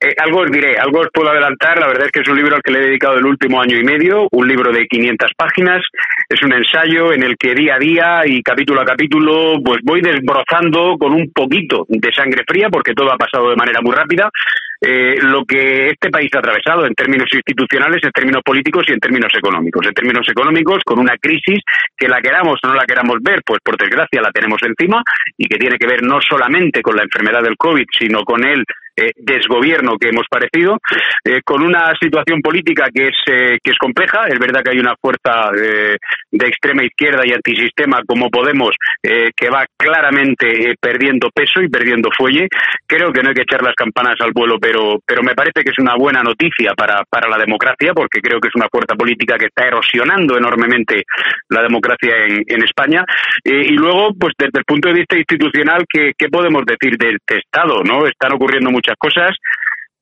eh, 0.00 0.14
algo 0.18 0.40
os 0.40 0.50
diré, 0.50 0.76
algo 0.76 1.00
os 1.00 1.08
puedo 1.12 1.30
adelantar. 1.30 1.78
La 1.78 1.88
verdad 1.88 2.06
es 2.06 2.12
que 2.12 2.20
es 2.20 2.28
un 2.28 2.36
libro 2.36 2.56
al 2.56 2.62
que 2.62 2.72
le 2.72 2.80
he 2.80 2.86
dedicado 2.86 3.16
el 3.16 3.26
último 3.26 3.60
año 3.60 3.78
y 3.78 3.84
medio, 3.84 4.28
un 4.32 4.46
libro 4.46 4.72
de 4.72 4.86
500 4.86 5.30
páginas. 5.36 5.82
Es 6.28 6.42
un 6.42 6.52
ensayo 6.52 7.12
en 7.12 7.22
el 7.22 7.36
que 7.36 7.54
día 7.54 7.76
a 7.76 7.78
día 7.78 8.22
y 8.26 8.42
capítulo 8.42 8.80
a 8.80 8.84
capítulo, 8.84 9.60
pues 9.64 9.80
voy 9.82 10.00
desbrozando 10.00 10.96
con 10.98 11.12
un 11.12 11.30
poquito 11.32 11.86
de 11.88 12.12
sangre 12.12 12.44
fría, 12.46 12.68
porque 12.70 12.94
todo 12.94 13.12
ha 13.12 13.16
pasado 13.16 13.50
de 13.50 13.56
manera 13.56 13.80
muy 13.82 13.94
rápida. 13.94 14.30
eh, 14.86 15.16
lo 15.22 15.44
que 15.46 15.88
este 15.88 16.10
país 16.10 16.28
ha 16.34 16.40
atravesado 16.40 16.84
en 16.84 16.94
términos 16.94 17.28
institucionales, 17.32 18.02
en 18.04 18.10
términos 18.10 18.42
políticos 18.44 18.84
y 18.88 18.92
en 18.92 19.00
términos 19.00 19.32
económicos. 19.34 19.86
En 19.86 19.94
términos 19.94 20.28
económicos, 20.28 20.82
con 20.84 20.98
una 20.98 21.16
crisis 21.16 21.60
que 21.96 22.08
la 22.08 22.20
queramos 22.20 22.58
o 22.62 22.68
no 22.68 22.74
la 22.74 22.84
queramos 22.84 23.16
ver, 23.22 23.40
pues 23.46 23.60
por 23.64 23.78
desgracia 23.78 24.20
la 24.20 24.30
tenemos 24.30 24.60
encima 24.62 25.02
y 25.38 25.46
que 25.46 25.56
tiene 25.56 25.78
que 25.78 25.86
ver 25.86 26.02
no 26.02 26.20
solamente 26.20 26.82
con 26.82 26.96
la 26.96 27.04
enfermedad 27.04 27.42
del 27.42 27.56
COVID, 27.56 27.86
sino 27.98 28.24
con 28.24 28.44
el 28.44 28.64
eh, 28.96 29.12
desgobierno 29.16 29.96
que 29.98 30.08
hemos 30.08 30.26
parecido, 30.28 30.78
eh, 31.24 31.40
con 31.44 31.62
una 31.62 31.92
situación 32.00 32.40
política 32.40 32.88
que 32.94 33.08
es, 33.08 33.16
eh, 33.26 33.58
que 33.62 33.70
es 33.70 33.78
compleja. 33.78 34.26
Es 34.28 34.38
verdad 34.38 34.62
que 34.62 34.70
hay 34.70 34.78
una 34.78 34.94
fuerza 35.00 35.50
eh, 35.56 35.96
de 36.30 36.46
extrema 36.46 36.84
izquierda 36.84 37.22
y 37.24 37.32
antisistema 37.32 38.02
como 38.06 38.28
Podemos 38.30 38.74
que 39.02 39.50
va 39.50 39.66
claramente 39.76 40.74
perdiendo 40.80 41.30
peso 41.30 41.60
y 41.60 41.68
perdiendo 41.68 42.08
fuelle. 42.16 42.48
Creo 42.86 43.12
que 43.12 43.22
no 43.22 43.28
hay 43.28 43.34
que 43.34 43.42
echar 43.42 43.62
las 43.62 43.74
campanas 43.74 44.16
al 44.20 44.32
vuelo, 44.32 44.58
pero, 44.58 44.98
pero 45.06 45.22
me 45.22 45.34
parece 45.34 45.62
que 45.62 45.70
es 45.70 45.78
una 45.78 45.94
buena 45.94 46.22
noticia 46.22 46.72
para, 46.74 47.04
para 47.08 47.28
la 47.28 47.38
democracia, 47.38 47.92
porque 47.94 48.20
creo 48.20 48.40
que 48.40 48.48
es 48.48 48.54
una 48.54 48.68
fuerza 48.70 48.94
política 48.96 49.36
que 49.36 49.46
está 49.46 49.66
erosionando 49.66 50.36
enormemente 50.36 51.04
la 51.48 51.62
democracia 51.62 52.24
en, 52.24 52.44
en 52.46 52.64
España. 52.64 53.04
Y 53.44 53.72
luego, 53.72 54.14
pues 54.18 54.34
desde 54.38 54.58
el 54.58 54.64
punto 54.64 54.88
de 54.88 54.94
vista 54.94 55.16
institucional, 55.16 55.84
¿qué, 55.88 56.12
qué 56.16 56.28
podemos 56.28 56.64
decir 56.66 56.96
de 56.96 57.10
este 57.10 57.38
Estado? 57.38 57.82
¿no? 57.84 58.06
Están 58.06 58.32
ocurriendo 58.32 58.70
muchas 58.70 58.83
cosas. 58.98 59.36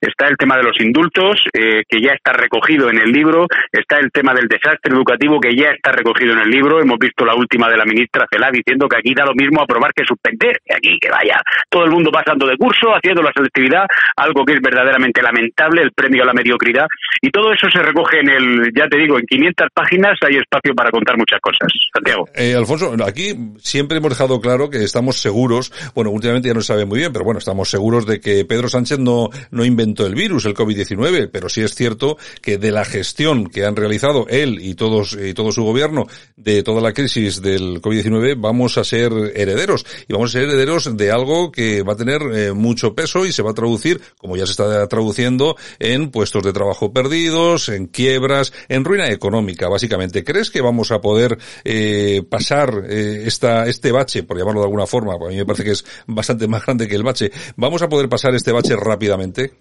Está 0.03 0.27
el 0.27 0.37
tema 0.37 0.57
de 0.57 0.65
los 0.65 0.81
indultos, 0.81 1.45
eh, 1.53 1.85
que 1.89 2.01
ya 2.03 2.11
está 2.11 2.33
recogido 2.33 2.91
en 2.91 2.99
el 2.99 3.13
libro. 3.13 3.47
Está 3.71 3.99
el 3.99 4.11
tema 4.11 4.35
del 4.35 4.49
desastre 4.49 4.93
educativo, 4.93 5.39
que 5.39 5.55
ya 5.55 5.71
está 5.71 5.93
recogido 5.93 6.33
en 6.33 6.41
el 6.41 6.51
libro. 6.51 6.81
Hemos 6.81 6.99
visto 6.99 7.25
la 7.25 7.37
última 7.37 7.71
de 7.71 7.77
la 7.77 7.85
ministra 7.85 8.27
Celá 8.29 8.51
diciendo 8.51 8.89
que 8.89 8.97
aquí 8.97 9.15
da 9.15 9.25
lo 9.25 9.35
mismo 9.35 9.63
aprobar 9.63 9.93
que 9.95 10.05
suspender. 10.05 10.59
Que 10.67 10.75
aquí 10.75 10.99
que 11.01 11.09
vaya 11.09 11.41
todo 11.71 11.85
el 11.85 11.93
mundo 11.93 12.11
pasando 12.11 12.47
de 12.47 12.57
curso, 12.57 12.89
haciendo 12.91 13.23
la 13.23 13.31
selectividad, 13.33 13.87
algo 14.17 14.45
que 14.45 14.55
es 14.55 14.61
verdaderamente 14.61 15.23
lamentable, 15.23 15.83
el 15.83 15.93
premio 15.93 16.25
a 16.25 16.27
la 16.27 16.35
mediocridad. 16.35 16.87
Y 17.21 17.31
todo 17.31 17.53
eso 17.53 17.69
se 17.71 17.81
recoge 17.81 18.19
en 18.19 18.29
el, 18.29 18.73
ya 18.75 18.89
te 18.89 18.99
digo, 18.99 19.21
en 19.21 19.27
500 19.27 19.69
páginas 19.73 20.19
hay 20.27 20.39
espacio 20.39 20.75
para 20.75 20.91
contar 20.91 21.17
muchas 21.17 21.39
cosas. 21.41 21.71
Santiago. 21.95 22.29
Eh, 22.35 22.55
Alfonso, 22.57 22.93
aquí 23.07 23.35
siempre 23.59 23.99
hemos 23.99 24.11
dejado 24.11 24.41
claro 24.41 24.69
que 24.69 24.83
estamos 24.83 25.21
seguros, 25.21 25.73
bueno, 25.95 26.11
últimamente 26.11 26.49
ya 26.49 26.55
no 26.55 26.61
se 26.61 26.69
sabe 26.69 26.87
muy 26.87 26.99
bien, 26.99 27.13
pero 27.13 27.25
bueno, 27.25 27.39
estamos 27.39 27.71
seguros 27.71 28.05
de 28.07 28.21
que 28.21 28.45
Pedro 28.45 28.69
Sánchez 28.69 28.99
no, 28.99 29.29
no 29.53 29.65
inventó 29.65 29.92
el 29.99 30.15
virus, 30.15 30.45
el 30.45 30.55
COVID-19, 30.55 31.31
pero 31.33 31.49
sí 31.49 31.61
es 31.61 31.75
cierto 31.75 32.17
que 32.41 32.59
de 32.59 32.73
la 32.73 32.85
gestión 32.85 33.47
que 33.47 33.65
han 33.65 33.77
realizado 33.77 34.27
él 34.29 34.59
y 34.61 34.75
todos 34.75 35.17
y 35.21 35.35
todo 35.35 35.53
su 35.53 35.63
gobierno 35.63 36.07
de 36.37 36.63
toda 36.63 36.81
la 36.81 36.93
crisis 36.93 37.43
del 37.43 37.81
COVID-19 37.81 38.35
vamos 38.39 38.79
a 38.79 38.85
ser 38.85 39.13
herederos 39.35 39.85
y 40.09 40.13
vamos 40.13 40.31
a 40.31 40.33
ser 40.33 40.49
herederos 40.49 40.97
de 40.97 41.11
algo 41.11 41.53
que 41.53 41.83
va 41.83 41.93
a 41.93 41.97
tener 41.97 42.23
eh, 42.33 42.53
mucho 42.53 42.95
peso 42.95 43.27
y 43.27 43.33
se 43.33 43.43
va 43.43 43.51
a 43.51 43.55
traducir, 43.55 44.01
como 44.19 44.37
ya 44.37 44.47
se 44.47 44.53
está 44.53 44.87
traduciendo, 44.89 45.57
en 45.79 46.11
puestos 46.11 46.43
de 46.43 46.53
trabajo 46.53 46.93
perdidos, 46.93 47.69
en 47.69 47.87
quiebras, 47.87 48.53
en 48.69 48.85
ruina 48.85 49.11
económica, 49.11 49.69
básicamente. 49.69 50.25
¿Crees 50.25 50.51
que 50.51 50.61
vamos 50.61 50.91
a 50.91 51.01
poder 51.01 51.39
eh, 51.65 52.23
pasar 52.29 52.85
eh, 52.89 53.25
esta 53.27 53.67
este 53.67 53.93
bache, 53.93 54.23
por 54.23 54.39
llamarlo 54.39 54.61
de 54.61 54.67
alguna 54.67 54.87
forma, 54.87 55.19
porque 55.19 55.35
a 55.35 55.37
mí 55.37 55.39
me 55.39 55.47
parece 55.47 55.65
que 55.65 55.73
es 55.73 55.85
bastante 56.07 56.47
más 56.49 56.65
grande 56.65 56.89
que 56.89 56.97
el 56.97 57.03
bache, 57.03 57.31
vamos 57.57 57.83
a 57.83 57.89
poder 57.89 58.09
pasar 58.09 58.35
este 58.35 58.53
bache 58.53 58.77
rápidamente? 58.77 59.53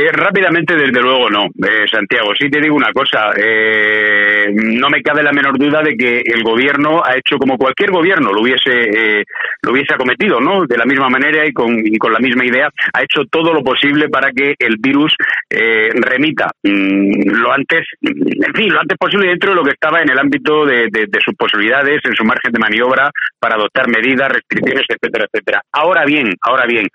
Eh, 0.00 0.12
rápidamente, 0.12 0.76
desde 0.76 1.00
luego, 1.02 1.28
no, 1.28 1.46
eh, 1.46 1.84
Santiago. 1.90 2.30
Sí 2.38 2.48
te 2.48 2.60
digo 2.60 2.76
una 2.76 2.92
cosa. 2.92 3.32
Eh, 3.36 4.46
no 4.52 4.88
me 4.90 5.02
cabe 5.02 5.24
la 5.24 5.32
menor 5.32 5.58
duda 5.58 5.82
de 5.82 5.96
que 5.96 6.20
el 6.24 6.44
gobierno 6.44 7.02
ha 7.04 7.16
hecho 7.16 7.36
como 7.36 7.56
cualquier 7.58 7.90
gobierno 7.90 8.32
lo 8.32 8.42
hubiese 8.42 8.70
eh, 9.20 9.24
lo 9.62 9.72
hubiese 9.72 9.94
acometido, 9.94 10.38
¿no? 10.40 10.66
De 10.66 10.76
la 10.78 10.84
misma 10.84 11.08
manera 11.08 11.44
y 11.44 11.52
con, 11.52 11.76
y 11.84 11.96
con 11.98 12.12
la 12.12 12.20
misma 12.20 12.44
idea, 12.44 12.68
ha 12.94 13.02
hecho 13.02 13.24
todo 13.28 13.52
lo 13.52 13.64
posible 13.64 14.08
para 14.08 14.30
que 14.30 14.54
el 14.60 14.76
virus 14.78 15.12
eh, 15.50 15.88
remita 15.94 16.46
mm, 16.62 17.30
lo 17.40 17.52
antes, 17.52 17.84
en 18.00 18.54
fin, 18.54 18.72
lo 18.72 18.80
antes 18.80 18.96
posible 18.98 19.26
dentro 19.28 19.50
de 19.50 19.56
lo 19.56 19.64
que 19.64 19.72
estaba 19.72 20.00
en 20.00 20.10
el 20.10 20.18
ámbito 20.18 20.64
de, 20.64 20.86
de- 20.92 21.06
de 21.08 21.20
sus 21.24 21.34
posibilidades, 21.34 22.00
en 22.04 22.14
su 22.14 22.24
margen 22.24 22.52
de 22.52 22.58
maniobra 22.60 23.10
para 23.40 23.56
adoptar 23.56 23.88
medidas, 23.88 24.30
restricciones, 24.30 24.84
etcétera, 24.88 25.26
etcétera. 25.32 25.60
Ahora 25.72 26.04
bien, 26.04 26.32
ahora 26.42 26.66
bien, 26.66 26.86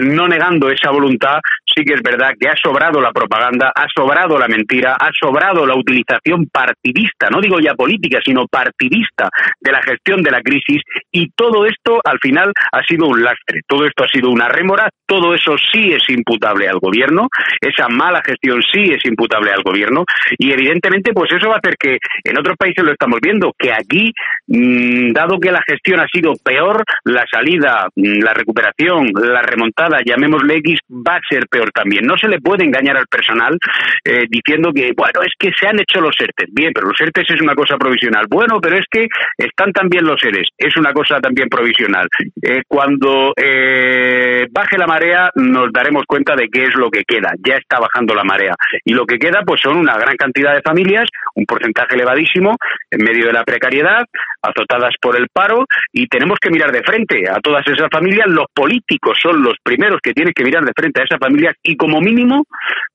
no 0.00 0.26
negando 0.28 0.70
esa 0.70 0.90
voluntad, 0.90 1.38
sí 1.74 1.84
que 1.84 1.94
es 1.94 2.02
verdad 2.02 2.25
que 2.38 2.48
ha 2.48 2.54
sobrado 2.56 3.00
la 3.00 3.12
propaganda, 3.12 3.72
ha 3.74 3.86
sobrado 3.94 4.38
la 4.38 4.48
mentira, 4.48 4.96
ha 4.98 5.10
sobrado 5.18 5.66
la 5.66 5.76
utilización 5.76 6.46
partidista, 6.52 7.28
no 7.30 7.40
digo 7.40 7.58
ya 7.60 7.74
política, 7.74 8.18
sino 8.24 8.46
partidista 8.46 9.28
de 9.60 9.72
la 9.72 9.82
gestión 9.82 10.22
de 10.22 10.30
la 10.30 10.40
crisis 10.40 10.82
y 11.12 11.30
todo 11.30 11.66
esto 11.66 12.00
al 12.04 12.18
final 12.20 12.52
ha 12.72 12.82
sido 12.82 13.06
un 13.06 13.22
lastre, 13.22 13.60
todo 13.66 13.84
esto 13.84 14.04
ha 14.04 14.08
sido 14.08 14.30
una 14.30 14.48
rémora, 14.48 14.88
todo 15.06 15.34
eso 15.34 15.56
sí 15.72 15.92
es 15.92 16.08
imputable 16.08 16.68
al 16.68 16.78
gobierno, 16.78 17.28
esa 17.60 17.88
mala 17.88 18.22
gestión 18.24 18.60
sí 18.62 18.92
es 18.92 19.04
imputable 19.04 19.50
al 19.50 19.62
gobierno 19.62 20.04
y 20.38 20.52
evidentemente 20.52 21.12
pues 21.12 21.30
eso 21.32 21.48
va 21.48 21.56
a 21.56 21.58
hacer 21.58 21.76
que 21.78 21.98
en 22.24 22.38
otros 22.38 22.56
países 22.56 22.84
lo 22.84 22.92
estamos 22.92 23.20
viendo, 23.20 23.52
que 23.58 23.72
aquí, 23.72 24.12
mm, 24.46 25.12
dado 25.12 25.38
que 25.38 25.52
la 25.52 25.62
gestión 25.66 26.00
ha 26.00 26.06
sido 26.08 26.34
peor, 26.42 26.84
la 27.04 27.24
salida, 27.30 27.88
mm, 27.94 28.22
la 28.22 28.34
recuperación, 28.34 29.10
la 29.14 29.42
remontada, 29.42 29.98
llamémosle 30.04 30.56
X, 30.58 30.80
va 30.90 31.16
a 31.16 31.20
ser 31.28 31.46
peor 31.48 31.70
también. 31.72 32.05
No 32.06 32.16
se 32.16 32.28
le 32.28 32.40
puede 32.40 32.64
engañar 32.64 32.96
al 32.96 33.06
personal 33.06 33.58
eh, 34.04 34.26
diciendo 34.28 34.72
que, 34.72 34.92
bueno, 34.96 35.20
es 35.22 35.32
que 35.38 35.50
se 35.58 35.66
han 35.66 35.78
hecho 35.80 36.00
los 36.00 36.14
ERTES. 36.18 36.48
Bien, 36.52 36.72
pero 36.72 36.88
los 36.88 37.00
ERTES 37.00 37.30
es 37.30 37.40
una 37.42 37.54
cosa 37.54 37.76
provisional. 37.76 38.26
Bueno, 38.28 38.60
pero 38.60 38.76
es 38.76 38.86
que 38.90 39.06
están 39.36 39.72
también 39.72 40.04
los 40.04 40.22
ERES. 40.22 40.48
Es 40.56 40.76
una 40.76 40.92
cosa 40.92 41.20
también 41.20 41.48
provisional. 41.48 42.06
Eh, 42.42 42.62
cuando 42.68 43.32
eh, 43.36 44.46
baje 44.50 44.78
la 44.78 44.86
marea 44.86 45.30
nos 45.34 45.72
daremos 45.72 46.04
cuenta 46.06 46.34
de 46.36 46.48
qué 46.48 46.64
es 46.64 46.74
lo 46.76 46.90
que 46.90 47.02
queda. 47.04 47.32
Ya 47.46 47.56
está 47.56 47.78
bajando 47.78 48.14
la 48.14 48.24
marea. 48.24 48.54
Y 48.84 48.92
lo 48.94 49.04
que 49.04 49.18
queda 49.18 49.42
pues 49.44 49.60
son 49.60 49.76
una 49.76 49.96
gran 49.96 50.16
cantidad 50.16 50.54
de 50.54 50.62
familias, 50.62 51.08
un 51.34 51.44
porcentaje 51.44 51.94
elevadísimo, 51.94 52.56
en 52.90 53.04
medio 53.04 53.26
de 53.26 53.32
la 53.32 53.44
precariedad, 53.44 54.04
azotadas 54.42 54.94
por 55.00 55.16
el 55.16 55.28
paro, 55.32 55.66
y 55.92 56.06
tenemos 56.06 56.38
que 56.40 56.50
mirar 56.50 56.72
de 56.72 56.82
frente 56.82 57.24
a 57.28 57.40
todas 57.40 57.66
esas 57.66 57.88
familias. 57.90 58.26
Los 58.28 58.46
políticos 58.54 59.18
son 59.20 59.42
los 59.42 59.54
primeros 59.62 60.00
que 60.02 60.12
tienen 60.12 60.32
que 60.34 60.44
mirar 60.44 60.64
de 60.64 60.72
frente 60.74 61.00
a 61.00 61.04
esas 61.04 61.18
familias 61.18 61.54
y 61.62 61.76
como 61.76 61.95
mínimo 62.00 62.44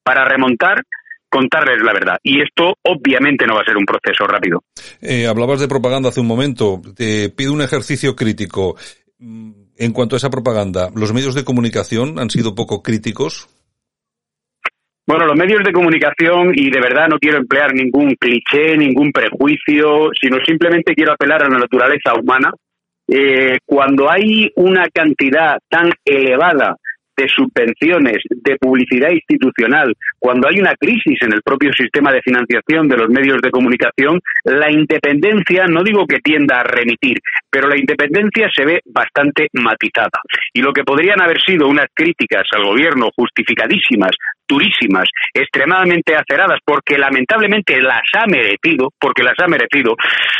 para 0.04 0.26
remontar 0.26 0.84
contarles 1.30 1.82
la 1.82 1.94
verdad. 1.94 2.18
Y 2.24 2.42
esto 2.42 2.76
obviamente 2.84 3.48
no 3.48 3.56
va 3.56 3.62
a 3.62 3.66
ser 3.66 3.78
un 3.78 3.86
proceso 3.86 4.26
rápido. 4.28 4.64
Eh, 5.02 5.28
hablabas 5.28 5.62
de 5.62 5.68
propaganda 5.68 6.10
hace 6.10 6.20
un 6.20 6.28
momento. 6.28 6.82
Te 6.96 7.30
pido 7.30 7.54
un 7.54 7.62
ejercicio 7.62 8.16
crítico. 8.16 8.76
Mm, 9.20 9.52
En 9.78 9.94
cuanto 9.94 10.16
a 10.16 10.18
esa 10.18 10.30
propaganda, 10.30 10.90
¿los 10.96 11.12
medios 11.12 11.34
de 11.34 11.44
comunicación 11.44 12.20
han 12.20 12.30
sido 12.30 12.54
poco 12.54 12.84
críticos? 12.84 13.48
Bueno, 15.08 15.26
los 15.26 15.36
medios 15.36 15.64
de 15.66 15.72
comunicación, 15.72 16.52
y 16.54 16.70
de 16.70 16.80
verdad 16.80 17.08
no 17.10 17.18
quiero 17.18 17.38
emplear 17.38 17.74
ningún 17.74 18.16
cliché, 18.16 18.78
ningún 18.78 19.12
prejuicio, 19.12 20.12
sino 20.22 20.38
simplemente 20.46 20.94
quiero 20.94 21.14
apelar 21.14 21.44
a 21.44 21.50
la 21.50 21.58
naturaleza 21.58 22.14
humana. 22.14 22.52
Eh, 23.08 23.58
cuando 23.66 24.10
hay 24.10 24.52
una 24.56 24.86
cantidad 24.94 25.58
tan 25.68 25.92
elevada 26.06 26.76
de 27.16 27.28
subvenciones, 27.28 28.18
de 28.30 28.58
publicidad 28.58 29.10
institucional, 29.12 29.94
cuando 30.20 30.48
hay 30.48 30.60
una 30.60 30.76
crisis 30.76 31.18
en 31.22 31.34
el 31.34 31.42
propio 31.42 31.72
sistema 31.74 32.12
de 32.12 32.22
financiación 32.22 32.88
de 32.88 32.98
los 32.98 33.10
medios 33.10 33.42
de 33.42 33.52
comunicación, 33.52 34.20
la 34.44 34.72
independencia, 34.72 35.66
no 35.68 35.84
digo 35.84 36.06
que 36.06 36.20
tienda 36.20 36.60
a 36.60 36.64
remitir, 36.64 37.18
pero 37.50 37.68
la 37.68 37.78
independencia 37.78 38.50
se 38.54 38.66
ve 38.66 38.82
bastante 38.86 39.48
matizada. 39.54 40.22
Y 40.54 40.62
lo 40.62 40.74
que 40.74 40.84
podrían 40.84 41.22
haber 41.22 41.40
sido 41.42 41.68
unas 41.68 41.88
críticas 41.94 42.44
al 42.56 42.66
gobierno 42.66 43.10
justificadísimas, 43.16 44.12
durísimas, 44.48 45.08
extremadamente 45.34 46.16
aceradas, 46.16 46.60
porque 46.66 46.98
lamentablemente 46.98 47.82
las 47.82 48.04
ha 48.14 48.26
merecido, 48.28 48.90
porque 49.00 49.24
las 49.24 49.36
ha 49.42 49.48
merecido, 49.48 49.96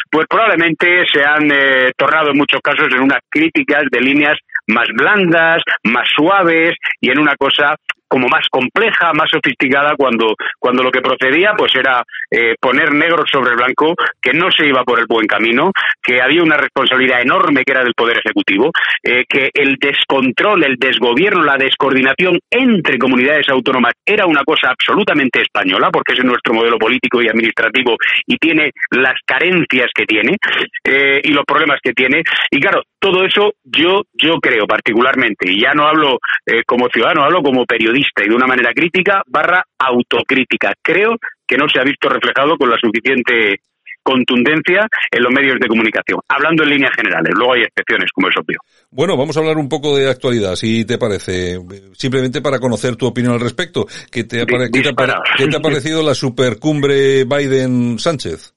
pues 0.10 0.26
probablemente 0.30 1.06
se 1.12 1.24
han 1.24 1.50
eh, 1.52 1.92
tornado 1.96 2.32
en 2.32 2.38
muchos 2.38 2.60
casos 2.62 2.88
en 2.94 3.02
unas 3.02 3.20
críticas 3.30 3.84
de 3.90 4.02
líneas 4.02 4.38
más 4.72 4.88
blandas, 4.94 5.62
más 5.84 6.08
suaves 6.16 6.76
y 7.00 7.10
en 7.10 7.20
una 7.20 7.36
cosa 7.38 7.76
como 8.12 8.28
más 8.28 8.46
compleja, 8.52 9.14
más 9.14 9.30
sofisticada, 9.32 9.96
cuando, 9.96 10.36
cuando 10.60 10.84
lo 10.84 10.92
que 10.92 11.00
procedía 11.00 11.54
pues 11.58 11.74
era 11.76 12.04
eh, 12.30 12.56
poner 12.60 12.94
negro 12.94 13.24
sobre 13.26 13.56
blanco 13.56 13.96
que 14.22 14.34
no 14.34 14.52
se 14.52 14.68
iba 14.68 14.84
por 14.84 15.00
el 15.00 15.06
buen 15.08 15.26
camino, 15.26 15.72
que 16.04 16.22
había 16.22 16.44
una 16.44 16.58
responsabilidad 16.58 17.22
enorme 17.22 17.64
que 17.64 17.72
era 17.72 17.86
del 17.86 17.94
Poder 17.94 18.18
Ejecutivo, 18.18 18.70
eh, 19.02 19.24
que 19.30 19.50
el 19.54 19.78
descontrol, 19.80 20.62
el 20.66 20.76
desgobierno, 20.76 21.42
la 21.42 21.56
descoordinación 21.56 22.38
entre 22.52 23.00
comunidades 23.00 23.48
autónomas 23.48 23.94
era 24.06 24.26
una 24.26 24.44
cosa 24.44 24.72
absolutamente 24.72 25.42
española, 25.42 25.90
porque 25.90 26.12
es 26.12 26.24
nuestro 26.26 26.54
modelo 26.54 26.78
político 26.78 27.22
y 27.22 27.30
administrativo 27.30 27.96
y 28.28 28.36
tiene 28.36 28.72
las 28.90 29.16
carencias 29.26 29.88
que 29.96 30.06
tiene 30.06 30.36
eh, 30.84 31.22
y 31.24 31.30
los 31.30 31.46
problemas 31.46 31.80
que 31.82 31.94
tiene. 31.94 32.24
Y 32.52 32.60
claro, 32.60 32.84
todo 33.02 33.26
eso 33.26 33.52
yo, 33.64 34.04
yo 34.14 34.36
creo 34.40 34.66
particularmente, 34.68 35.52
y 35.52 35.60
ya 35.62 35.74
no 35.74 35.88
hablo 35.88 36.20
eh, 36.46 36.62
como 36.66 36.88
ciudadano, 36.88 37.24
hablo 37.24 37.42
como 37.42 37.66
periodista 37.66 38.24
y 38.24 38.30
de 38.30 38.36
una 38.36 38.48
manera 38.48 38.72
crítica 38.74 39.24
barra 39.28 39.64
autocrítica. 39.80 40.74
Creo 40.82 41.18
que 41.48 41.58
no 41.58 41.68
se 41.68 41.80
ha 41.80 41.84
visto 41.84 42.08
reflejado 42.08 42.56
con 42.58 42.70
la 42.70 42.78
suficiente 42.80 43.60
contundencia 44.04 44.88
en 45.12 45.24
los 45.24 45.32
medios 45.32 45.60
de 45.60 45.68
comunicación, 45.68 46.20
hablando 46.28 46.64
en 46.64 46.70
líneas 46.70 46.92
generales. 46.96 47.34
Luego 47.36 47.54
hay 47.54 47.62
excepciones, 47.62 48.10
como 48.14 48.30
es 48.30 48.36
obvio. 48.38 48.58
Bueno, 48.90 49.16
vamos 49.18 49.36
a 49.38 49.40
hablar 49.42 49.58
un 49.58 49.70
poco 49.70 49.96
de 49.96 50.10
actualidad, 50.10 50.56
si 50.56 50.86
te 50.86 50.98
parece. 50.98 51.60
Simplemente 51.94 52.42
para 52.42 52.60
conocer 52.60 52.96
tu 52.96 53.06
opinión 53.08 53.34
al 53.34 53.40
respecto. 53.40 53.86
¿Qué 54.12 54.24
te 54.24 54.42
ha, 54.42 54.46
qué 54.46 54.82
te 54.82 54.90
ha 54.90 54.94
pare- 54.94 55.14
qué 55.38 55.48
te 55.48 55.58
ha 55.58 55.62
parecido 55.62 56.04
la 56.04 56.16
supercumbre 56.16 57.26
Biden-Sánchez? 57.26 58.54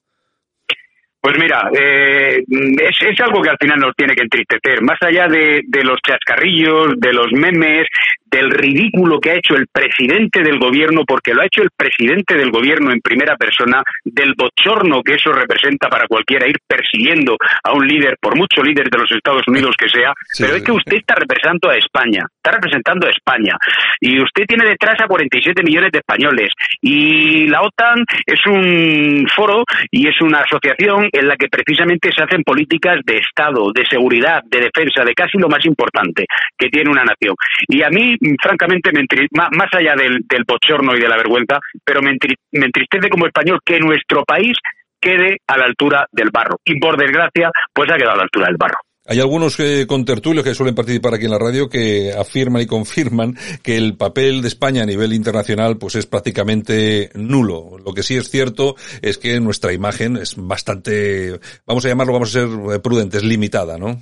Pues 1.25 1.39
mira, 1.39 1.71
eh, 1.73 2.43
es, 2.47 2.97
es 3.01 3.19
algo 3.21 3.41
que 3.41 3.49
al 3.49 3.57
final 3.59 3.79
nos 3.79 3.95
tiene 3.95 4.13
que 4.13 4.21
entristecer. 4.21 4.83
Más 4.83 4.99
allá 5.01 5.27
de, 5.27 5.61
de 5.65 5.83
los 5.83 5.97
chascarrillos, 6.07 6.99
de 6.99 7.13
los 7.13 7.31
memes, 7.31 7.87
del 8.35 8.51
ridículo 8.51 9.19
que 9.19 9.31
ha 9.31 9.35
hecho 9.35 9.55
el 9.55 9.67
presidente 9.71 10.43
del 10.43 10.59
gobierno, 10.59 11.03
porque 11.07 11.33
lo 11.33 11.41
ha 11.41 11.45
hecho 11.45 11.61
el 11.61 11.69
presidente 11.75 12.35
del 12.35 12.51
gobierno 12.51 12.91
en 12.91 12.99
primera 12.99 13.37
persona, 13.37 13.81
del 14.03 14.33
bochorno 14.35 15.01
que 15.01 15.13
eso 15.13 15.31
representa 15.31 15.87
para 15.87 16.05
cualquiera 16.07 16.45
ir 16.47 16.57
persiguiendo 16.67 17.37
a 17.63 17.71
un 17.71 17.87
líder, 17.87 18.17
por 18.19 18.35
mucho 18.35 18.61
líder 18.61 18.89
de 18.89 18.97
los 18.97 19.09
Estados 19.11 19.47
Unidos 19.47 19.75
que 19.77 19.87
sea, 19.87 20.13
pero 20.37 20.55
es 20.55 20.63
que 20.63 20.71
usted 20.73 20.97
está 20.97 21.15
representando 21.15 21.69
a 21.69 21.77
España, 21.77 22.23
está 22.35 22.51
representando 22.51 23.07
a 23.07 23.11
España, 23.11 23.55
y 24.01 24.21
usted 24.21 24.43
tiene 24.45 24.65
detrás 24.65 24.99
a 24.99 25.07
47 25.07 25.63
millones 25.63 25.91
de 25.93 25.99
españoles, 25.99 26.49
y 26.81 27.47
la 27.47 27.61
OTAN 27.61 28.03
es 28.25 28.45
un 28.47 29.27
foro 29.33 29.63
y 29.91 30.07
es 30.07 30.19
una 30.21 30.39
asociación 30.39 31.07
en 31.11 31.27
la 31.27 31.37
que 31.37 31.47
precisamente 31.47 32.11
se 32.11 32.21
hacen 32.21 32.43
políticas 32.43 32.99
de 33.05 33.17
Estado, 33.17 33.71
de 33.73 33.85
seguridad, 33.85 34.41
de 34.45 34.59
defensa, 34.59 35.05
de 35.05 35.13
casi 35.13 35.37
lo 35.37 35.47
más 35.47 35.65
importante 35.65 36.25
que 36.57 36.69
tiene 36.69 36.89
una 36.89 37.03
nación. 37.03 37.35
Y 37.67 37.81
a 37.81 37.89
mí, 37.89 38.15
francamente, 38.41 38.91
me 38.91 39.05
más 39.31 39.69
allá 39.73 39.93
del, 39.95 40.21
del 40.27 40.43
bochorno 40.47 40.95
y 40.95 40.99
de 40.99 41.09
la 41.09 41.17
vergüenza, 41.17 41.59
pero 41.83 42.01
me 42.01 42.11
entristece 42.11 43.09
como 43.09 43.27
español 43.27 43.59
que 43.63 43.79
nuestro 43.79 44.23
país 44.23 44.57
quede 44.99 45.37
a 45.47 45.57
la 45.57 45.65
altura 45.65 46.07
del 46.11 46.29
barro. 46.31 46.57
Y 46.65 46.79
por 46.79 46.97
desgracia, 46.97 47.51
pues 47.73 47.89
ha 47.91 47.97
quedado 47.97 48.13
a 48.13 48.17
la 48.17 48.23
altura 48.23 48.47
del 48.47 48.57
barro. 48.57 48.77
Hay 49.07 49.19
algunos 49.19 49.59
eh, 49.59 49.85
contertulios 49.87 50.43
que 50.43 50.55
suelen 50.55 50.73
participar 50.73 51.13
aquí 51.13 51.25
en 51.25 51.31
la 51.31 51.37
radio 51.37 51.69
que 51.69 52.11
afirman 52.11 52.63
y 52.63 52.65
confirman 52.65 53.37
que 53.61 53.77
el 53.77 53.95
papel 53.97 54.41
de 54.41 54.47
España 54.47 54.81
a 54.81 54.85
nivel 54.87 55.13
internacional 55.13 55.77
pues 55.77 55.93
es 55.93 56.07
prácticamente 56.07 57.11
nulo. 57.13 57.77
Lo 57.85 57.93
que 57.93 58.01
sí 58.01 58.17
es 58.17 58.31
cierto 58.31 58.75
es 59.03 59.19
que 59.19 59.39
nuestra 59.39 59.73
imagen 59.73 60.17
es 60.17 60.33
bastante, 60.35 61.39
vamos 61.67 61.85
a 61.85 61.89
llamarlo, 61.89 62.13
vamos 62.13 62.35
a 62.35 62.39
ser 62.39 62.49
eh, 62.73 62.79
prudentes, 62.79 63.23
limitada, 63.23 63.77
¿no? 63.77 64.01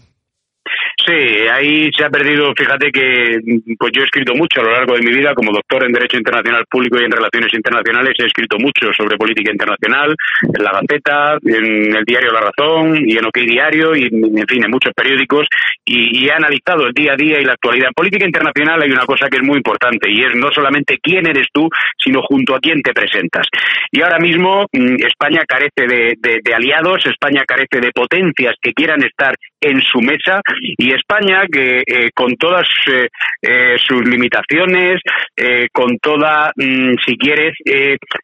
Sí, 1.06 1.12
ahí 1.51 1.89
se 1.91 2.06
ha 2.06 2.10
perdido, 2.10 2.54
fíjate 2.56 2.89
que 2.89 3.39
pues 3.78 3.91
yo 3.93 4.01
he 4.01 4.06
escrito 4.06 4.34
mucho 4.36 4.62
a 4.62 4.64
lo 4.64 4.72
largo 4.72 4.93
de 4.95 5.01
mi 5.01 5.12
vida 5.12 5.34
como 5.34 5.51
doctor 5.51 5.84
en 5.84 5.91
Derecho 5.91 6.18
Internacional 6.18 6.66
Público 6.70 6.97
y 6.97 7.04
en 7.04 7.12
Relaciones 7.12 7.54
Internacionales, 7.54 8.14
he 8.20 8.26
escrito 8.26 8.58
mucho 8.58 8.93
sobre 8.95 9.18
política 9.18 9.51
internacional, 9.51 10.16
en 10.41 10.64
La 10.64 10.72
Gaceta, 10.72 11.38
en 11.43 11.95
el 11.95 12.06
diario 12.06 12.32
La 12.32 12.41
Razón 12.41 13.04
y 13.06 13.18
en 13.18 13.26
OK 13.26 13.38
Diario 13.39 13.95
y 13.97 14.04
en 14.06 14.47
fin, 14.47 14.64
en 14.64 14.72
muchos 14.72 14.93
periódicos 14.93 15.45
y, 15.84 16.24
y 16.24 16.28
he 16.30 16.32
analizado 16.32 16.88
el 16.88 16.93
día 16.93 17.14
a 17.14 17.18
día 17.18 17.41
y 17.41 17.43
la 17.43 17.54
actualidad. 17.54 17.88
En 17.88 17.93
política 17.93 18.26
internacional 18.26 18.82
hay 18.82 18.91
una 18.91 19.06
cosa 19.06 19.28
que 19.30 19.38
es 19.38 19.43
muy 19.43 19.58
importante 19.58 20.10
y 20.10 20.24
es 20.24 20.34
no 20.36 20.51
solamente 20.54 20.99
quién 21.01 21.28
eres 21.28 21.47
tú, 21.51 21.68
sino 22.01 22.22
junto 22.22 22.56
a 22.56 22.60
quién 22.60 22.82
te 22.82 22.93
presentas. 22.93 23.45
Y 23.91 24.01
ahora 24.01 24.20
mismo 24.20 24.68
mm, 24.72 25.04
España 25.06 25.43
carece 25.45 25.86
de 25.86 26.54
aliados, 26.54 27.06
España 27.06 27.43
carece 27.45 27.82
de 27.82 27.91
potencias 27.91 28.56
que 28.62 28.74
quieran 28.74 29.04
estar 29.04 29.36
en 29.64 29.82
su 29.82 30.01
mesa 30.01 30.41
y 30.78 30.93
España 30.93 31.41
que 31.51 31.84
eh, 31.86 32.09
con 32.14 32.36
todas 32.36 32.68
eh, 32.91 33.07
eh, 33.41 33.76
sus 33.78 34.03
limitaciones, 34.07 35.01
eh, 35.36 35.68
con 35.72 35.97
toda, 35.99 36.51
mm, 36.55 36.93
si 37.05 37.18
quieres, 37.18 37.53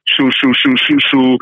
su, 0.06 0.30
su, 0.32 0.54
su, 0.54 0.76
su, 0.78 1.38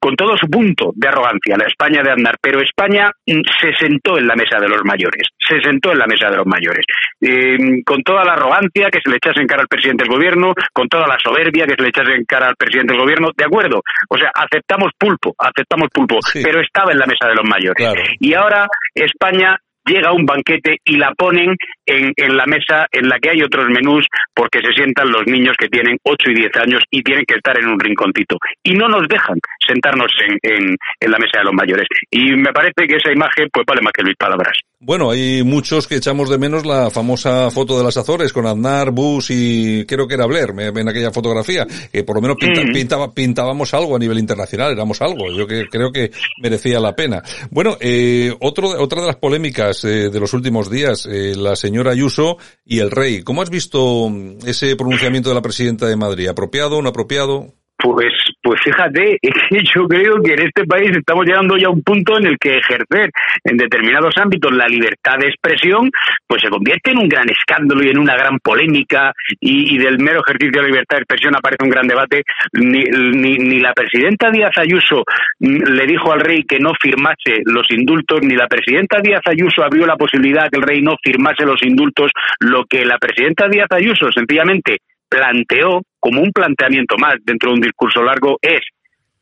con 0.00 0.14
todo 0.16 0.36
su 0.36 0.46
punto 0.48 0.92
de 0.94 1.08
arrogancia, 1.08 1.56
la 1.56 1.66
España 1.66 2.02
de 2.02 2.12
andar, 2.12 2.36
pero 2.40 2.60
España 2.60 3.10
mm, 3.26 3.40
se 3.60 3.74
sentó 3.74 4.18
en 4.18 4.26
la 4.26 4.36
mesa 4.36 4.58
de 4.60 4.68
los 4.68 4.84
mayores, 4.84 5.28
se 5.38 5.60
sentó 5.60 5.92
en 5.92 5.98
la 5.98 6.06
mesa 6.06 6.30
de 6.30 6.36
los 6.36 6.46
mayores, 6.46 6.84
Eh, 7.20 7.56
con 7.86 8.02
toda 8.02 8.22
la 8.24 8.34
arrogancia 8.34 8.90
que 8.90 9.00
se 9.02 9.08
le 9.08 9.16
echase 9.16 9.40
en 9.40 9.46
cara 9.46 9.62
al 9.62 9.68
presidente 9.68 10.04
del 10.04 10.12
gobierno, 10.12 10.52
con 10.74 10.88
toda 10.88 11.06
la 11.06 11.16
soberbia 11.22 11.64
que 11.66 11.74
se 11.74 11.82
le 11.82 11.88
echase 11.88 12.12
en 12.14 12.24
cara 12.24 12.48
al 12.48 12.56
presidente 12.56 12.92
del 12.92 13.00
gobierno, 13.00 13.30
de 13.34 13.44
acuerdo, 13.44 13.80
o 14.10 14.16
sea, 14.18 14.30
aceptamos 14.34 14.92
pulpo, 14.98 15.34
aceptamos 15.38 15.88
pulpo, 15.92 16.18
pero 16.42 16.60
estaba 16.60 16.92
en 16.92 16.98
la 16.98 17.06
mesa 17.06 17.26
de 17.28 17.34
los 17.34 17.48
mayores. 17.48 17.88
Y 18.20 18.34
ahora 18.34 18.66
España 19.14 19.58
llega 19.86 20.08
a 20.08 20.12
un 20.12 20.24
banquete 20.24 20.78
y 20.84 20.96
la 20.96 21.12
ponen 21.14 21.56
en, 21.86 22.12
en 22.16 22.36
la 22.36 22.46
mesa 22.46 22.86
en 22.90 23.08
la 23.08 23.18
que 23.18 23.30
hay 23.30 23.42
otros 23.42 23.68
menús 23.68 24.06
porque 24.34 24.60
se 24.60 24.72
sientan 24.72 25.10
los 25.10 25.26
niños 25.26 25.56
que 25.58 25.68
tienen 25.68 25.98
8 26.02 26.30
y 26.30 26.34
10 26.34 26.56
años 26.56 26.82
y 26.90 27.02
tienen 27.02 27.24
que 27.26 27.34
estar 27.34 27.58
en 27.58 27.68
un 27.68 27.78
rinconcito. 27.78 28.38
Y 28.62 28.72
no 28.74 28.88
nos 28.88 29.06
dejan 29.08 29.38
sentarnos 29.66 30.10
en, 30.26 30.38
en, 30.42 30.76
en 31.00 31.10
la 31.10 31.18
mesa 31.18 31.38
de 31.38 31.44
los 31.44 31.54
mayores. 31.54 31.86
Y 32.10 32.32
me 32.32 32.52
parece 32.52 32.86
que 32.86 32.96
esa 32.96 33.12
imagen 33.12 33.48
pues 33.52 33.66
vale 33.66 33.82
más 33.82 33.92
que 33.92 34.04
mil 34.04 34.16
palabras. 34.16 34.56
Bueno, 34.86 35.10
hay 35.10 35.42
muchos 35.42 35.88
que 35.88 35.96
echamos 35.96 36.28
de 36.28 36.36
menos 36.36 36.66
la 36.66 36.90
famosa 36.90 37.50
foto 37.50 37.78
de 37.78 37.84
las 37.84 37.96
Azores 37.96 38.34
con 38.34 38.46
Aznar, 38.46 38.90
Bush 38.90 39.30
y 39.30 39.86
creo 39.86 40.06
que 40.06 40.12
era 40.14 40.26
Blair 40.26 40.52
me- 40.52 40.66
en 40.66 40.88
aquella 40.88 41.10
fotografía, 41.10 41.66
que 41.90 42.04
por 42.04 42.16
lo 42.16 42.20
menos 42.20 42.36
pinta- 42.38 42.60
Mm. 42.62 42.72
pintaba, 42.72 43.14
pintábamos 43.14 43.72
algo 43.72 43.96
a 43.96 43.98
nivel 43.98 44.18
internacional, 44.18 44.72
éramos 44.72 45.00
algo, 45.00 45.32
yo 45.32 45.46
que, 45.46 45.64
creo 45.70 45.90
que 45.90 46.10
merecía 46.42 46.80
la 46.80 46.94
pena. 46.94 47.22
Bueno, 47.50 47.78
eh, 47.80 48.34
otro, 48.40 48.68
otra 48.78 49.00
de 49.00 49.06
las 49.06 49.16
polémicas 49.16 49.82
eh, 49.84 50.10
de 50.10 50.20
los 50.20 50.34
últimos 50.34 50.70
días, 50.70 51.06
eh, 51.10 51.34
la 51.34 51.56
señora 51.56 51.92
Ayuso 51.92 52.36
y 52.66 52.80
el 52.80 52.90
rey. 52.90 53.22
¿Cómo 53.22 53.40
has 53.40 53.48
visto 53.48 54.10
ese 54.44 54.76
pronunciamiento 54.76 55.30
de 55.30 55.34
la 55.34 55.42
presidenta 55.42 55.86
de 55.86 55.96
Madrid? 55.96 56.28
¿Apropiado, 56.28 56.82
no 56.82 56.90
apropiado? 56.90 57.54
Pues, 57.78 58.12
pues 58.44 58.60
fíjate, 58.62 59.18
es 59.22 59.34
que 59.48 59.58
yo 59.74 59.88
creo 59.88 60.22
que 60.22 60.34
en 60.34 60.42
este 60.42 60.64
país 60.66 60.90
estamos 60.94 61.24
llegando 61.24 61.56
ya 61.56 61.68
a 61.68 61.70
un 61.70 61.82
punto 61.82 62.18
en 62.18 62.26
el 62.26 62.38
que 62.38 62.58
ejercer 62.58 63.10
en 63.42 63.56
determinados 63.56 64.14
ámbitos 64.18 64.52
la 64.52 64.68
libertad 64.68 65.16
de 65.18 65.28
expresión, 65.28 65.90
pues 66.26 66.42
se 66.42 66.50
convierte 66.50 66.90
en 66.90 66.98
un 66.98 67.08
gran 67.08 67.26
escándalo 67.30 67.82
y 67.82 67.88
en 67.88 67.98
una 67.98 68.14
gran 68.16 68.38
polémica 68.40 69.12
y, 69.40 69.78
del 69.78 69.98
mero 69.98 70.20
ejercicio 70.20 70.60
de 70.60 70.62
la 70.62 70.68
libertad 70.68 70.96
de 70.98 71.02
expresión 71.02 71.34
aparece 71.34 71.64
un 71.64 71.70
gran 71.70 71.86
debate. 71.86 72.22
Ni, 72.52 72.82
ni, 72.82 73.38
ni 73.38 73.60
la 73.60 73.72
presidenta 73.72 74.30
Díaz 74.30 74.52
Ayuso 74.58 75.04
mm, 75.40 75.72
le 75.72 75.86
dijo 75.86 76.12
al 76.12 76.20
rey 76.20 76.44
que 76.44 76.58
no 76.58 76.72
firmase 76.78 77.40
los 77.46 77.70
indultos, 77.70 78.20
ni 78.22 78.36
la 78.36 78.46
presidenta 78.46 79.00
Díaz 79.00 79.22
Ayuso 79.24 79.64
abrió 79.64 79.86
la 79.86 79.96
posibilidad 79.96 80.50
que 80.50 80.58
el 80.58 80.66
rey 80.66 80.82
no 80.82 80.96
firmase 81.02 81.46
los 81.46 81.62
indultos. 81.62 82.10
Lo 82.40 82.64
que 82.66 82.84
la 82.84 82.98
presidenta 82.98 83.48
Díaz 83.48 83.68
Ayuso 83.70 84.12
sencillamente 84.12 84.78
planteó 85.08 85.82
como 86.00 86.20
un 86.20 86.32
planteamiento 86.32 86.96
más 86.98 87.14
dentro 87.24 87.50
de 87.50 87.54
un 87.54 87.60
discurso 87.60 88.02
largo 88.02 88.38
es 88.42 88.60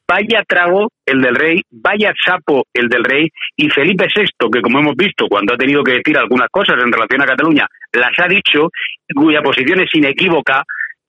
vaya 0.08 0.42
trago 0.46 0.90
el 1.06 1.22
del 1.22 1.34
rey, 1.34 1.62
vaya 1.70 2.12
sapo 2.24 2.64
el 2.74 2.88
del 2.88 3.04
rey 3.04 3.28
y 3.56 3.70
Felipe 3.70 4.06
VI, 4.14 4.50
que 4.52 4.60
como 4.60 4.78
hemos 4.80 4.96
visto 4.96 5.26
cuando 5.28 5.54
ha 5.54 5.56
tenido 5.56 5.82
que 5.82 5.92
decir 5.92 6.16
algunas 6.18 6.48
cosas 6.50 6.76
en 6.82 6.92
relación 6.92 7.22
a 7.22 7.26
Cataluña, 7.26 7.66
las 7.92 8.12
ha 8.18 8.28
dicho, 8.28 8.68
cuya 9.14 9.40
posición 9.42 9.80
es 9.80 9.94
inequívoca, 9.94 10.64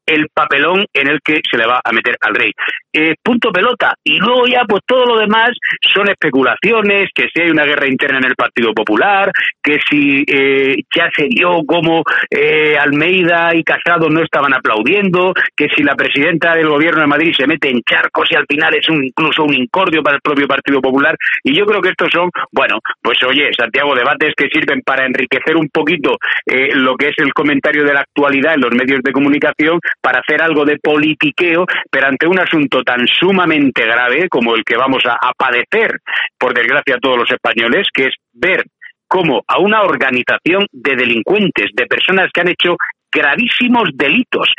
el 0.06 0.28
papelón 0.34 0.86
en 0.94 1.08
el 1.08 1.20
que 1.24 1.42
se 1.50 1.58
le 1.58 1.66
va 1.66 1.82
a 1.84 1.92
meter 1.92 2.18
al 2.22 2.36
rey. 2.36 2.52
Eh, 2.92 3.16
punto 3.22 3.52
pelota. 3.52 3.96
Y 4.04 4.18
luego 4.20 4.46
ya, 4.48 4.64
pues 4.66 4.82
todo 4.86 5.06
lo 5.06 5.18
demás 5.18 5.52
son 5.94 6.10
especulaciones, 6.10 7.10
que 7.14 7.28
si 7.34 7.42
hay 7.42 7.50
una 7.50 7.66
guerra 7.66 7.88
interna 7.88 8.20
en 8.20 8.26
el 8.26 8.36
Partido 8.36 8.74
Popular, 8.74 9.32
que 9.62 9.80
si 9.90 10.24
eh, 10.28 10.76
ya 10.96 11.10
se 11.16 11.28
dio 11.30 11.64
como 11.66 12.04
eh, 12.30 12.78
Almeida 12.78 13.56
y 13.56 13.64
Casado 13.64 14.10
no 14.10 14.22
estaban 14.22 14.54
aplaudiendo, 14.54 15.34
que 15.56 15.70
si 15.76 15.84
la 15.84 15.96
presidenta 15.96 16.56
del 16.56 16.70
gobierno 16.70 17.02
de 17.02 17.08
Madrid 17.08 17.34
se 17.36 17.48
mete 17.48 17.70
en 17.70 17.82
charcos 17.82 18.28
y 18.32 18.36
al 18.36 18.46
final 18.48 18.76
es 18.76 18.88
un, 18.90 19.04
incluso 19.04 19.44
un 19.44 19.54
incordio 19.54 20.04
para 20.04 20.18
el 20.18 20.22
propio 20.22 20.48
Partido 20.48 20.82
Popular. 20.82 21.16
Y 21.44 21.56
yo 21.56 21.66
creo 21.66 21.82
que 21.82 21.90
estos 21.90 22.10
son, 22.12 22.30
bueno, 22.52 22.80
pues 23.02 23.18
oye, 23.24 23.50
Santiago, 23.58 23.96
debates 23.96 24.34
que 24.36 24.50
sirven 24.52 24.82
para 24.82 25.06
enriquecer 25.06 25.56
un 25.56 25.70
poquito 25.70 26.18
eh, 26.46 26.70
lo 26.76 26.96
que 26.96 27.08
es 27.08 27.16
el 27.18 27.34
comentario 27.34 27.84
de 27.84 27.94
la 27.94 28.02
actualidad 28.02 28.56
en 28.56 28.62
los 28.62 28.72
medios 28.72 29.02
de 29.04 29.12
comunicación, 29.12 29.80
para 30.02 30.20
hacer 30.20 30.42
algo 30.42 30.66
de 30.66 30.78
politiqueo, 30.78 31.66
pero 31.90 32.08
ante 32.08 32.28
un 32.28 32.40
asunto 32.40 32.84
tan 32.84 33.06
sumamente 33.08 33.86
grave 33.86 34.28
como 34.30 34.56
el 34.56 34.64
que 34.64 34.78
vamos 34.78 35.04
a, 35.06 35.18
padecer, 35.38 36.00
por 36.38 36.54
desgracia, 36.54 36.98
todos 37.02 37.18
los 37.18 37.32
españoles, 37.32 37.88
que 37.94 38.08
es 38.08 38.16
ver 38.34 38.64
cómo 39.08 39.42
a 39.48 39.60
una 39.60 39.84
organización 39.84 40.66
de 40.72 40.96
delincuentes, 40.96 41.70
de 41.74 41.86
personas 41.86 42.30
que 42.34 42.42
han 42.42 42.50
hecho 42.50 42.76
gravísimos 43.14 43.90
delitos 43.94 44.50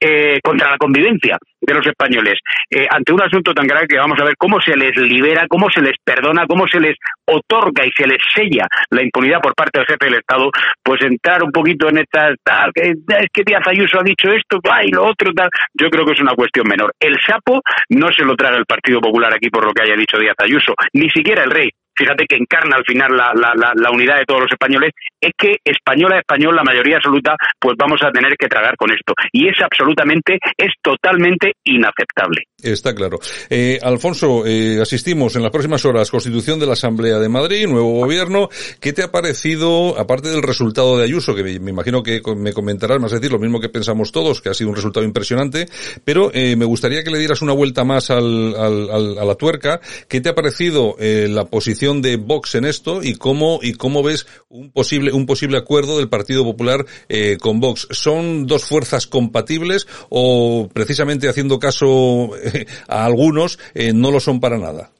eh, 0.00 0.38
contra 0.42 0.70
la 0.70 0.76
convivencia 0.76 1.38
de 1.60 1.74
los 1.74 1.86
españoles, 1.86 2.40
eh, 2.70 2.86
ante 2.90 3.12
un 3.12 3.22
asunto 3.22 3.54
tan 3.54 3.66
grave 3.66 3.86
que 3.86 3.96
vamos 3.96 4.18
a 4.20 4.24
ver 4.24 4.34
cómo 4.36 4.60
se 4.60 4.76
les 4.76 4.96
libera, 4.96 5.46
cómo 5.48 5.70
se 5.70 5.80
les 5.80 5.96
perdona, 6.04 6.46
cómo 6.46 6.66
se 6.66 6.80
les 6.80 6.96
otorga 7.24 7.86
y 7.86 7.90
se 7.96 8.06
les 8.06 8.18
sella 8.34 8.66
la 8.90 9.02
impunidad 9.02 9.40
por 9.40 9.54
parte 9.54 9.78
del 9.78 9.86
jefe 9.86 10.06
del 10.06 10.20
Estado, 10.20 10.50
pues 10.82 11.02
entrar 11.02 11.42
un 11.44 11.52
poquito 11.52 11.88
en 11.88 11.98
estas, 11.98 12.34
tal, 12.42 12.72
es 12.74 13.26
que 13.32 13.42
Díaz 13.44 13.62
Ayuso 13.66 14.00
ha 14.00 14.02
dicho 14.02 14.28
esto, 14.28 14.58
ay, 14.70 14.88
lo 14.90 15.04
otro, 15.04 15.32
tal, 15.32 15.48
yo 15.74 15.88
creo 15.88 16.04
que 16.04 16.12
es 16.12 16.20
una 16.20 16.34
cuestión 16.34 16.66
menor. 16.68 16.92
El 16.98 17.16
sapo 17.24 17.60
no 17.90 18.08
se 18.12 18.24
lo 18.24 18.34
traga 18.34 18.56
el 18.56 18.66
Partido 18.66 19.00
Popular 19.00 19.32
aquí 19.32 19.48
por 19.50 19.64
lo 19.64 19.72
que 19.72 19.82
haya 19.82 19.96
dicho 19.96 20.18
Díaz 20.18 20.36
Ayuso, 20.38 20.74
ni 20.94 21.08
siquiera 21.10 21.44
el 21.44 21.50
rey, 21.50 21.70
fíjate 21.96 22.24
que 22.28 22.36
encarna 22.36 22.76
al 22.76 22.84
final 22.84 23.16
la, 23.16 23.32
la, 23.34 23.52
la, 23.54 23.72
la 23.74 23.90
unidad 23.90 24.18
de 24.18 24.24
todos 24.24 24.42
los 24.42 24.52
españoles, 24.52 24.90
es 25.20 25.32
que 25.38 25.56
española 25.64 26.16
a 26.16 26.20
español, 26.20 26.56
la 26.56 26.64
mayoría 26.64 26.96
absoluta, 26.96 27.36
pues 27.60 27.74
vamos 27.78 28.00
a 28.02 28.10
tener 28.10 28.36
que 28.36 28.48
tragar 28.48 28.76
con 28.76 28.90
esto. 28.90 29.14
Y 29.32 29.48
es 29.48 29.56
absolutamente, 29.62 30.38
es 30.56 30.72
totalmente 30.82 31.52
inaceptable. 31.64 32.44
Está 32.62 32.94
claro. 32.94 33.18
Eh, 33.50 33.78
Alfonso, 33.82 34.44
eh, 34.46 34.78
asistimos 34.80 35.34
en 35.36 35.42
las 35.42 35.50
próximas 35.50 35.84
horas, 35.84 36.10
constitución 36.10 36.60
de 36.60 36.66
la 36.66 36.74
Asamblea 36.74 37.18
de 37.18 37.28
Madrid, 37.28 37.66
nuevo 37.66 37.92
gobierno. 38.00 38.48
¿Qué 38.80 38.92
te 38.92 39.02
ha 39.02 39.10
parecido, 39.10 39.98
aparte 39.98 40.28
del 40.28 40.42
resultado 40.42 40.96
de 40.96 41.04
Ayuso, 41.04 41.34
que 41.34 41.42
me 41.42 41.70
imagino 41.70 42.02
que 42.02 42.20
me 42.36 42.52
comentarás, 42.52 43.00
más 43.00 43.10
decir, 43.10 43.32
lo 43.32 43.38
mismo 43.40 43.60
que 43.60 43.68
pensamos 43.68 44.12
todos, 44.12 44.40
que 44.40 44.48
ha 44.50 44.54
sido 44.54 44.70
un 44.70 44.76
resultado 44.76 45.04
impresionante, 45.04 45.66
pero 46.04 46.30
eh, 46.32 46.54
me 46.56 46.64
gustaría 46.64 47.02
que 47.02 47.10
le 47.10 47.18
dieras 47.18 47.42
una 47.42 47.52
vuelta 47.52 47.84
más 47.84 48.10
al, 48.10 48.54
al, 48.56 48.90
al- 48.90 49.18
a 49.18 49.24
la 49.24 49.34
tuerca. 49.34 49.80
¿Qué 50.08 50.20
te 50.20 50.28
ha 50.28 50.34
parecido 50.34 50.94
eh, 51.00 51.26
la 51.28 51.46
posición 51.46 51.91
de 52.00 52.16
Vox 52.16 52.54
en 52.54 52.64
esto 52.64 53.02
y 53.02 53.16
cómo, 53.16 53.58
y 53.60 53.74
cómo 53.74 54.02
ves 54.02 54.26
un 54.48 54.70
posible, 54.70 55.12
un 55.12 55.26
posible 55.26 55.58
acuerdo 55.58 55.98
del 55.98 56.08
Partido 56.08 56.44
Popular 56.44 56.86
eh, 57.08 57.36
con 57.40 57.60
Vox? 57.60 57.88
¿Son 57.90 58.46
dos 58.46 58.64
fuerzas 58.64 59.06
compatibles 59.06 59.86
o 60.08 60.68
precisamente 60.72 61.28
haciendo 61.28 61.58
caso 61.58 62.30
eh, 62.42 62.66
a 62.88 63.04
algunos 63.04 63.58
eh, 63.74 63.92
no 63.92 64.10
lo 64.10 64.20
son 64.20 64.40
para 64.40 64.58
nada? 64.58 64.92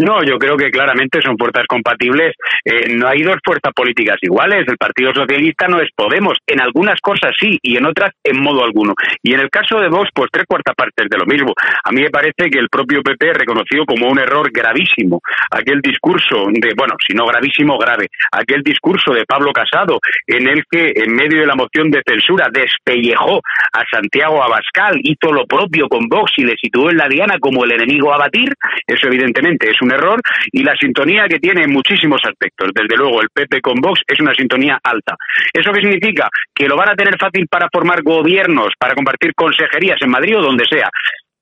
No, 0.00 0.24
yo 0.24 0.38
creo 0.38 0.56
que 0.56 0.70
claramente 0.70 1.20
son 1.20 1.36
fuerzas 1.36 1.66
compatibles. 1.68 2.34
Eh, 2.64 2.94
no 2.96 3.06
hay 3.06 3.22
dos 3.22 3.36
fuerzas 3.44 3.72
políticas 3.74 4.16
iguales. 4.22 4.64
El 4.66 4.78
Partido 4.78 5.12
Socialista 5.12 5.68
no 5.68 5.78
es 5.78 5.90
Podemos. 5.94 6.38
En 6.46 6.60
algunas 6.60 6.98
cosas 7.02 7.32
sí 7.38 7.58
y 7.62 7.76
en 7.76 7.84
otras 7.84 8.12
en 8.24 8.42
modo 8.42 8.64
alguno. 8.64 8.94
Y 9.22 9.34
en 9.34 9.40
el 9.40 9.50
caso 9.50 9.78
de 9.78 9.88
Vox, 9.88 10.08
pues 10.14 10.30
tres 10.32 10.46
cuartas 10.48 10.74
partes 10.74 11.06
de 11.10 11.18
lo 11.18 11.26
mismo. 11.26 11.52
A 11.84 11.92
mí 11.92 12.00
me 12.00 12.08
parece 12.08 12.48
que 12.50 12.58
el 12.58 12.70
propio 12.70 13.02
PP 13.02 13.34
reconoció 13.34 13.84
como 13.84 14.08
un 14.08 14.18
error 14.18 14.50
gravísimo 14.50 15.20
aquel 15.50 15.82
discurso 15.82 16.46
de, 16.48 16.72
bueno, 16.74 16.94
si 17.06 17.14
no 17.14 17.26
gravísimo, 17.26 17.76
grave, 17.76 18.06
aquel 18.32 18.62
discurso 18.62 19.12
de 19.12 19.26
Pablo 19.26 19.52
Casado 19.52 19.98
en 20.26 20.48
el 20.48 20.64
que 20.70 20.92
en 20.96 21.14
medio 21.14 21.40
de 21.40 21.46
la 21.46 21.56
moción 21.56 21.90
de 21.90 22.02
censura 22.06 22.48
despellejó 22.50 23.40
a 23.72 23.84
Santiago 23.90 24.42
Abascal, 24.42 24.98
hizo 25.02 25.30
lo 25.30 25.44
propio 25.46 25.88
con 25.88 26.08
Vox 26.08 26.32
y 26.38 26.44
le 26.44 26.56
situó 26.56 26.90
en 26.90 26.96
la 26.96 27.08
diana 27.08 27.38
como 27.38 27.64
el 27.64 27.72
enemigo 27.72 28.14
a 28.14 28.18
batir. 28.18 28.54
Eso 28.86 29.08
evidentemente 29.08 29.70
es 29.70 29.82
un 29.82 29.89
error 29.92 30.20
y 30.52 30.62
la 30.62 30.74
sintonía 30.76 31.26
que 31.28 31.38
tiene 31.38 31.64
en 31.64 31.72
muchísimos 31.72 32.20
aspectos. 32.24 32.70
Desde 32.74 32.96
luego, 32.96 33.20
el 33.22 33.28
PP 33.32 33.60
con 33.60 33.80
Vox 33.80 34.00
es 34.06 34.20
una 34.20 34.34
sintonía 34.34 34.78
alta. 34.82 35.16
¿Eso 35.52 35.72
qué 35.72 35.80
significa? 35.80 36.28
Que 36.54 36.68
lo 36.68 36.76
van 36.76 36.90
a 36.90 36.94
tener 36.94 37.16
fácil 37.18 37.46
para 37.48 37.68
formar 37.72 38.02
gobiernos, 38.02 38.72
para 38.78 38.94
compartir 38.94 39.32
consejerías 39.34 39.98
en 40.00 40.10
Madrid 40.10 40.38
o 40.38 40.42
donde 40.42 40.64
sea. 40.70 40.88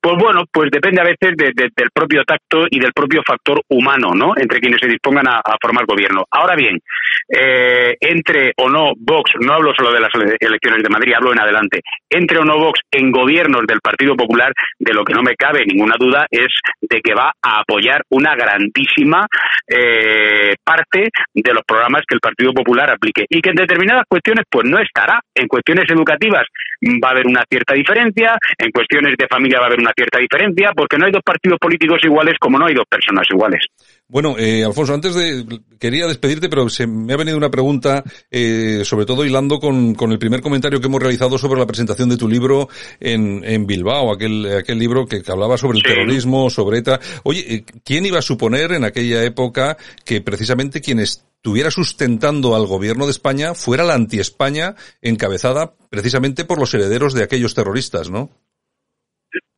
Pues 0.01 0.15
bueno, 0.17 0.45
pues 0.51 0.71
depende 0.71 1.01
a 1.01 1.03
veces 1.03 1.35
de- 1.35 1.51
de- 1.53 1.69
del 1.75 1.89
propio 1.93 2.23
tacto 2.23 2.65
y 2.69 2.79
del 2.79 2.93
propio 2.93 3.21
factor 3.25 3.61
humano, 3.69 4.11
¿no? 4.15 4.31
Entre 4.37 4.59
quienes 4.59 4.79
se 4.79 4.87
dispongan 4.87 5.27
a, 5.27 5.41
formar 5.61 5.85
gobierno. 5.85 6.23
Ahora 6.31 6.55
bien, 6.55 6.79
eh, 7.27 7.95
entre 7.99 8.53
o 8.57 8.69
no 8.69 8.93
Vox, 8.97 9.31
no 9.41 9.53
hablo 9.53 9.73
solo 9.75 9.91
de 9.91 9.99
las 9.99 10.09
ele- 10.15 10.37
elecciones 10.39 10.81
de 10.83 10.89
Madrid, 10.89 11.13
hablo 11.15 11.33
en 11.33 11.41
adelante, 11.41 11.81
entre 12.09 12.39
o 12.39 12.45
no 12.45 12.57
Vox 12.57 12.79
en 12.91 13.11
gobiernos 13.11 13.63
del 13.67 13.81
Partido 13.81 14.15
Popular, 14.15 14.53
de 14.79 14.93
lo 14.93 15.03
que 15.03 15.13
no 15.13 15.21
me 15.21 15.35
cabe 15.35 15.65
ninguna 15.65 15.95
duda 15.99 16.25
es 16.31 16.47
de 16.81 17.01
que 17.01 17.13
va 17.13 17.33
a 17.43 17.59
apoyar 17.59 18.01
una 18.09 18.35
grandísima 18.35 19.27
eh, 19.67 20.55
parte 20.63 21.09
de 21.33 21.53
los 21.53 21.63
programas 21.67 22.03
que 22.07 22.15
el 22.15 22.21
Partido 22.21 22.53
Popular 22.53 22.89
aplique 22.91 23.25
y 23.29 23.41
que 23.41 23.49
en 23.49 23.55
determinadas 23.55 24.05
cuestiones 24.07 24.45
pues 24.49 24.65
no 24.65 24.79
estará. 24.79 25.19
En 25.35 25.47
cuestiones 25.47 25.85
educativas 25.89 26.45
va 26.81 27.09
a 27.09 27.11
haber 27.11 27.27
una 27.27 27.43
cierta 27.49 27.73
diferencia, 27.73 28.37
en 28.57 28.71
cuestiones 28.71 29.15
de 29.17 29.27
familia 29.27 29.59
va 29.59 29.65
a 29.65 29.67
haber 29.67 29.79
una 29.79 29.93
cierta 29.95 30.19
diferencia, 30.19 30.71
porque 30.75 30.97
no 30.97 31.05
hay 31.05 31.11
dos 31.11 31.23
partidos 31.23 31.59
políticos 31.59 31.99
iguales 32.03 32.35
como 32.39 32.57
no 32.57 32.65
hay 32.65 32.73
dos 32.73 32.85
personas 32.89 33.27
iguales. 33.29 33.65
Bueno, 34.11 34.39
eh, 34.39 34.63
Alfonso, 34.65 34.95
antes 34.95 35.13
de 35.13 35.45
quería 35.77 36.07
despedirte, 36.07 36.49
pero 36.49 36.67
se 36.67 36.87
me 36.87 37.13
ha 37.13 37.17
venido 37.17 37.37
una 37.37 37.51
pregunta, 37.51 38.03
eh, 38.31 38.81
sobre 38.83 39.05
todo 39.05 39.23
hilando 39.23 39.59
con, 39.59 39.93
con 39.93 40.11
el 40.11 40.17
primer 40.17 40.41
comentario 40.41 40.81
que 40.81 40.87
hemos 40.87 40.99
realizado 40.99 41.37
sobre 41.37 41.59
la 41.59 41.67
presentación 41.67 42.09
de 42.09 42.17
tu 42.17 42.27
libro 42.27 42.69
en, 42.99 43.43
en 43.45 43.67
Bilbao, 43.67 44.11
aquel, 44.11 44.57
aquel 44.57 44.79
libro 44.79 45.05
que, 45.05 45.21
que 45.21 45.31
hablaba 45.31 45.59
sobre 45.59 45.77
el 45.77 45.83
terrorismo, 45.83 46.49
sobre 46.49 46.79
ETA. 46.79 46.99
Oye, 47.21 47.53
eh, 47.53 47.65
¿quién 47.83 48.03
iba 48.03 48.17
a 48.17 48.23
suponer 48.23 48.71
en 48.71 48.83
aquella 48.83 49.23
época 49.23 49.77
que 50.03 50.21
precisamente 50.21 50.81
quien 50.81 50.97
estuviera 50.97 51.69
sustentando 51.69 52.55
al 52.55 52.65
gobierno 52.65 53.05
de 53.05 53.11
España 53.11 53.53
fuera 53.53 53.83
la 53.83 53.93
anti-España 53.93 54.73
encabezada 55.03 55.75
precisamente 55.91 56.45
por 56.45 56.57
los 56.57 56.73
herederos 56.73 57.13
de 57.13 57.23
aquellos 57.23 57.53
terroristas, 57.53 58.09
¿no? 58.09 58.31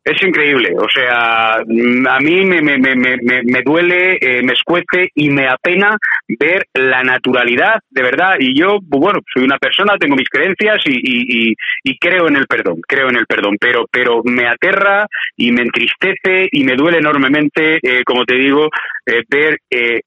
Es 0.04 0.20
increíble, 0.20 0.74
o 0.76 0.88
sea, 0.92 1.58
mm, 1.64 2.06
a 2.08 2.18
mí 2.18 2.44
me, 2.44 2.60
me, 2.60 2.76
me, 2.76 2.96
me, 2.96 3.16
me- 3.44 3.62
duele, 3.64 4.18
eh, 4.20 4.42
me 4.42 4.52
escuece 4.54 5.10
y 5.14 5.30
me 5.30 5.46
apena 5.46 5.96
ver 6.40 6.66
la 6.74 7.04
naturalidad, 7.04 7.76
de 7.88 8.02
verdad. 8.02 8.34
Y 8.40 8.58
yo, 8.58 8.78
bueno, 8.82 9.20
soy 9.32 9.44
una 9.44 9.58
persona, 9.58 9.96
tengo 9.98 10.16
mis 10.16 10.28
creencias 10.28 10.78
y, 10.86 10.94
y, 10.94 11.50
y, 11.50 11.54
y 11.84 11.98
creo 11.98 12.26
en 12.26 12.34
el 12.36 12.46
perdón, 12.48 12.80
creo 12.86 13.10
en 13.10 13.16
el 13.16 13.26
perdón, 13.26 13.56
pero, 13.60 13.86
pero 13.92 14.22
me 14.24 14.48
aterra 14.48 15.06
y 15.36 15.52
me 15.52 15.62
entristece 15.62 16.48
y 16.50 16.64
me 16.64 16.74
duele 16.74 16.98
enormemente, 16.98 17.78
eh, 17.80 18.02
como 18.04 18.24
te 18.24 18.34
digo, 18.34 18.68
eh, 19.06 19.22
ver 19.28 19.58
eh, 19.70 20.00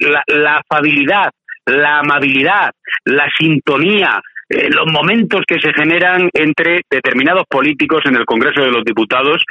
la, 0.00 0.22
la 0.26 0.56
afabilidad, 0.56 1.30
la 1.66 2.00
amabilidad, 2.00 2.72
la 3.04 3.30
sintonía, 3.38 4.20
eh, 4.52 4.68
los 4.70 4.86
momentos 4.92 5.42
que 5.46 5.58
se 5.60 5.72
generan 5.72 6.28
entre 6.34 6.82
determinados 6.90 7.44
políticos 7.48 8.02
en 8.04 8.16
el 8.16 8.26
Congreso 8.26 8.62
de 8.62 8.70
los 8.70 8.84
Diputados 8.84 9.42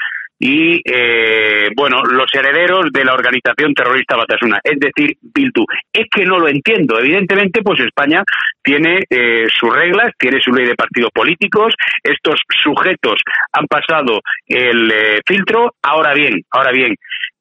y, 0.44 0.82
eh, 0.86 1.70
bueno, 1.76 2.02
los 2.02 2.26
herederos 2.34 2.88
de 2.92 3.06
la 3.06 3.14
organización 3.14 3.76
terrorista 3.76 4.16
Batasuna, 4.16 4.60
es 4.64 4.80
decir, 4.80 5.16
Bildu. 5.22 5.66
Es 5.94 6.08
que 6.10 6.26
no 6.26 6.40
lo 6.40 6.48
entiendo. 6.48 7.00
Evidentemente, 7.00 7.62
pues 7.62 7.80
España 7.80 8.24
tiene 8.64 9.04
eh, 9.08 9.46
sus 9.54 9.72
reglas, 9.72 10.12
tiene 10.18 10.42
su 10.42 10.52
ley 10.52 10.66
de 10.66 10.74
partidos 10.74 11.12
políticos. 11.14 11.76
Estos 12.04 12.42
sujetos 12.64 13.22
han 13.54 13.68
pasado 13.68 14.22
el 14.48 14.92
eh, 14.92 15.22
filtro. 15.28 15.76
Ahora 15.84 16.16
bien, 16.16 16.42
ahora 16.50 16.72
bien, 16.72 16.96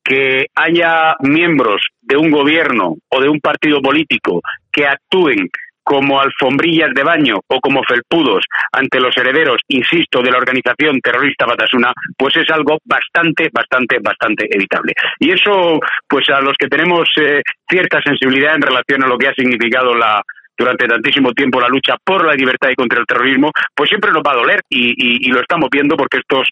que 0.04 0.48
haya 0.54 1.16
miembros 1.20 1.80
de 2.02 2.18
un 2.18 2.30
gobierno 2.30 2.96
o 3.08 3.20
de 3.20 3.30
un 3.30 3.40
partido 3.40 3.80
político 3.80 4.42
que 4.70 4.86
actúen 4.86 5.48
como 5.82 6.20
alfombrillas 6.20 6.90
de 6.94 7.02
baño 7.02 7.40
o 7.48 7.60
como 7.60 7.82
felpudos 7.82 8.44
ante 8.72 9.00
los 9.00 9.16
herederos, 9.16 9.60
insisto, 9.68 10.22
de 10.22 10.30
la 10.30 10.38
organización 10.38 11.00
terrorista 11.00 11.46
Batasuna, 11.46 11.92
pues 12.16 12.36
es 12.36 12.50
algo 12.50 12.78
bastante, 12.84 13.48
bastante, 13.52 13.98
bastante 14.02 14.46
evitable. 14.50 14.92
Y 15.18 15.32
eso, 15.32 15.78
pues 16.08 16.28
a 16.30 16.40
los 16.40 16.54
que 16.58 16.68
tenemos 16.68 17.08
eh, 17.20 17.40
cierta 17.68 18.00
sensibilidad 18.02 18.54
en 18.54 18.62
relación 18.62 19.02
a 19.04 19.08
lo 19.08 19.18
que 19.18 19.28
ha 19.28 19.34
significado 19.34 19.94
la 19.94 20.22
durante 20.60 20.86
tantísimo 20.86 21.32
tiempo 21.32 21.60
la 21.60 21.68
lucha 21.68 21.94
por 22.04 22.24
la 22.26 22.34
libertad 22.34 22.68
y 22.70 22.74
contra 22.76 23.00
el 23.00 23.06
terrorismo, 23.06 23.50
pues 23.74 23.88
siempre 23.88 24.12
nos 24.12 24.22
va 24.22 24.32
a 24.32 24.36
doler 24.36 24.60
y, 24.68 24.90
y- 24.92 25.28
y 25.28 25.32
lo 25.32 25.40
estamos 25.40 25.68
viendo 25.72 25.96
porque 25.96 26.18
estos 26.18 26.46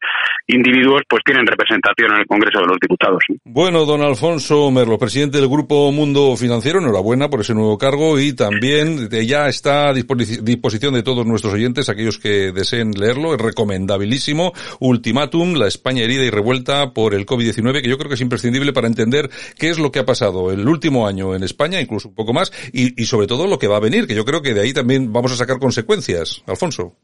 individuos 0.47 1.03
pues 1.09 1.23
tienen 1.25 1.47
representación 1.47 2.13
en 2.15 2.21
el 2.21 2.27
Congreso 2.27 2.61
de 2.61 2.67
los 2.67 2.79
Diputados. 2.81 3.23
Bueno, 3.45 3.85
don 3.85 4.03
Alfonso 4.03 4.71
Merlo, 4.71 4.99
presidente 4.99 5.39
del 5.39 5.49
Grupo 5.49 5.93
Mundo 5.93 6.37
Financiero, 6.37 6.79
enhorabuena 6.81 7.29
por 7.29 7.41
ese 7.41 7.55
nuevo 7.55 7.77
cargo 7.79 8.19
y 8.19 8.35
también 8.35 9.09
ya 9.11 9.49
está 9.49 9.89
a 9.91 9.93
disposi- 9.95 10.41
disposición 10.43 10.95
de 10.95 11.03
todos 11.03 11.27
nuestros 11.27 11.53
oyentes, 11.55 11.89
aquellos 11.89 12.19
que 12.19 12.53
deseen 12.53 12.93
leerlo, 12.93 13.35
es 13.35 13.41
recomendabilísimo. 13.41 14.53
Ultimátum, 14.81 15.55
la 15.55 15.67
España 15.67 16.03
herida 16.03 16.25
y 16.25 16.31
revuelta 16.31 16.93
por 16.93 17.15
el 17.15 17.27
COVID-19, 17.27 17.83
que 17.83 17.89
yo 17.89 17.99
creo 17.99 18.09
que 18.09 18.15
es 18.15 18.21
imprescindible 18.21 18.73
para 18.73 18.87
entender 18.87 19.29
qué 19.59 19.69
es 19.71 19.79
lo 19.79 19.91
que 19.93 19.99
ha 20.01 20.07
pasado 20.07 20.51
el 20.51 20.67
último 20.69 21.07
año 21.07 21.35
en 21.35 21.43
España, 21.43 21.81
incluso 21.81 22.09
un 22.09 22.15
poco 22.15 22.33
más, 22.33 22.53
y, 22.73 23.01
y 23.01 23.07
sobre 23.07 23.27
todo 23.27 23.47
lo 23.47 23.59
que 23.59 23.69
va 23.69 23.77
a 23.77 23.81
venir, 23.81 23.98
que 24.07 24.15
yo 24.15 24.25
creo 24.25 24.43
que 24.43 24.55
de 24.55 24.61
ahí 24.61 24.73
también 24.73 25.13
vamos 25.13 25.33
a 25.33 25.37
sacar 25.37 25.59
consecuencias. 25.59 26.43
Alfonso. 26.47 26.95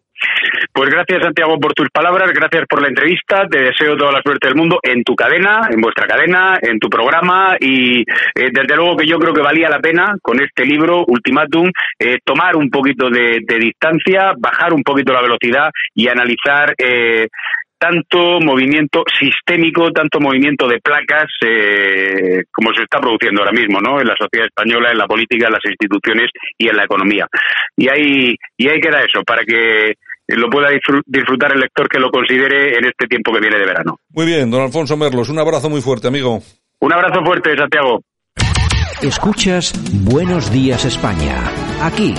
Pues 0.72 0.90
gracias 0.90 1.22
Santiago 1.22 1.58
por 1.60 1.72
tus 1.72 1.88
palabras, 1.90 2.32
gracias 2.34 2.64
por 2.68 2.82
la 2.82 2.88
entrevista, 2.88 3.46
te 3.48 3.60
deseo 3.60 3.96
toda 3.96 4.10
la 4.10 4.22
suerte 4.22 4.48
del 4.48 4.56
mundo 4.56 4.80
en 4.82 5.04
tu 5.04 5.14
cadena, 5.14 5.68
en 5.70 5.80
vuestra 5.80 6.06
cadena, 6.06 6.58
en 6.60 6.80
tu 6.80 6.88
programa 6.88 7.56
y 7.60 8.00
eh, 8.00 8.50
desde 8.52 8.74
luego 8.74 8.96
que 8.96 9.06
yo 9.06 9.16
creo 9.18 9.32
que 9.32 9.40
valía 9.40 9.68
la 9.68 9.78
pena 9.78 10.16
con 10.20 10.42
este 10.42 10.64
libro, 10.64 11.04
Ultimátum, 11.06 11.70
eh, 11.98 12.18
tomar 12.24 12.56
un 12.56 12.70
poquito 12.70 13.08
de, 13.08 13.38
de 13.46 13.58
distancia, 13.58 14.32
bajar 14.36 14.72
un 14.72 14.82
poquito 14.82 15.12
la 15.12 15.22
velocidad 15.22 15.70
y 15.94 16.08
analizar 16.08 16.74
eh, 16.76 17.28
tanto 17.78 18.40
movimiento 18.40 19.02
sistémico, 19.18 19.90
tanto 19.92 20.20
movimiento 20.20 20.66
de 20.68 20.80
placas 20.80 21.30
eh, 21.46 22.42
como 22.52 22.72
se 22.74 22.82
está 22.82 22.98
produciendo 23.00 23.40
ahora 23.42 23.52
mismo, 23.52 23.80
¿no? 23.80 24.00
En 24.00 24.06
la 24.06 24.14
sociedad 24.16 24.46
española, 24.46 24.90
en 24.90 24.98
la 24.98 25.06
política, 25.06 25.46
en 25.46 25.52
las 25.52 25.64
instituciones 25.64 26.30
y 26.58 26.68
en 26.68 26.76
la 26.76 26.84
economía. 26.84 27.26
Y 27.76 27.88
ahí 27.88 28.34
y 28.56 28.68
ahí 28.68 28.80
queda 28.80 29.00
eso 29.00 29.22
para 29.26 29.44
que 29.44 29.94
lo 30.28 30.48
pueda 30.48 30.70
disfr- 30.70 31.02
disfrutar 31.04 31.52
el 31.52 31.60
lector 31.60 31.88
que 31.88 31.98
lo 31.98 32.10
considere 32.10 32.78
en 32.78 32.86
este 32.86 33.06
tiempo 33.06 33.32
que 33.32 33.40
viene 33.40 33.58
de 33.58 33.66
verano. 33.66 33.98
Muy 34.10 34.26
bien, 34.26 34.50
don 34.50 34.62
Alfonso 34.62 34.96
Merlos, 34.96 35.28
un 35.28 35.38
abrazo 35.38 35.68
muy 35.68 35.82
fuerte, 35.82 36.08
amigo. 36.08 36.40
Un 36.80 36.92
abrazo 36.92 37.22
fuerte, 37.24 37.56
Santiago. 37.56 38.00
Escuchas 39.02 39.74
Buenos 40.04 40.50
Días 40.50 40.84
España. 40.84 41.42
Aquí 41.82 42.14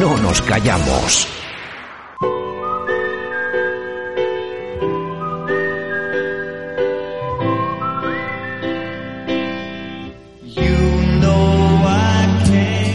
no 0.00 0.16
nos 0.22 0.40
callamos. 0.42 1.41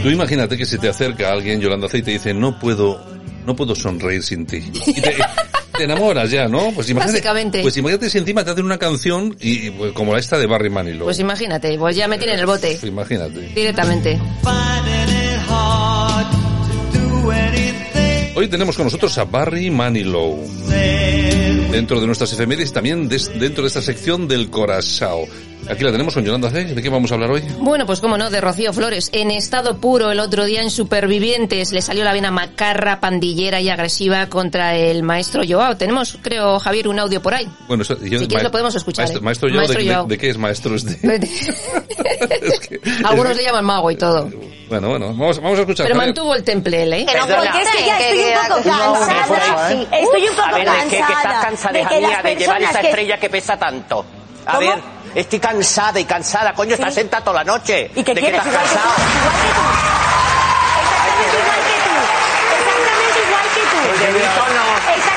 Tú 0.07 0.13
imagínate 0.13 0.55
que 0.57 0.65
se 0.65 0.77
te 0.77 0.87
acerca 0.87 1.31
alguien, 1.33 1.59
Yolanda 1.59 1.89
C, 1.89 1.97
y 1.97 2.01
te 2.01 2.11
dice, 2.11 2.33
no 2.33 2.57
puedo, 2.57 3.03
no 3.45 3.55
puedo 3.57 3.75
sonreír 3.75 4.23
sin 4.23 4.45
ti. 4.45 4.63
Y 4.85 4.93
te, 5.01 5.15
te 5.77 5.83
enamoras 5.83 6.31
ya, 6.31 6.47
¿no? 6.47 6.71
Pues 6.71 6.89
imagínate, 6.89 7.17
Básicamente. 7.19 7.61
pues 7.61 7.75
imagínate 7.75 8.09
si 8.09 8.17
encima 8.19 8.45
te 8.45 8.51
hacen 8.51 8.63
una 8.63 8.77
canción 8.77 9.35
y, 9.41 9.69
pues, 9.71 9.91
como 9.91 10.13
la 10.13 10.19
esta 10.19 10.37
de 10.37 10.47
Barry 10.47 10.69
Manilow. 10.69 11.03
Pues 11.05 11.19
imagínate, 11.19 11.77
pues 11.77 11.95
ya 11.97 12.07
me 12.07 12.17
tienen 12.17 12.39
el 12.39 12.45
bote. 12.45 12.77
Pues 12.79 12.83
imagínate. 12.85 13.49
Directamente. 13.53 14.17
Hoy 18.35 18.47
tenemos 18.49 18.75
con 18.77 18.85
nosotros 18.85 19.17
a 19.17 19.25
Barry 19.25 19.69
Manilow. 19.71 20.39
Dentro 21.71 21.99
de 21.99 22.05
nuestras 22.05 22.31
efemérides, 22.33 22.71
también 22.71 23.09
des- 23.09 23.37
dentro 23.39 23.63
de 23.63 23.67
esta 23.67 23.81
sección 23.81 24.27
del 24.27 24.49
Corazao. 24.49 25.27
Aquí 25.69 25.83
la 25.83 25.91
tenemos 25.91 26.13
con 26.13 26.23
Yolanda 26.23 26.49
C. 26.49 26.63
¿De 26.63 26.81
qué 26.81 26.89
vamos 26.89 27.11
a 27.11 27.15
hablar 27.15 27.29
hoy? 27.31 27.41
Bueno, 27.59 27.85
pues 27.85 27.99
cómo 27.99 28.17
no, 28.17 28.29
de 28.29 28.39
Rocío 28.39 28.71
Flores. 28.71 29.09
En 29.11 29.31
estado 29.31 29.77
puro 29.79 30.11
el 30.11 30.19
otro 30.21 30.45
día 30.45 30.61
en 30.61 30.69
Supervivientes 30.71 31.73
le 31.73 31.81
salió 31.81 32.05
la 32.05 32.13
vena 32.13 32.31
macarra, 32.31 33.01
pandillera 33.01 33.59
y 33.59 33.69
agresiva 33.69 34.27
contra 34.27 34.75
el 34.75 35.03
maestro 35.03 35.41
Joao. 35.47 35.75
Tenemos, 35.75 36.17
creo, 36.21 36.57
Javier, 36.59 36.87
un 36.87 36.99
audio 36.99 37.21
por 37.21 37.33
ahí. 37.33 37.47
Bueno, 37.67 37.83
eso- 37.83 37.97
yo- 37.99 38.19
Si 38.19 38.27
quieres 38.27 38.43
lo 38.43 38.51
podemos 38.51 38.73
escuchar, 38.75 39.03
Maestro, 39.03 39.19
¿eh? 39.19 39.23
maestro 39.23 39.49
Joao, 39.49 39.57
Maestro 39.57 39.79
¿de, 39.79 39.85
de- 39.85 39.93
Joao. 39.93 40.07
de 40.07 40.17
qué 40.17 40.29
es 40.29 40.37
maestro 40.37 40.75
este? 40.75 40.99
Algunos 43.05 43.35
le 43.35 43.43
llaman 43.43 43.65
mago 43.65 43.91
y 43.91 43.95
todo. 43.95 44.29
Bueno, 44.69 44.89
bueno, 44.89 45.07
vamos, 45.07 45.41
vamos 45.41 45.57
a 45.57 45.61
escuchar. 45.61 45.87
Pero 45.87 45.97
Javier. 45.99 46.13
mantuvo 46.15 46.35
el 46.35 46.43
temple 46.43 46.83
él, 46.83 46.93
¿eh? 46.93 47.05
No, 47.05 47.27
porque 47.27 47.61
es 47.61 47.69
que 47.69 47.85
ya 47.85 47.99
estoy 47.99 48.19
un 48.19 48.47
poco 48.47 48.69
cansada. 48.69 49.73
¿eh? 49.73 49.87
Estoy 50.01 50.23
un 50.29 50.35
poco 50.35 50.47
a 50.47 50.53
ver, 50.53 50.65
cansada. 50.65 50.83
¿de 50.83 50.89
qué? 50.89 50.97
Que 50.97 51.13
estás 51.13 51.45
cansada, 51.45 51.73
de 51.73 52.35
llevar 52.35 52.61
esa 52.61 52.81
que- 52.81 52.87
estrella 52.89 53.17
que 53.19 53.29
pesa 53.29 53.57
tanto. 53.57 54.05
A 54.45 54.55
¿Cómo? 54.55 54.59
ver, 54.59 54.79
estoy 55.15 55.39
cansada 55.39 55.99
y 55.99 56.05
cansada. 56.05 56.53
Coño, 56.53 56.75
estás 56.75 56.93
sentada 56.93 57.23
toda 57.23 57.43
la 57.43 57.51
noche. 57.51 57.91
¿Y 57.95 58.03
qué 58.03 58.13
¿De 58.13 58.21
quieres? 58.21 58.39
estás 58.45 58.53
Igual 58.53 58.67
que 58.67 58.71
tú, 58.73 58.75
cansado? 58.75 58.95
Exactamente 62.57 63.19
igual 63.27 63.45
que 63.53 63.61
tú. 63.61 63.79
El 63.93 64.13
dedito 64.13 64.43
no. 64.55 64.65
Exactamente 64.95 65.16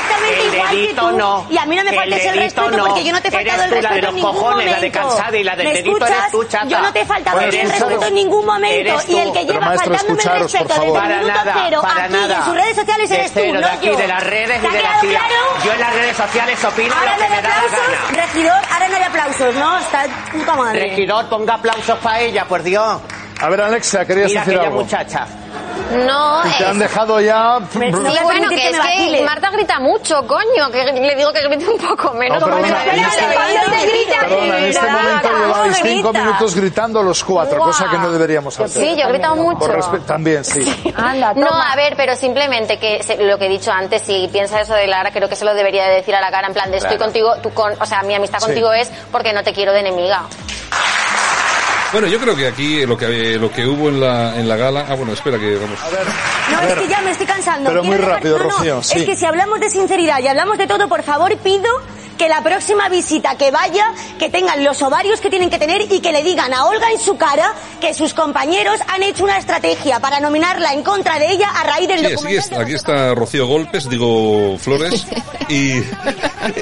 igual 0.73 0.87
que 0.87 0.93
tú. 1.11 1.17
no. 1.17 1.45
Y 1.49 1.57
a 1.57 1.65
mí 1.65 1.75
no 1.75 1.83
me 1.83 1.89
El 1.91 1.95
faltes 1.95 2.25
el 2.25 2.35
dedito 2.35 2.61
respeto 2.61 2.77
no. 2.77 2.85
porque 2.85 3.03
yo 3.03 3.11
no 3.13 3.21
te 3.21 3.27
he 3.27 3.31
faltado 3.31 3.63
Eres 3.63 3.77
el 3.77 3.83
la 3.83 3.89
respeto 3.89 4.01
los 4.01 4.09
en 4.09 4.15
ningún 4.15 4.33
cojones, 4.33 4.65
la 4.65 4.71
de 4.71 4.77
momento. 4.89 4.99
cansada 4.99 5.37
y 5.37 5.43
la 5.43 5.55
del 5.55 5.67
¿Me 5.67 5.73
dedito 5.73 6.05
eres 6.05 6.09
escuchas? 6.17 6.31
tú, 6.31 6.43
chata. 6.45 6.67
Yo 6.67 6.79
no 6.81 6.93
te 6.93 7.01
he 7.01 7.05
faltado 7.05 7.39
el 7.41 7.51
respeto 7.51 8.05
en 8.05 8.13
ningún 8.15 8.45
momento. 8.45 8.75
Eres 8.79 9.09
Y 9.09 9.17
el 9.19 9.31
que 9.33 9.45
lleva 9.45 9.59
maestro, 9.65 9.93
faltándome 9.95 10.23
el 10.35 10.41
respeto 10.43 10.73
desde 10.73 10.91
Para 10.93 11.13
el 11.13 11.19
minuto 11.21 11.33
nada, 11.43 11.61
cero 11.65 11.79
para 11.81 12.03
aquí 12.05 12.13
nada. 12.13 12.37
en 12.37 12.43
sus 12.45 12.55
redes 12.55 12.75
sociales 12.75 13.11
eres 13.11 13.31
tú, 13.33 13.39
no 13.53 13.59
de 13.59 13.65
aquí, 13.65 13.87
yo. 13.87 13.95
de 13.97 14.07
las 14.07 14.23
redes 14.23 14.61
¿Te 14.61 14.67
y 14.67 14.71
de 14.71 14.81
la 14.81 14.99
claro? 14.99 15.35
Yo 15.65 15.73
en 15.73 15.79
las 15.79 15.93
redes 15.93 16.17
sociales 16.17 16.63
opino 16.65 16.95
Ahora 16.95 17.11
lo 17.11 17.17
que 17.17 17.29
no 17.29 17.35
me 17.35 17.41
da 17.41 17.49
la 17.49 17.55
aplausos, 17.55 17.79
gana. 18.11 18.23
regidor, 18.25 18.61
ahora 18.71 18.87
no 18.89 18.95
hay 18.97 19.03
aplausos, 19.03 19.55
¿no? 19.55 19.77
Está 19.79 20.05
puta 20.31 20.55
madre. 20.55 20.79
Regidor, 20.89 21.29
ponga 21.29 21.53
aplausos 21.55 21.99
para 21.99 22.19
ella, 22.21 22.45
por 22.45 22.63
Dios. 22.63 23.01
A 23.41 23.49
ver, 23.49 23.61
Alexia, 23.61 24.05
querías 24.05 24.27
Mira 24.29 24.41
decir 24.41 24.53
aquella 24.55 24.67
algo. 24.69 24.81
muchacha. 24.83 25.27
No, 25.91 26.41
Y 26.45 26.57
te 26.57 26.65
han 26.65 26.71
es- 26.73 26.79
dejado 26.79 27.19
ya... 27.21 27.59
Sí, 27.71 27.79
bueno, 28.23 28.49
que 28.49 28.69
es 28.69 28.79
que 28.79 29.23
Marta 29.25 29.49
grita 29.51 29.79
mucho, 29.79 30.25
coño, 30.27 30.69
que 30.71 30.83
le 30.85 31.15
digo 31.15 31.31
que 31.33 31.41
grite 31.47 31.67
un 31.69 31.77
poco 31.77 32.13
menos. 32.13 32.39
No, 32.39 32.45
perdona, 32.45 32.83
en 32.85 32.99
este- 32.99 33.23
Perdona, 34.19 34.57
en 34.59 34.63
este 34.65 34.87
momento 34.87 35.29
lleváis 35.37 35.77
cinco 35.81 36.13
minutos 36.13 36.55
gritando 36.55 37.03
los 37.03 37.23
cuatro, 37.23 37.57
Guau. 37.57 37.69
cosa 37.71 37.89
que 37.89 37.97
no 37.97 38.11
deberíamos 38.11 38.59
hacer. 38.59 38.69
Sí, 38.83 38.95
yo 38.99 39.07
he 39.07 39.11
gritado 39.11 39.35
mucho. 39.35 39.71
También, 40.05 40.43
sí. 40.43 40.61
no, 41.35 41.47
a 41.49 41.75
ver, 41.75 41.95
pero 41.95 42.15
simplemente 42.15 42.77
que 42.77 43.03
se- 43.03 43.17
lo 43.23 43.37
que 43.37 43.45
he 43.45 43.49
dicho 43.49 43.71
antes, 43.71 44.01
si 44.01 44.27
piensa 44.31 44.61
eso 44.61 44.73
de 44.73 44.87
Lara, 44.87 45.11
creo 45.11 45.27
que 45.29 45.35
se 45.35 45.45
lo 45.45 45.53
debería 45.53 45.87
de 45.87 45.95
decir 45.95 46.15
a 46.15 46.21
la 46.21 46.31
cara, 46.31 46.47
en 46.47 46.53
plan 46.53 46.71
de 46.71 46.77
estoy 46.77 46.97
Claro. 46.97 47.05
contigo, 47.05 47.35
tú 47.41 47.53
con, 47.53 47.73
o 47.79 47.85
sea, 47.85 48.01
mi 48.03 48.13
amistad 48.15 48.39
Sí. 48.39 48.45
contigo 48.47 48.71
es 48.73 48.89
porque 49.11 49.33
no 49.33 49.43
te 49.43 49.53
quiero 49.53 49.71
de 49.73 49.79
enemiga. 49.79 50.23
Bueno, 51.91 52.07
yo 52.07 52.19
creo 52.19 52.35
que 52.35 52.47
aquí 52.47 52.85
lo 52.85 52.97
que 52.97 53.37
lo 53.37 53.51
que 53.51 53.65
hubo 53.65 53.89
en 53.89 53.99
la 53.99 54.39
en 54.39 54.47
la 54.47 54.55
gala. 54.55 54.85
Ah, 54.87 54.95
bueno, 54.95 55.11
espera 55.11 55.37
que 55.37 55.55
vamos. 55.55 55.77
No, 56.51 56.61
es 56.61 56.73
que 56.75 56.87
ya 56.87 57.01
me 57.01 57.11
estoy 57.11 57.27
cansando. 57.27 57.69
Pero 57.69 57.83
muy 57.83 57.97
Quiero 57.97 58.11
rápido, 58.13 58.37
no, 58.37 58.43
no, 58.45 58.49
Rocío, 58.49 58.83
sí. 58.83 58.99
Es 58.99 59.05
que 59.05 59.15
si 59.17 59.25
hablamos 59.25 59.59
de 59.59 59.69
sinceridad 59.69 60.19
y 60.19 60.27
hablamos 60.27 60.57
de 60.57 60.67
todo, 60.67 60.87
por 60.87 61.03
favor 61.03 61.35
pido 61.37 61.69
que 62.21 62.29
la 62.29 62.43
próxima 62.43 62.87
visita 62.87 63.35
que 63.35 63.49
vaya, 63.49 63.83
que 64.19 64.29
tengan 64.29 64.63
los 64.63 64.79
ovarios 64.83 65.19
que 65.19 65.31
tienen 65.31 65.49
que 65.49 65.57
tener 65.57 65.81
y 65.91 65.99
que 66.01 66.11
le 66.11 66.21
digan 66.21 66.53
a 66.53 66.65
Olga 66.65 66.91
en 66.91 66.99
su 66.99 67.17
cara 67.17 67.51
que 67.79 67.95
sus 67.95 68.13
compañeros 68.13 68.79
han 68.89 69.01
hecho 69.01 69.23
una 69.23 69.39
estrategia 69.39 69.99
para 69.99 70.19
nominarla 70.19 70.71
en 70.73 70.83
contra 70.83 71.17
de 71.17 71.31
ella 71.31 71.49
a 71.49 71.63
raíz 71.63 71.87
del 71.87 71.97
Sí, 72.01 72.05
aquí, 72.05 72.13
documental. 72.13 72.43
está, 72.43 72.61
aquí 72.61 72.73
está 72.75 73.15
Rocío 73.15 73.47
Golpes, 73.47 73.89
digo 73.89 74.55
Flores, 74.59 75.07
y, 75.49 75.79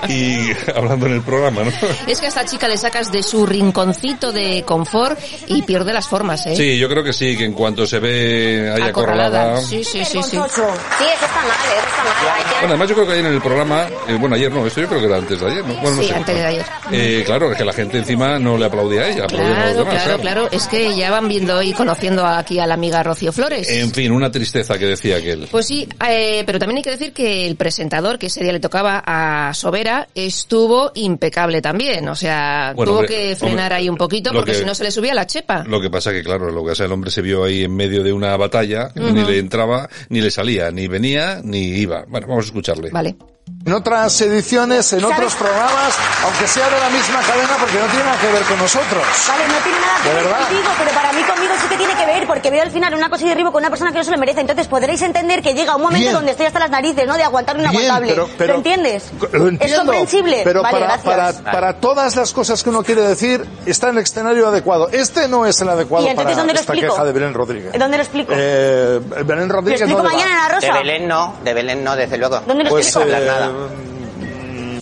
y 0.07 0.51
hablando 0.74 1.07
en 1.07 1.14
el 1.16 1.22
programa, 1.24 1.64
¿no? 1.64 1.72
Es 2.07 2.22
que 2.22 2.28
a 2.28 2.30
esta 2.30 2.45
chica 2.45 2.70
le 2.70 2.78
sacas 2.78 3.12
de 3.12 3.22
su 3.22 3.45
rinconcito 3.45 4.32
de 4.32 4.64
confort 4.64 5.20
y 5.47 5.62
pierde 5.64 5.91
las 5.91 6.07
formas, 6.07 6.45
¿eh? 6.47 6.55
Sí, 6.55 6.78
yo 6.78 6.88
creo 6.88 7.03
que 7.03 7.12
sí, 7.12 7.36
que 7.38 7.43
en 7.43 7.51
cuanto 7.53 7.86
se 7.86 7.99
ve 7.99 8.72
ahí 8.76 8.82
acorralada. 8.84 9.57
Sí, 9.60 9.84
sí, 9.84 10.05
sí, 10.05 10.22
sí. 10.24 10.30
Sí, 10.32 10.38
eso 10.38 10.45
está 10.45 10.62
mal, 10.62 11.57
eso 11.68 11.88
está 11.89 12.03
mal. 12.03 12.43
Bueno, 12.60 12.68
además 12.70 12.88
yo 12.89 12.95
creo 12.95 13.07
que 13.07 13.14
ayer 13.14 13.26
en 13.26 13.34
el 13.34 13.41
programa, 13.41 13.88
eh, 14.07 14.16
bueno, 14.18 14.36
ayer 14.36 14.49
no, 14.51 14.66
esto 14.66 14.80
yo 14.80 14.88
creo 14.88 15.01
que 15.01 15.07
era 15.07 15.18
antes 15.18 15.39
de 15.39 15.49
ayer, 15.52 15.66
¿no? 15.66 15.74
Bueno, 15.76 15.95
no 15.97 16.02
Sí, 16.02 16.08
sé. 16.08 16.14
antes 16.16 16.36
de 16.36 16.45
ayer. 16.45 16.66
Eh, 16.91 17.24
claro, 17.26 17.52
es 17.52 17.58
que 17.58 17.66
la 17.66 17.74
gente 17.74 17.97
encima 17.97 18.39
no 18.39 18.58
le 18.58 18.66
aplaudía 18.66 19.02
a 19.02 19.10
ella, 19.10 19.24
aplaudían 19.26 19.52
a 19.54 19.66
los 19.66 19.74
Claro, 19.74 19.86
demás. 19.89 20.04
claro, 20.04 20.22
claro. 20.22 20.50
Es 20.52 20.68
que 20.68 20.95
ya 20.95 21.12
van 21.12 21.28
viendo 21.28 21.62
y 21.62 21.74
conociendo 21.74 22.26
aquí 22.26 22.60
a 22.60 22.68
la 22.68 22.74
amiga 22.76 23.04
Rocío 23.04 23.32
Flores. 23.32 23.70
En 23.70 23.91
fin, 23.91 24.12
una 24.12 24.32
tristeza 24.32 24.78
que 24.78 24.86
decía 24.86 25.18
aquel. 25.18 25.47
Pues 25.52 25.66
sí, 25.68 25.88
eh, 26.08 26.43
pero 26.45 26.60
también 26.60 26.78
hay 26.78 26.84
que 26.84 26.91
decir 26.91 27.14
que 27.14 27.47
el 27.47 27.56
presentador, 27.56 28.18
que 28.20 28.28
ese 28.28 28.43
día 28.43 28.52
le 28.54 28.60
tocaba 28.60 29.04
a 29.06 29.54
Sobera, 29.54 30.08
estuvo 30.16 30.91
impecable 30.95 31.62
también. 31.62 32.08
O 32.10 32.16
sea, 32.16 32.74
Bueno, 32.76 32.91
tuvo 32.91 33.00
hombre, 33.02 33.16
que 33.16 33.36
frenar 33.36 33.64
hombre, 33.66 33.76
ahí 33.76 33.89
un 33.89 33.97
poquito 33.97 34.32
porque 34.32 34.52
que- 34.52 34.58
si 34.60 34.66
no 34.66 34.74
se 34.76 34.84
le 34.84 34.91
subía 34.91 35.14
la 35.14 35.26
chepa. 35.28 35.64
Lo 35.68 35.82
que 35.82 35.89
pasa 35.89 36.12
que, 36.12 36.24
claro, 36.24 36.52
lo 36.52 36.64
que 36.64 36.70
pasa, 36.72 36.86
el 36.86 36.91
hombre 36.91 37.12
se 37.12 37.22
vio 37.22 37.43
ahí 37.43 37.64
en 37.64 37.76
medio 37.76 38.04
de 38.04 38.14
una 38.14 38.36
batalla, 38.38 38.89
ni 38.95 39.24
le 39.24 39.38
entraba, 39.39 39.89
ni 40.10 40.22
le 40.22 40.32
salía, 40.32 40.72
ni 40.72 40.88
venía, 40.88 41.41
ni 41.43 41.60
iba. 41.60 42.06
Bueno, 42.08 42.28
vamos 42.28 42.45
a 42.45 42.47
escucharle. 42.47 42.89
Vale. 42.91 43.16
En 43.66 43.74
otras 43.74 44.20
ediciones, 44.22 44.91
en 44.93 45.02
¿Sabes? 45.02 45.18
otros 45.18 45.36
programas, 45.36 45.93
aunque 46.24 46.47
sea 46.47 46.70
de 46.70 46.80
la 46.80 46.89
misma 46.89 47.20
cadena, 47.22 47.56
porque 47.60 47.78
no 47.78 47.86
tiene 47.88 48.06
nada 48.06 48.18
que 48.20 48.32
ver 48.32 48.43
con 48.43 48.58
nosotros. 48.58 49.04
Vale, 49.28 49.47
no 49.47 49.54
tiene 49.64 49.80
nada 49.80 49.93
que 50.02 50.10
¿De 50.10 50.16
ver 50.16 50.24
verdad? 50.24 50.39
contigo, 50.47 50.70
pero 50.80 50.91
para 50.91 51.14
mí 51.14 51.22
conmigo 51.24 51.54
sí 51.62 51.68
que 51.68 51.78
tiene 51.78 51.93
que 51.93 52.06
ver, 52.06 52.26
porque 52.26 52.50
veo 52.50 52.64
al 52.64 52.72
final 52.72 52.93
una 52.95 53.10
cosa 53.10 53.26
y 53.26 53.30
derribo 53.30 53.52
con 53.52 53.62
una 53.62 53.70
persona 53.70 53.91
que 53.91 53.97
no 54.00 54.04
se 54.04 54.12
lo 54.12 54.18
merece. 54.18 54.41
Entonces 54.41 54.66
podréis 54.68 55.02
entender 55.04 55.41
que 55.43 55.54
llega 55.54 55.76
un 55.76 55.82
momento 55.84 56.00
Bien. 56.04 56.14
donde 56.14 56.32
estoy 56.32 56.47
hasta 56.47 56.58
las 56.60 56.70
narices, 56.72 57.06
¿no? 57.06 57.16
De 57.18 57.24
aguantar 57.24 57.58
un 57.58 57.62
inaguantable. 57.62 58.08
pero- 58.14 58.30
pero- 58.38 58.54
¿Lo 58.54 58.58
entiendes? 58.58 59.04
Lo 59.34 59.47
entiendo. 59.50 59.66
¿Es 59.66 59.76
comprensible? 59.80 60.41
Pero 60.45 60.64
vale, 60.64 60.74
para, 60.80 60.86
gracias. 60.97 61.36
para, 61.36 61.52
para 61.52 61.74
todas 61.80 62.16
las 62.16 62.34
cosas 62.34 62.64
que 62.64 62.70
uno 62.70 62.82
quiere 62.84 63.02
decir, 63.02 63.45
está 63.68 63.89
en 63.89 63.97
el 63.97 64.04
escenario 64.04 64.47
adecuado. 64.47 64.89
Este 64.91 65.28
no 65.28 65.45
es 65.45 65.60
el 65.62 65.70
adecuado 65.70 66.08
¿Y 66.08 66.10
entonces 66.10 66.34
para 66.34 66.38
dónde 66.38 66.54
lo 66.54 66.60
esta 66.60 66.74
explico? 66.74 66.93
queja 66.95 67.06
de 67.06 67.12
Belén 67.12 67.34
Rodríguez. 67.36 67.74
¿Dónde 67.78 67.97
lo 67.97 68.04
explico? 68.04 68.34
Eh, 68.36 69.00
Belén 69.26 69.50
Rodríguez 69.50 69.82
Lo 69.82 69.86
explico 69.88 70.02
¿dónde 70.02 70.18
va? 70.18 70.24
mañana 70.24 70.32
en 70.32 70.38
la 70.38 70.47
De 70.60 70.68
Rosa. 70.68 70.80
Belén 70.80 71.08
no, 71.08 71.36
de 71.43 71.54
Belén 71.54 71.84
no, 71.84 71.95
desde 71.95 72.18
luego. 72.18 72.39
¿Dónde 72.47 72.64
lo 72.64 72.70
Pues, 72.72 72.88
explico? 72.88 73.10
eh, 73.10 73.39
nada. 73.40 73.70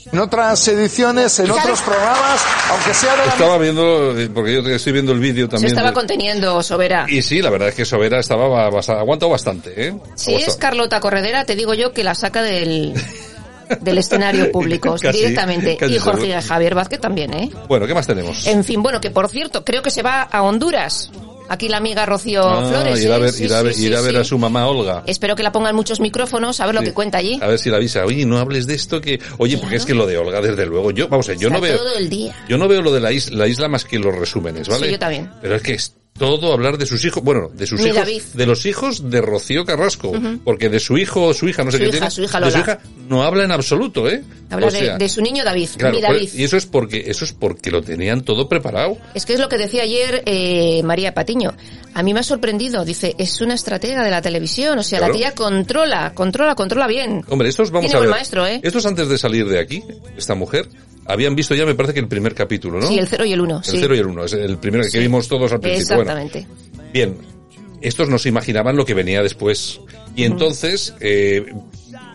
En 0.10 0.20
otras 0.20 0.66
ediciones, 0.70 1.38
en 1.40 1.48
¿Sabes? 1.48 1.62
otros 1.64 1.82
programas, 1.82 2.42
aunque 2.72 2.94
sea 2.94 3.12
de 3.12 3.18
la 3.18 3.24
Estaba 3.26 3.58
viendo, 3.58 4.16
porque 4.34 4.54
yo 4.54 4.60
estoy 4.70 4.94
viendo 4.94 5.12
el 5.12 5.20
vídeo 5.20 5.46
Se 5.46 5.52
también. 5.52 5.68
estaba 5.68 5.90
de- 5.90 5.94
conteniendo 5.96 6.64
Sobera. 6.64 7.06
y 7.10 7.22
sí, 7.22 7.42
la 7.42 7.50
verdad 7.50 7.68
es 7.70 7.76
que 7.76 7.84
Sobera 7.84 8.20
estaba 8.20 8.48
ba- 8.48 8.70
bastante, 8.70 9.02
aguantado 9.02 9.32
bastante, 9.32 9.88
¿eh? 9.88 9.94
Si 10.16 10.34
es 10.34 10.56
Carlota 10.56 11.02
Corredera, 11.02 11.44
te 11.44 11.56
digo 11.56 11.74
yo 11.74 11.92
que 11.92 12.06
la 12.06 12.16
saca 12.16 12.42
del, 12.42 12.94
del 13.82 13.98
escenario 13.98 14.50
público 14.50 14.96
Casi, 15.00 15.18
directamente. 15.18 15.76
casi 15.76 15.96
y 15.96 16.00
Jorge 16.00 16.22
seguro. 16.28 16.42
Javier 16.48 16.76
Vázquez 16.76 17.02
también, 17.02 17.34
¿eh? 17.34 17.52
Bueno, 17.68 17.86
¿qué 17.86 17.94
más 17.94 18.08
tenemos? 18.08 18.48
En 18.48 18.64
fin, 18.64 18.82
bueno, 18.82 19.02
que 19.02 19.12
por 19.12 19.28
cierto, 19.28 19.66
creo 19.66 19.82
que 19.84 19.92
se 19.92 20.04
va 20.04 20.22
a 20.22 20.42
Honduras. 20.42 21.12
Aquí 21.50 21.70
la 21.70 21.78
amiga 21.78 22.06
Rocío 22.06 22.44
Ah, 22.44 22.68
Flores. 22.68 23.02
irá 23.04 23.16
a 23.16 23.20
ver, 23.20 23.32
Sí, 23.32 23.46
irá 23.46 23.60
a 23.60 23.62
ver, 23.62 23.74
sí, 23.74 23.86
irá 23.86 23.98
a, 23.98 24.00
sí, 24.02 24.06
ver 24.06 24.16
sí. 24.16 24.22
a 24.22 24.24
su 24.24 24.38
mamá 24.38 24.68
Olga. 24.68 25.04
Espero 25.06 25.36
que 25.36 25.44
la 25.44 25.52
pongan 25.52 25.76
muchos 25.76 26.00
micrófonos 26.00 26.60
a 26.60 26.66
ver 26.66 26.76
lo 26.76 26.82
que 26.82 26.94
cuenta 26.94 27.18
allí. 27.20 27.40
A 27.42 27.48
ver 27.48 27.60
si 27.60 27.70
la 27.70 27.78
avisa. 27.78 28.06
Oye, 28.06 28.26
no 28.26 28.38
hables 28.38 28.68
de 28.68 28.76
esto 28.76 29.00
que... 29.02 29.20
Oye, 29.38 29.58
porque 29.58 29.76
es 29.78 29.86
que 29.86 29.94
lo 29.94 30.06
de 30.06 30.18
Olga, 30.18 30.42
desde 30.42 30.66
luego, 30.66 30.92
yo, 30.92 31.08
vamos 31.08 31.28
a 31.30 31.32
ver, 31.32 31.40
yo 31.40 31.50
no 31.50 31.62
veo... 31.62 31.78
todo 31.78 31.96
el 31.96 32.10
día. 32.10 32.36
Yo 32.50 32.58
no 32.58 32.68
veo 32.68 32.82
lo 32.82 32.92
de 32.92 33.00
la 33.00 33.12
isla, 33.12 33.38
la 33.38 33.48
isla 33.48 33.68
más 33.68 33.86
que 33.86 33.98
los 34.00 34.14
resúmenes, 34.16 34.68
¿vale? 34.68 34.86
Sí, 34.88 34.92
yo 34.92 35.00
también. 35.00 35.30
Pero 35.42 35.56
es 35.56 35.62
que 35.62 35.74
es 35.74 35.94
todo 36.18 36.54
hablar 36.54 36.78
de 36.78 36.86
sus 36.86 37.04
hijos, 37.06 37.24
bueno, 37.24 37.50
de 37.54 37.68
sus 37.68 37.80
hijos, 37.82 37.96
David. 37.96 38.22
de 38.34 38.46
los 38.46 38.66
hijos 38.66 39.10
de 39.10 39.22
Rocío 39.22 39.66
Carrasco, 39.66 40.12
porque 40.44 40.70
de 40.70 40.80
su 40.80 40.98
hijo 40.98 41.24
o 41.26 41.34
su 41.34 41.48
hija, 41.48 41.64
no 41.64 41.72
sé 41.72 41.78
Su 41.78 41.84
qué 41.84 41.90
hija, 41.90 41.98
tiene, 41.98 42.12
su 42.12 42.24
hija 42.24 42.40
de 42.40 42.52
su 42.52 42.58
hija 42.60 42.80
no 43.08 43.24
habla 43.24 43.44
en 43.44 43.52
absoluto, 43.52 44.10
¿eh? 44.10 44.24
Habla 44.50 44.68
O 44.68 44.72
de- 44.72 44.80
sea, 44.80 44.98
de, 44.98 45.10
su 45.10 45.22
niño 45.22 45.44
David, 45.44 45.70
Claro, 45.78 45.96
mi 45.96 46.02
pues, 46.02 46.14
David. 46.14 46.30
y 46.34 46.44
eso 46.44 46.58
es 46.58 46.66
porque 46.66 47.04
eso 47.08 47.26
es 47.26 47.34
porque 47.34 47.72
lo 47.72 47.82
tenían 47.82 48.22
todo 48.22 48.48
preparado. 48.50 48.98
Es 49.14 49.26
que 49.26 49.34
es 49.34 49.40
lo 49.40 49.50
que 49.50 49.58
decía 49.58 49.84
ayer 49.84 50.24
eh, 50.26 50.82
María 50.84 51.14
Patiño. 51.14 51.54
A 51.94 52.04
mí 52.04 52.14
me 52.14 52.20
ha 52.20 52.24
sorprendido. 52.24 52.86
Dice, 52.86 53.16
es 53.18 53.42
una 53.42 53.56
estratega 53.56 54.04
de 54.04 54.12
la 54.12 54.22
televisión. 54.22 54.78
O 54.78 54.84
sea, 54.84 55.00
Claro. 55.00 55.14
la 55.14 55.18
tía 55.20 55.32
controla, 55.34 56.14
controla, 56.14 56.54
controla 56.56 56.88
bien. 56.88 57.24
Hombre, 57.30 57.50
estos 57.50 57.72
vamos 57.72 57.90
Tiene 57.90 57.98
a 57.98 58.02
ver. 58.02 58.10
maestro, 58.10 58.46
¿eh? 58.46 58.60
Estos 58.64 58.86
antes 58.86 59.10
de 59.10 59.18
salir 59.18 59.48
de 59.48 59.60
aquí, 59.60 59.84
esta 60.16 60.36
mujer, 60.36 60.68
habían 61.08 61.36
visto 61.36 61.56
ya, 61.56 61.66
me 61.66 61.76
parece 61.76 61.94
que 61.94 62.00
el 62.00 62.08
primer 62.08 62.34
capítulo, 62.34 62.80
¿no? 62.80 62.88
Sí, 62.88 62.98
el 62.98 63.08
cero 63.08 63.26
y 63.26 63.34
el 63.34 63.42
uno. 63.42 63.58
El 63.58 63.64
sí. 63.64 63.78
cero 63.80 63.96
y 63.96 64.00
el 64.00 64.06
uno, 64.06 64.26
es 64.26 64.34
el 64.34 64.58
primero 64.58 64.84
que 64.92 65.00
vimos 65.00 65.28
todos 65.28 65.52
al 65.52 65.60
principio. 65.60 65.98
Bueno, 65.98 66.12
Exactamente. 66.12 66.48
Bien, 66.94 67.18
estos 67.82 68.10
no 68.10 68.18
se 68.18 68.30
imaginaban 68.30 68.76
lo 68.76 68.86
que 68.86 68.94
venía 68.94 69.22
después. 69.22 69.80
Y 70.16 70.24
entonces, 70.24 70.94
eh, 71.00 71.46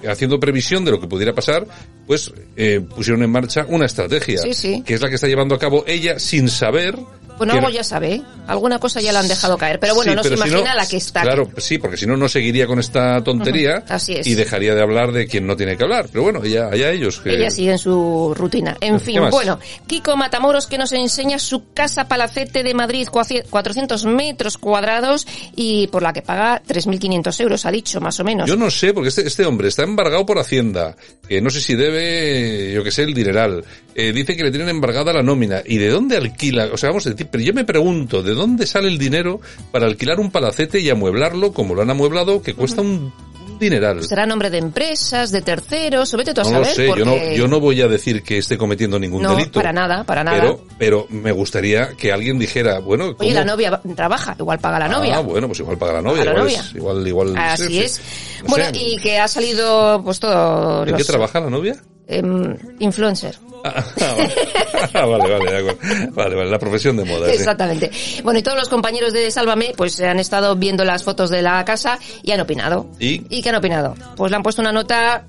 haciendo 0.09 0.41
previsión 0.41 0.85
de 0.85 0.91
lo 0.91 1.01
que 1.01 1.07
pudiera 1.07 1.33
pasar, 1.33 1.67
pues 2.13 2.31
eh, 2.57 2.81
pusieron 2.95 3.23
en 3.23 3.31
marcha 3.31 3.65
una 3.69 3.87
estrategia, 3.87 4.39
Sí, 4.43 4.53
sí. 4.53 4.83
que 4.85 4.93
es 4.95 5.01
la 5.01 5.09
que 5.09 5.15
está 5.15 5.29
llevando 5.29 5.55
a 5.55 5.59
cabo 5.59 5.83
ella 5.87 6.19
sin 6.19 6.51
saber 6.51 6.99
Bueno, 7.39 7.55
algo 7.55 7.71
ya 7.71 7.83
sabe, 7.83 8.17
¿eh? 8.17 8.23
alguna 8.47 8.79
cosa 8.79 9.01
ya 9.01 9.11
la 9.13 9.21
han 9.21 9.29
dejado 9.29 9.57
caer, 9.57 9.81
pero 9.81 9.95
bueno, 9.95 10.13
Sí, 10.13 10.17
no 10.17 10.23
se 10.23 10.29
si 10.29 10.35
imagina 10.35 10.75
la 10.75 10.87
que 10.87 10.97
está. 10.99 11.23
Claro, 11.23 11.49
sí, 11.57 11.79
porque 11.79 11.97
si 11.97 12.07
no, 12.07 12.17
no 12.19 12.29
seguiría 12.29 12.67
con 12.67 12.79
esta 12.79 13.25
tontería 13.25 13.79
Ujú, 13.85 13.95
así 13.95 14.13
es. 14.13 14.27
y 14.27 14.35
dejaría 14.35 14.75
de 14.75 14.83
hablar 14.83 15.13
de 15.13 15.27
quien 15.27 15.47
no 15.47 15.57
tiene 15.57 15.77
que 15.79 15.83
hablar. 15.85 16.09
Pero 16.13 16.25
bueno, 16.25 16.45
ya 16.45 16.67
allá 16.67 16.91
ellos. 16.91 17.19
Que... 17.21 17.35
Ella 17.35 17.51
sigue 17.51 17.73
en 17.73 17.79
su 17.79 18.35
rutina. 18.37 18.77
En 18.81 18.99
¿Qué 18.99 19.05
fin, 19.07 19.21
más? 19.21 19.31
bueno, 19.31 19.59
Kiko 19.87 20.15
Matamoros 20.17 20.67
que 20.67 20.77
nos 20.77 20.93
enseña 20.93 21.39
su 21.39 21.73
casa 21.73 22.07
palacete 22.07 22.63
de 22.63 22.75
Madrid, 22.75 23.09
cuaci- 23.11 23.45
400 23.49 24.05
metros 24.05 24.59
cuadrados 24.59 25.27
y 25.57 25.87
por 25.87 26.03
la 26.03 26.13
que 26.13 26.21
paga 26.23 26.63
3.500 26.69 27.41
euros, 27.41 27.65
ha 27.65 27.71
dicho, 27.71 28.01
más 28.01 28.21
o 28.21 28.25
menos. 28.25 28.47
Yo 28.49 28.57
no 28.57 28.71
sé, 28.71 28.93
porque 28.93 29.09
este, 29.09 29.27
este 29.27 29.47
hombre 29.47 29.69
está 29.69 29.83
embargado 29.85 30.27
por 30.27 30.39
Hacienda, 30.39 30.97
que 31.27 31.41
no 31.41 31.49
sé 31.51 31.61
si 31.61 31.75
debe, 31.77 32.02
yo 32.75 32.83
que 32.85 32.91
sé, 32.91 33.03
el 33.03 33.15
dineral. 33.15 33.65
Eh, 33.95 34.13
dice 34.13 34.35
que 34.37 34.43
le 34.43 34.51
tienen 34.51 34.69
embargada 34.71 35.13
la 35.13 35.23
nómina. 35.23 35.63
¿Y 35.65 35.77
de 35.79 35.89
dónde 35.91 36.17
alquila? 36.17 36.69
O 36.73 36.77
sea, 36.77 36.89
vamos 36.91 37.07
a 37.07 37.11
decir, 37.11 37.29
pero 37.31 37.45
yo 37.45 37.53
me 37.53 37.65
pregunto, 37.65 38.23
¿de 38.23 38.35
dónde 38.35 38.67
sale 38.67 38.89
el 38.89 38.99
dinero 38.99 39.41
para 39.71 39.87
alquilar 39.87 40.19
un 40.21 40.31
palacete 40.31 40.81
y 40.81 40.89
amueblarlo 40.91 41.53
como 41.53 41.75
lo 41.75 41.83
han 41.83 41.91
amueblado, 41.91 42.41
que 42.43 42.55
cuesta 42.55 42.81
un, 42.81 43.13
un 43.47 43.59
dineral? 43.59 44.03
Será 44.03 44.25
nombre 44.25 44.49
de 44.49 44.57
empresas, 44.59 45.31
de 45.31 45.43
terceros, 45.43 46.09
sobre 46.09 46.25
todo 46.25 46.41
a 46.41 46.51
No 46.51 46.59
lo 46.61 46.65
sé, 46.65 46.87
yo 46.87 47.05
no, 47.05 47.13
porque- 47.13 47.37
yo 47.37 47.49
no 47.49 47.61
voy 47.61 47.83
a 47.83 47.89
decir 47.89 48.23
que 48.23 48.39
esté 48.39 48.57
cometiendo 48.57 48.99
ningún 48.99 49.23
No, 49.23 49.37
delito. 49.37 49.53
para 49.61 49.75
nada, 49.75 50.05
para 50.05 50.25
nada. 50.25 50.41
Pero, 50.41 50.65
pero 50.79 51.07
me 51.11 51.31
gustaría 51.33 51.89
que 51.95 52.13
alguien 52.13 52.39
dijera, 52.39 52.79
bueno, 52.79 53.09
Oye, 53.09 53.15
¿cómo? 53.19 53.31
la 53.35 53.45
novia 53.45 53.79
trabaja, 53.95 54.35
igual 54.39 54.59
paga 54.59 54.79
la 54.79 54.89
novia. 54.89 55.17
Ah, 55.19 55.21
bueno, 55.21 55.49
pues 55.49 55.61
igual 55.61 55.77
paga 55.77 55.93
la 55.95 56.03
novia. 56.03 56.25
Paga 56.25 56.33
la 56.33 56.39
igual, 56.39 56.45
novia. 56.47 56.61
Es, 56.67 56.75
igual, 56.75 57.07
igual. 57.07 57.35
Así 57.37 57.63
sí, 57.65 57.69
sí. 57.75 57.79
es. 57.81 58.01
No 58.43 58.49
Bueno, 58.49 58.65
sé. 58.71 58.77
y 58.81 58.97
que 58.97 59.19
ha 59.19 59.29
salido 59.29 60.01
pues 60.03 60.19
todo... 60.19 60.87
¿En 60.87 60.97
qué 60.97 61.05
trabaja 61.05 61.41
la 61.41 61.51
novia? 61.51 61.77
Em, 62.19 62.57
influencer. 62.79 63.37
Ah, 63.65 63.85
vale, 65.07 65.31
vale, 65.31 65.51
de 65.53 65.59
acuerdo. 65.59 65.79
Vale, 66.15 66.35
vale, 66.35 66.51
la 66.51 66.59
profesión 66.59 66.97
de 66.97 67.05
moda. 67.05 67.29
sí. 67.29 67.35
Exactamente. 67.35 67.91
Bueno, 68.25 68.39
y 68.39 68.43
todos 68.43 68.59
los 68.59 68.69
compañeros 68.69 69.13
de 69.13 69.31
Sálvame 69.31 69.73
pues 69.77 70.01
han 70.01 70.19
estado 70.19 70.57
viendo 70.57 70.85
las 70.85 71.05
fotos 71.05 71.31
de 71.31 71.43
la 71.43 71.65
casa 71.65 71.99
y 72.23 72.33
han 72.33 72.41
opinado. 72.41 72.87
¿Y? 72.99 73.25
¿Y 73.29 73.41
qué 73.43 73.51
han 73.51 73.55
opinado? 73.57 73.95
Pues 74.17 74.31
le 74.31 74.37
han 74.37 74.43
puesto 74.43 74.61
una 74.63 74.73
nota 74.73 75.25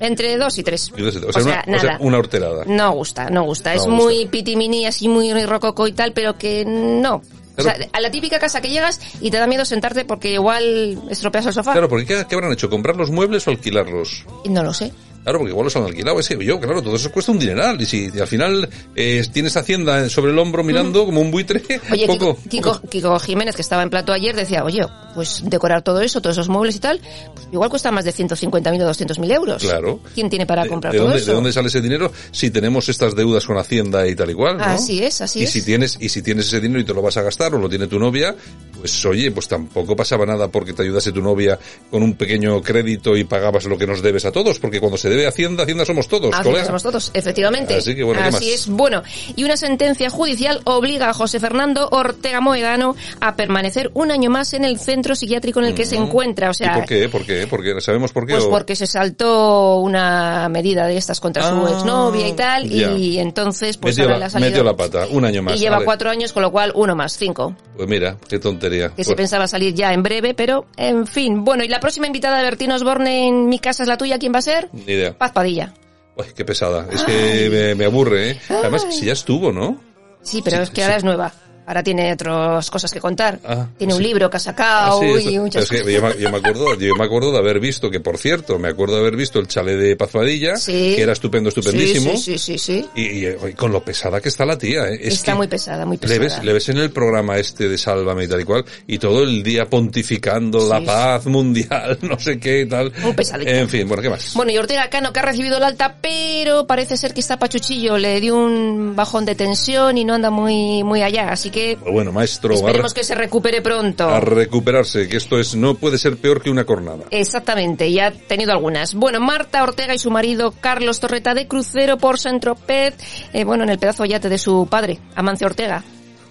entre 0.00 0.36
dos 0.38 0.56
y 0.58 0.62
tres. 0.62 0.90
Y 0.96 1.02
dos- 1.02 1.16
O 1.16 1.32
sea, 1.32 1.42
una, 1.42 1.64
o 1.66 1.70
nada. 1.70 1.80
sea, 1.82 1.96
una 2.00 2.18
horterada. 2.18 2.64
No 2.66 2.92
gusta, 2.92 3.28
no 3.30 3.44
gusta. 3.44 3.70
No 3.74 3.76
es 3.80 3.86
gusta. 3.86 4.02
muy 4.04 4.26
pitimini, 4.26 4.86
así 4.86 5.08
muy 5.08 5.32
rococo 5.44 5.86
y 5.86 5.92
tal, 5.92 6.12
pero 6.12 6.36
que 6.38 6.64
no. 6.66 7.22
O 7.58 7.62
sea, 7.62 7.74
a 7.92 8.00
la 8.02 8.10
típica 8.10 8.38
casa 8.38 8.60
que 8.60 8.68
llegas 8.68 9.00
y 9.22 9.30
te 9.30 9.38
da 9.38 9.46
miedo 9.46 9.64
sentarte 9.64 10.04
porque 10.04 10.32
igual 10.32 10.98
estropeas 11.10 11.46
el 11.46 11.54
sofá. 11.54 11.72
Claro, 11.72 11.88
porque 11.88 12.04
¿qué, 12.04 12.26
qué 12.28 12.34
habrán 12.34 12.52
hecho? 12.52 12.68
¿Comprar 12.68 12.96
los 12.96 13.10
muebles 13.10 13.46
o 13.46 13.50
alquilarlos? 13.50 14.26
No 14.44 14.62
lo 14.62 14.74
sé. 14.74 14.92
Claro, 15.26 15.40
porque 15.40 15.50
igual 15.50 15.64
los 15.64 15.74
han 15.74 15.82
alquilado. 15.82 16.20
Es 16.20 16.28
que 16.28 16.44
yo, 16.44 16.60
claro, 16.60 16.80
todo 16.80 16.94
eso 16.94 17.10
cuesta 17.10 17.32
un 17.32 17.40
dineral. 17.40 17.82
Y 17.82 17.84
si 17.84 18.12
al 18.16 18.28
final 18.28 18.68
eh, 18.94 19.24
tienes 19.32 19.56
Hacienda 19.56 20.08
sobre 20.08 20.30
el 20.30 20.38
hombro 20.38 20.62
mirando 20.62 21.04
como 21.04 21.20
un 21.20 21.32
buitre, 21.32 21.60
Oye, 21.90 22.06
poco. 22.06 22.36
Kiko, 22.48 22.80
Kiko, 22.80 22.88
Kiko 22.88 23.18
Jiménez, 23.18 23.56
que 23.56 23.62
estaba 23.62 23.82
en 23.82 23.90
plato 23.90 24.12
ayer, 24.12 24.36
decía, 24.36 24.62
oye, 24.62 24.86
pues 25.16 25.42
decorar 25.44 25.82
todo 25.82 26.00
eso, 26.00 26.20
todos 26.20 26.36
esos 26.36 26.48
muebles 26.48 26.76
y 26.76 26.78
tal, 26.78 27.00
pues 27.34 27.48
igual 27.52 27.68
cuesta 27.70 27.90
más 27.90 28.04
de 28.04 28.12
150.000 28.12 28.82
o 28.82 28.88
200.000 28.88 29.32
euros. 29.32 29.62
Claro. 29.64 29.98
¿Quién 30.14 30.30
tiene 30.30 30.46
para 30.46 30.64
comprar 30.68 30.92
¿De 30.92 30.98
todo 31.00 31.08
dónde, 31.08 31.20
eso? 31.20 31.30
¿De 31.32 31.34
dónde 31.34 31.52
sale 31.52 31.66
ese 31.66 31.80
dinero 31.80 32.12
si 32.30 32.50
tenemos 32.50 32.88
estas 32.88 33.16
deudas 33.16 33.44
con 33.46 33.58
Hacienda 33.58 34.06
y 34.06 34.14
tal 34.14 34.30
y 34.30 34.34
cual? 34.34 34.58
¿no? 34.58 34.64
Así 34.64 35.02
es, 35.02 35.20
así 35.22 35.40
y 35.40 35.42
es. 35.42 35.50
si 35.50 35.62
tienes 35.62 35.98
y 36.00 36.08
si 36.08 36.22
tienes 36.22 36.46
ese 36.46 36.60
dinero 36.60 36.80
y 36.80 36.84
te 36.84 36.94
lo 36.94 37.02
vas 37.02 37.16
a 37.16 37.22
gastar 37.22 37.52
o 37.52 37.58
lo 37.58 37.68
tiene 37.68 37.88
tu 37.88 37.98
novia, 37.98 38.36
pues 38.78 39.04
oye, 39.06 39.32
pues 39.32 39.48
tampoco 39.48 39.96
pasaba 39.96 40.24
nada 40.24 40.46
porque 40.48 40.72
te 40.72 40.82
ayudase 40.82 41.10
tu 41.10 41.20
novia 41.20 41.58
con 41.90 42.04
un 42.04 42.14
pequeño 42.14 42.62
crédito 42.62 43.16
y 43.16 43.24
pagabas 43.24 43.64
lo 43.64 43.76
que 43.76 43.88
nos 43.88 44.02
debes 44.02 44.24
a 44.26 44.30
todos, 44.30 44.60
porque 44.60 44.78
cuando 44.78 44.96
se 44.96 45.15
debe 45.16 45.28
Hacienda, 45.28 45.62
Hacienda 45.64 45.84
somos 45.84 46.08
todos, 46.08 46.34
Así 46.34 46.44
colega. 46.44 46.64
somos 46.66 46.82
todos, 46.82 47.10
efectivamente. 47.14 47.74
Así 47.76 47.94
que 47.94 48.02
bueno, 48.04 48.20
¿qué 48.22 48.28
Así 48.28 48.44
más? 48.46 48.54
es. 48.54 48.68
Bueno, 48.68 49.02
y 49.34 49.44
una 49.44 49.56
sentencia 49.56 50.10
judicial 50.10 50.60
obliga 50.64 51.10
a 51.10 51.12
José 51.14 51.40
Fernando 51.40 51.88
Ortega 51.90 52.40
Moedano 52.40 52.94
a 53.20 53.36
permanecer 53.36 53.90
un 53.94 54.10
año 54.10 54.30
más 54.30 54.52
en 54.54 54.64
el 54.64 54.78
centro 54.78 55.14
psiquiátrico 55.16 55.60
en 55.60 55.66
el 55.66 55.74
que 55.74 55.84
se 55.86 55.96
encuentra. 55.96 56.48
O 56.48 56.52
¿Y 56.52 56.54
sea, 56.54 56.74
por 56.74 56.84
qué? 56.86 57.08
¿Por 57.08 57.24
qué? 57.26 57.46
Porque 57.48 57.80
sabemos 57.80 58.12
por 58.12 58.26
qué. 58.26 58.34
Pues 58.34 58.44
o- 58.44 58.50
porque 58.50 58.76
se 58.76 58.86
saltó 58.86 59.76
una 59.76 60.48
medida 60.48 60.86
de 60.86 60.96
estas 60.96 61.20
contra 61.20 61.42
su 61.48 61.54
Ah, 61.66 61.70
exnovia 61.72 62.28
y 62.28 62.32
tal, 62.34 62.68
ya. 62.68 62.92
y 62.92 63.18
entonces 63.18 63.76
pues 63.76 63.96
metió, 63.96 64.04
ahora 64.08 64.18
la, 64.18 64.30
salido... 64.30 64.50
metió 64.50 64.64
la 64.64 64.76
pata, 64.76 65.06
un 65.10 65.24
año 65.24 65.42
más. 65.42 65.56
y 65.56 65.58
lleva 65.58 65.80
cuatro 65.84 66.10
años, 66.10 66.32
con 66.32 66.42
lo 66.42 66.50
cual 66.52 66.72
uno 66.74 66.94
más 66.94 67.16
cinco. 67.16 67.54
Pues 67.76 67.88
mira, 67.88 68.16
qué 68.28 68.38
tontería. 68.38 68.90
Que 68.94 69.04
se 69.04 69.10
Pues, 69.10 69.16
pensaba 69.16 69.46
salir 69.48 69.74
ya 69.74 69.92
en 69.92 70.02
breve, 70.02 70.34
pero 70.34 70.66
en 70.76 71.06
fin. 71.06 71.44
Bueno, 71.44 71.64
y 71.64 71.68
la 71.68 71.80
próxima 71.80 72.06
invitada 72.06 72.38
de 72.38 72.44
Bertín 72.44 72.72
Osborne 72.72 73.26
en 73.28 73.48
Mi 73.48 73.58
Casa 73.58 73.82
es 73.82 73.88
la 73.88 73.96
tuya, 73.96 74.18
¿quién 74.18 74.32
va 74.34 74.38
a 74.38 74.42
ser? 74.42 74.68
ni 74.72 74.92
idea. 74.92 75.05
Paz 75.12 75.32
Padilla. 75.32 75.72
Uy, 76.16 76.26
qué 76.34 76.44
pesada. 76.44 76.86
Es 76.90 77.02
que 77.02 77.48
me, 77.50 77.74
me 77.74 77.84
aburre, 77.84 78.30
¿eh? 78.30 78.40
Además, 78.48 78.86
si 78.90 79.06
ya 79.06 79.12
estuvo, 79.12 79.52
¿no? 79.52 79.80
Sí, 80.22 80.42
pero 80.42 80.62
es 80.62 80.70
que 80.70 80.82
ahora 80.82 80.96
es 80.96 81.04
nueva. 81.04 81.32
Ahora 81.66 81.82
tiene 81.82 82.12
otras 82.12 82.70
cosas 82.70 82.92
que 82.92 83.00
contar. 83.00 83.40
Ah, 83.44 83.66
tiene 83.76 83.92
un 83.94 83.98
sí. 84.00 84.06
libro 84.06 84.30
que 84.30 84.36
ha 84.36 84.40
sacado 84.40 85.00
Ah, 85.02 85.20
sí, 85.20 85.30
y 85.34 85.38
muchas 85.38 85.64
es 85.64 85.82
que 85.82 85.92
yo, 85.92 86.00
me, 86.02 86.16
yo 86.18 86.30
me 86.30 86.38
acuerdo, 86.38 86.74
yo 86.78 86.94
me 86.94 87.04
acuerdo 87.04 87.32
de 87.32 87.38
haber 87.38 87.58
visto 87.60 87.90
que, 87.90 87.98
por 88.00 88.18
cierto, 88.18 88.58
me 88.58 88.68
acuerdo 88.68 88.94
de 88.94 89.00
haber 89.00 89.16
visto 89.16 89.38
el 89.40 89.48
chalet 89.48 89.76
de 89.76 89.96
Pazvadilla, 89.96 90.56
Sí. 90.56 90.94
que 90.96 91.02
era 91.02 91.12
estupendo, 91.12 91.48
estupendísimo. 91.48 92.16
Sí, 92.16 92.38
sí, 92.38 92.56
sí. 92.58 92.86
Y, 92.94 93.02
y, 93.02 93.26
y 93.48 93.52
con 93.54 93.72
lo 93.72 93.84
pesada 93.84 94.20
que 94.20 94.28
está 94.28 94.44
la 94.44 94.56
tía, 94.56 94.88
¿eh? 94.88 94.98
Es 95.02 95.14
Está 95.14 95.34
muy 95.34 95.48
pesada, 95.48 95.84
muy 95.84 95.96
le 95.96 96.00
pesada. 96.00 96.20
ves, 96.20 96.44
le 96.44 96.52
ves 96.52 96.68
en 96.68 96.78
el 96.78 96.90
programa 96.90 97.36
este 97.38 97.68
de 97.68 97.76
Sálvame 97.78 98.24
y 98.24 98.28
tal 98.28 98.40
y 98.40 98.44
cual, 98.44 98.64
y 98.86 98.98
todo 98.98 99.24
el 99.24 99.42
día 99.42 99.66
pontificando 99.68 100.68
la 100.68 100.80
paz 100.84 101.26
mundial, 101.26 101.98
no 102.02 102.18
sé 102.18 102.38
qué 102.38 102.60
y 102.60 102.68
tal. 102.68 102.92
Muy 103.02 103.12
pesadita. 103.14 103.50
En 103.50 103.68
fin, 103.68 103.88
bueno, 103.88 104.02
¿qué 104.02 104.10
más? 104.10 104.34
Bueno, 104.34 104.52
y 104.52 104.58
Ortega 104.58 104.88
Cano, 104.88 105.12
que 105.12 105.18
ha 105.20 105.22
recibido 105.22 105.56
el 105.56 105.64
alta, 105.64 105.96
pero 106.00 106.66
parece 106.66 106.96
ser 106.96 107.12
que 107.12 107.20
está 107.20 107.38
pachuchillo, 107.38 107.98
le 107.98 108.20
dio 108.20 108.36
un 108.36 108.94
bajón 108.94 109.24
de 109.24 109.34
tensión 109.34 109.98
y 109.98 110.04
no 110.04 110.14
anda 110.14 110.30
muy, 110.30 110.84
muy 110.84 111.02
allá, 111.02 111.30
así 111.30 111.50
que 111.50 111.55
Pues 111.80 111.92
bueno, 111.92 112.12
maestro, 112.12 112.54
esperemos 112.54 112.92
re- 112.92 113.00
que 113.00 113.04
se 113.04 113.14
recupere 113.14 113.62
pronto. 113.62 114.08
a 114.08 114.20
recuperarse, 114.20 115.08
que 115.08 115.16
esto 115.16 115.38
es, 115.38 115.54
no 115.56 115.74
puede 115.74 115.98
ser 115.98 116.16
peor 116.16 116.42
que 116.42 116.50
una 116.50 116.64
cornada. 116.64 117.04
Exactamente, 117.10 117.88
y 117.88 117.98
ha 117.98 118.10
tenido 118.10 118.52
algunas. 118.52 118.94
Bueno, 118.94 119.20
Marta 119.20 119.62
Ortega 119.62 119.94
y 119.94 119.98
su 119.98 120.10
marido 120.10 120.52
Carlos 120.60 121.00
Torreta 121.00 121.34
de 121.34 121.46
crucero 121.48 121.96
por 121.98 122.18
Saint-Tropez, 122.18 122.94
eh, 123.32 123.44
bueno, 123.44 123.64
en 123.64 123.70
el 123.70 123.78
pedazo 123.78 124.04
yate 124.04 124.28
de 124.28 124.38
su 124.38 124.66
padre, 124.70 124.98
Amancio 125.14 125.46
Ortega. 125.46 125.82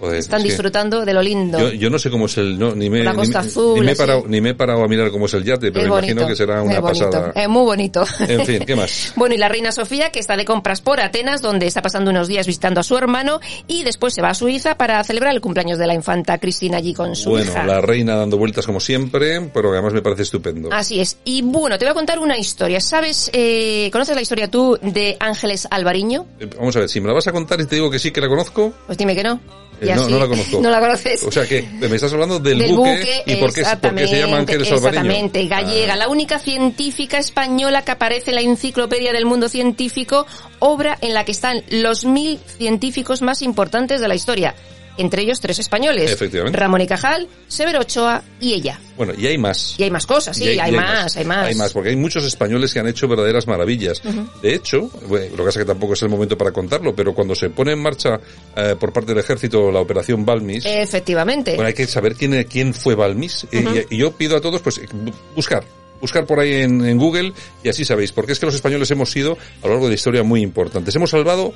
Joder, 0.06 0.20
Están 0.20 0.42
es 0.42 0.44
disfrutando 0.48 1.06
de 1.06 1.14
lo 1.14 1.22
lindo. 1.22 1.60
Yo, 1.60 1.70
yo 1.72 1.90
no 1.90 2.00
sé 2.00 2.10
cómo 2.10 2.26
es 2.28 2.38
el, 2.38 2.58
no, 2.58 2.76
ni 2.76 2.90
me, 2.90 3.04
La 3.04 3.14
Costa 3.14 3.42
me- 3.42 3.48
Azul, 3.48 3.80
ni 3.80 3.86
me 3.86 3.92
he 3.92 3.96
parado, 3.96 4.24
ni 4.28 4.42
me 4.42 4.50
he 4.52 4.54
parado 4.56 4.84
a 4.84 4.88
mirar 4.88 5.12
cómo 5.12 5.26
es 5.26 5.34
el 5.34 5.44
yate, 5.44 5.72
pero 5.72 5.82
Es 5.86 5.88
imagino 5.88 6.22
bonito, 6.22 6.28
que 6.28 6.36
será 6.36 6.62
una 6.62 6.74
es 6.76 6.82
pasada. 6.82 7.32
Es 7.36 7.50
muy 7.50 7.64
bonito. 7.64 8.04
En 8.28 8.46
fin, 8.46 8.64
¿qué 8.66 8.76
más? 8.76 9.14
Bueno, 9.16 9.36
y 9.36 9.38
la 9.38 9.50
reina 9.50 9.72
Sofía, 9.72 10.12
que 10.12 10.20
está 10.20 10.36
de 10.38 10.46
compras 10.46 10.82
por 10.82 11.00
Atenas, 11.00 11.42
donde 11.42 11.66
está 11.68 11.82
pasando 11.82 12.12
unos 12.12 12.28
días 12.28 12.46
visitando 12.48 12.80
a 12.80 12.84
su 12.84 12.98
hermano, 12.98 13.40
y 13.68 13.84
después 13.84 14.14
se 14.14 14.22
va 14.22 14.30
a 14.30 14.34
Suiza 14.34 14.76
para 14.78 15.04
celebrar 15.04 15.34
el 15.34 15.42
cumpleaños 15.42 15.78
de 15.78 15.88
la 15.88 15.94
infanta 15.94 16.38
Cristina 16.38 16.78
allí 16.78 16.94
con 16.94 17.16
su 17.16 17.32
Bueno, 17.32 17.52
hija. 17.52 17.64
la 17.66 17.82
reina 17.82 18.16
dando 18.16 18.38
vueltas 18.38 18.66
como 18.66 18.80
siempre, 18.80 19.42
pero 19.54 19.72
además 19.72 19.94
me 19.94 20.02
parece 20.02 20.24
estupendo. 20.24 20.70
Así 20.72 21.00
es. 21.00 21.18
Y 21.26 21.42
bueno, 21.42 21.78
te 21.78 21.86
voy 21.86 21.92
a 21.92 21.96
contar 21.96 22.20
una 22.20 22.38
historia. 22.38 22.80
¿Sabes, 22.82 23.30
eh, 23.34 23.90
conoces 23.92 24.16
la 24.16 24.22
historia 24.22 24.50
tú 24.50 24.78
de 24.82 25.18
Ángeles 25.20 25.68
Alvariño? 25.72 26.26
Eh, 26.40 26.50
Vamos 26.58 26.76
a 26.76 26.80
ver, 26.80 26.90
si 26.90 27.00
me 27.02 27.08
la 27.08 27.14
vas 27.14 27.28
a 27.28 27.32
contar 27.32 27.60
y 27.62 27.66
te 27.66 27.76
digo 27.76 27.90
que 27.90 28.00
sí 28.00 28.12
que 28.12 28.22
la 28.22 28.28
conozco, 28.28 28.74
Pues 28.86 28.98
dime 28.98 29.16
que 29.16 29.24
no. 29.24 29.40
Eh, 29.82 29.86
Y 29.86 29.94
no, 29.94 30.02
así- 30.02 30.12
no 30.12 30.20
la 30.20 30.28
conozco. 30.28 30.60
No 30.62 30.70
la 30.70 30.80
conoces. 30.80 31.24
O 31.24 31.32
sea 31.32 31.46
que 31.46 31.62
me 31.80 31.88
estás 31.96 32.12
hablando 32.14 32.40
del, 32.40 32.60
Del 32.60 32.76
buque, 32.76 33.24
y 33.26 33.36
por 33.36 33.54
qué, 33.54 33.64
por 33.82 33.96
qué 33.96 34.08
se 34.08 34.20
llama. 34.20 34.40
Exactamente, 34.42 35.46
gallega, 35.48 35.94
Ah, 35.94 35.98
la 35.98 36.08
única 36.10 36.40
científica 36.40 37.18
española 37.18 37.84
que 37.84 37.92
aparece 37.92 38.32
en 38.32 38.36
la 38.36 38.42
Enciclopedia 38.42 39.14
del 39.14 39.26
Mundo 39.26 39.50
Científico, 39.50 40.26
obra 40.60 40.98
en 41.02 41.14
la 41.14 41.26
que 41.26 41.32
están 41.32 41.64
los 41.70 42.06
mil 42.06 42.40
científicos 42.58 43.22
más 43.22 43.42
importantes 43.42 44.02
de 44.02 44.08
la 44.08 44.16
historia, 44.16 44.56
entre 44.98 45.22
ellos 45.24 45.40
tres 45.40 45.60
españoles, 45.60 46.12
Efectivamente. 46.12 46.58
Ramón 46.58 46.82
y 46.82 46.88
Cajal, 46.88 47.28
Severo 47.48 47.80
Ochoa 47.82 48.24
y 48.40 48.54
ella. 48.54 48.80
Bueno, 48.98 49.14
y 49.18 49.28
hay 49.28 49.38
más. 49.38 49.76
Y 49.78 49.84
hay 49.84 49.92
más 49.92 50.06
cosas, 50.06 50.38
sí, 50.38 50.46
Y 50.46 50.60
hay, 50.60 50.72
y 50.74 50.76
más, 50.78 51.18
hay 51.18 51.26
más. 51.26 51.48
Hay 51.48 51.56
más, 51.56 51.74
porque 51.74 51.90
hay 51.90 51.96
muchos 51.98 52.24
españoles 52.26 52.74
que 52.74 52.80
han 52.80 52.88
hecho 52.88 53.08
verdaderas 53.08 53.46
maravillas. 53.48 54.02
De 54.42 54.54
hecho, 54.54 54.90
bueno, 55.08 55.26
lo 55.32 55.38
que 55.38 55.44
pasa 55.44 55.60
es 55.60 55.66
que 55.66 55.66
tampoco 55.66 55.94
es 55.94 56.02
el 56.04 56.10
momento 56.10 56.38
para 56.38 56.52
contarlo, 56.52 56.96
pero 56.96 57.14
cuando 57.14 57.36
se 57.36 57.50
pone 57.50 57.74
en 57.74 57.80
marcha 57.82 58.20
eh, 58.56 58.76
por 58.80 58.94
parte 58.94 59.12
del 59.14 59.20
ejército 59.24 59.72
la 59.72 59.80
operación 59.82 60.26
Balmis, 60.26 60.66
Efectivamente. 60.66 61.56
bueno, 61.56 61.68
hay 61.68 61.74
que 61.74 61.88
saber 61.88 62.16
quién, 62.16 62.44
quién 62.46 62.74
fue 62.74 62.96
Balmis. 62.96 63.46
Y- 63.52 63.58
Ujú. 63.66 63.76
y, 63.90 63.96
y 63.96 63.98
yo 63.98 64.12
pido 64.14 64.38
a 64.38 64.42
todos, 64.42 64.62
pues, 64.62 64.82
bu- 64.82 65.14
buscar. 65.36 65.64
Buscar 66.02 66.26
por 66.26 66.40
ahí 66.40 66.54
en, 66.62 66.86
en 66.86 66.98
Google 66.98 67.32
y 67.64 67.70
así 67.70 67.84
sabéis, 67.86 68.12
porque 68.12 68.34
es 68.34 68.40
que 68.40 68.46
los 68.46 68.54
españoles 68.56 68.92
hemos 68.92 69.10
sido 69.12 69.38
a 69.62 69.66
lo 69.68 69.70
largo 69.74 69.86
de 69.86 69.92
la 69.92 69.96
historia 69.96 70.24
muy 70.24 70.42
importantes. 70.42 70.94
Hemos 70.96 71.10
salvado, 71.10 71.54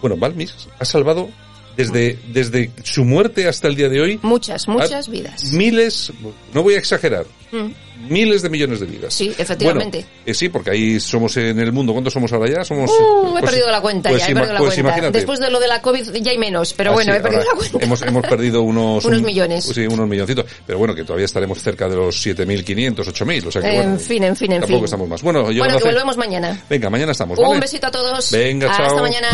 bueno, 0.00 0.16
Balmis 0.16 0.54
ha 0.78 0.84
salvado 0.84 1.28
desde, 1.76 2.18
desde 2.28 2.70
su 2.84 3.04
muerte 3.04 3.48
hasta 3.48 3.68
el 3.68 3.76
día 3.76 3.88
de 3.88 4.00
hoy, 4.00 4.20
Muchas, 4.22 4.68
muchas 4.68 5.08
vidas. 5.08 5.52
miles, 5.52 6.12
no 6.52 6.62
voy 6.62 6.74
a 6.74 6.78
exagerar, 6.78 7.26
Mm, 7.52 7.70
miles 8.08 8.40
de 8.40 8.48
millones 8.48 8.80
de 8.80 8.86
vidas. 8.86 9.12
Sí, 9.12 9.30
efectivamente. 9.36 9.98
Bueno, 9.98 10.22
eh, 10.24 10.32
sí, 10.32 10.48
porque 10.48 10.70
ahí 10.70 10.98
somos 10.98 11.36
en 11.36 11.58
el 11.60 11.70
mundo. 11.70 11.92
¿Cuántos 11.92 12.14
somos 12.14 12.32
ahora 12.32 12.50
ya? 12.50 12.64
Somos. 12.64 12.90
Uh, 12.90 13.26
he 13.28 13.40
pues- 13.40 13.44
perdido 13.44 13.70
la 13.70 13.82
cuenta 13.82 14.08
pues 14.08 14.22
ya, 14.22 14.28
he 14.28 14.30
ima- 14.30 14.36
perdido 14.40 14.52
la 14.54 14.58
pues 14.60 14.74
cuenta. 14.82 15.10
Después 15.10 15.38
de 15.38 15.50
lo 15.50 15.60
de 15.60 15.68
la 15.68 15.82
COVID 15.82 16.14
ya 16.22 16.30
hay 16.30 16.38
menos, 16.38 16.72
pero 16.72 16.92
Ah, 16.92 16.94
bueno, 16.94 17.12
sí, 17.12 17.18
he 17.18 17.20
perdido 17.20 17.42
la 17.44 17.50
cuenta. 17.54 17.78
Hemos, 17.84 18.00
hemos 18.02 18.26
perdido 18.26 18.62
unos... 18.62 19.04
Unos 19.04 19.18
un- 19.18 19.26
millones. 19.26 19.64
Sí, 19.66 19.86
unos 19.86 20.08
milloncitos. 20.08 20.46
Pero 20.66 20.78
bueno, 20.78 20.94
que 20.94 21.04
todavía 21.04 21.26
estaremos 21.26 21.58
cerca 21.62 21.90
de 21.90 21.96
los 21.96 22.16
7.500, 22.26 22.94
8.000. 23.06 23.46
O 23.46 23.52
sea 23.52 23.60
que 23.60 23.76
En 23.76 24.00
fin, 24.00 24.24
en 24.24 24.34
fin, 24.34 24.52
en 24.52 24.60
tampoco 24.60 24.78
fin. 24.78 24.84
estamos 24.86 25.08
más. 25.10 25.20
Bueno, 25.22 25.50
yo 25.50 25.58
Bueno, 25.58 25.74
no 25.74 25.78
que 25.80 25.84
volvemos 25.84 26.16
mañana. 26.16 26.58
Venga, 26.70 26.88
mañana 26.88 27.12
estamos, 27.12 27.38
¿vale? 27.38 27.52
Un 27.52 27.60
besito 27.60 27.86
a 27.86 27.90
todos. 27.90 28.30
Venga, 28.30 28.70
Hasta 28.70 28.86
chao. 28.86 29.02
mañana. 29.02 29.28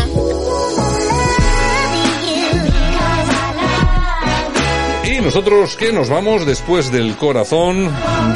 Y 5.19 5.21
nosotros 5.21 5.75
que 5.75 5.91
nos 5.91 6.07
vamos 6.07 6.45
después 6.45 6.93
del 6.93 7.17
corazón, 7.17 7.91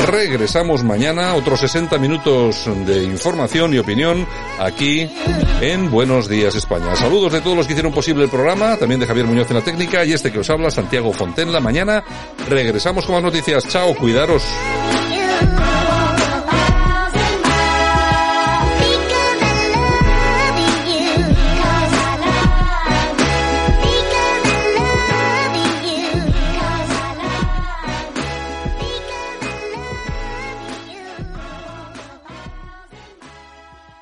regresamos 0.05 0.83
mañana, 0.83 1.33
otros 1.33 1.61
60 1.61 1.97
minutos 1.97 2.69
de 2.85 3.03
información 3.03 3.73
y 3.73 3.77
opinión 3.77 4.27
aquí 4.59 5.09
en 5.61 5.89
Buenos 5.89 6.27
Días 6.27 6.55
España. 6.55 6.93
Saludos 6.97 7.31
de 7.31 7.39
todos 7.39 7.55
los 7.55 7.67
que 7.67 7.73
hicieron 7.73 7.93
posible 7.93 8.25
el 8.25 8.29
programa, 8.29 8.75
también 8.75 8.99
de 8.99 9.07
Javier 9.07 9.25
Muñoz 9.25 9.49
en 9.49 9.57
la 9.57 9.63
técnica 9.63 10.03
y 10.03 10.11
este 10.11 10.29
que 10.29 10.39
os 10.39 10.49
habla, 10.49 10.69
Santiago 10.71 11.13
Fontenla. 11.13 11.61
Mañana 11.61 12.03
regresamos 12.49 13.05
con 13.05 13.15
más 13.15 13.23
noticias. 13.23 13.65
Chao, 13.69 13.95
cuidaros. 13.95 14.43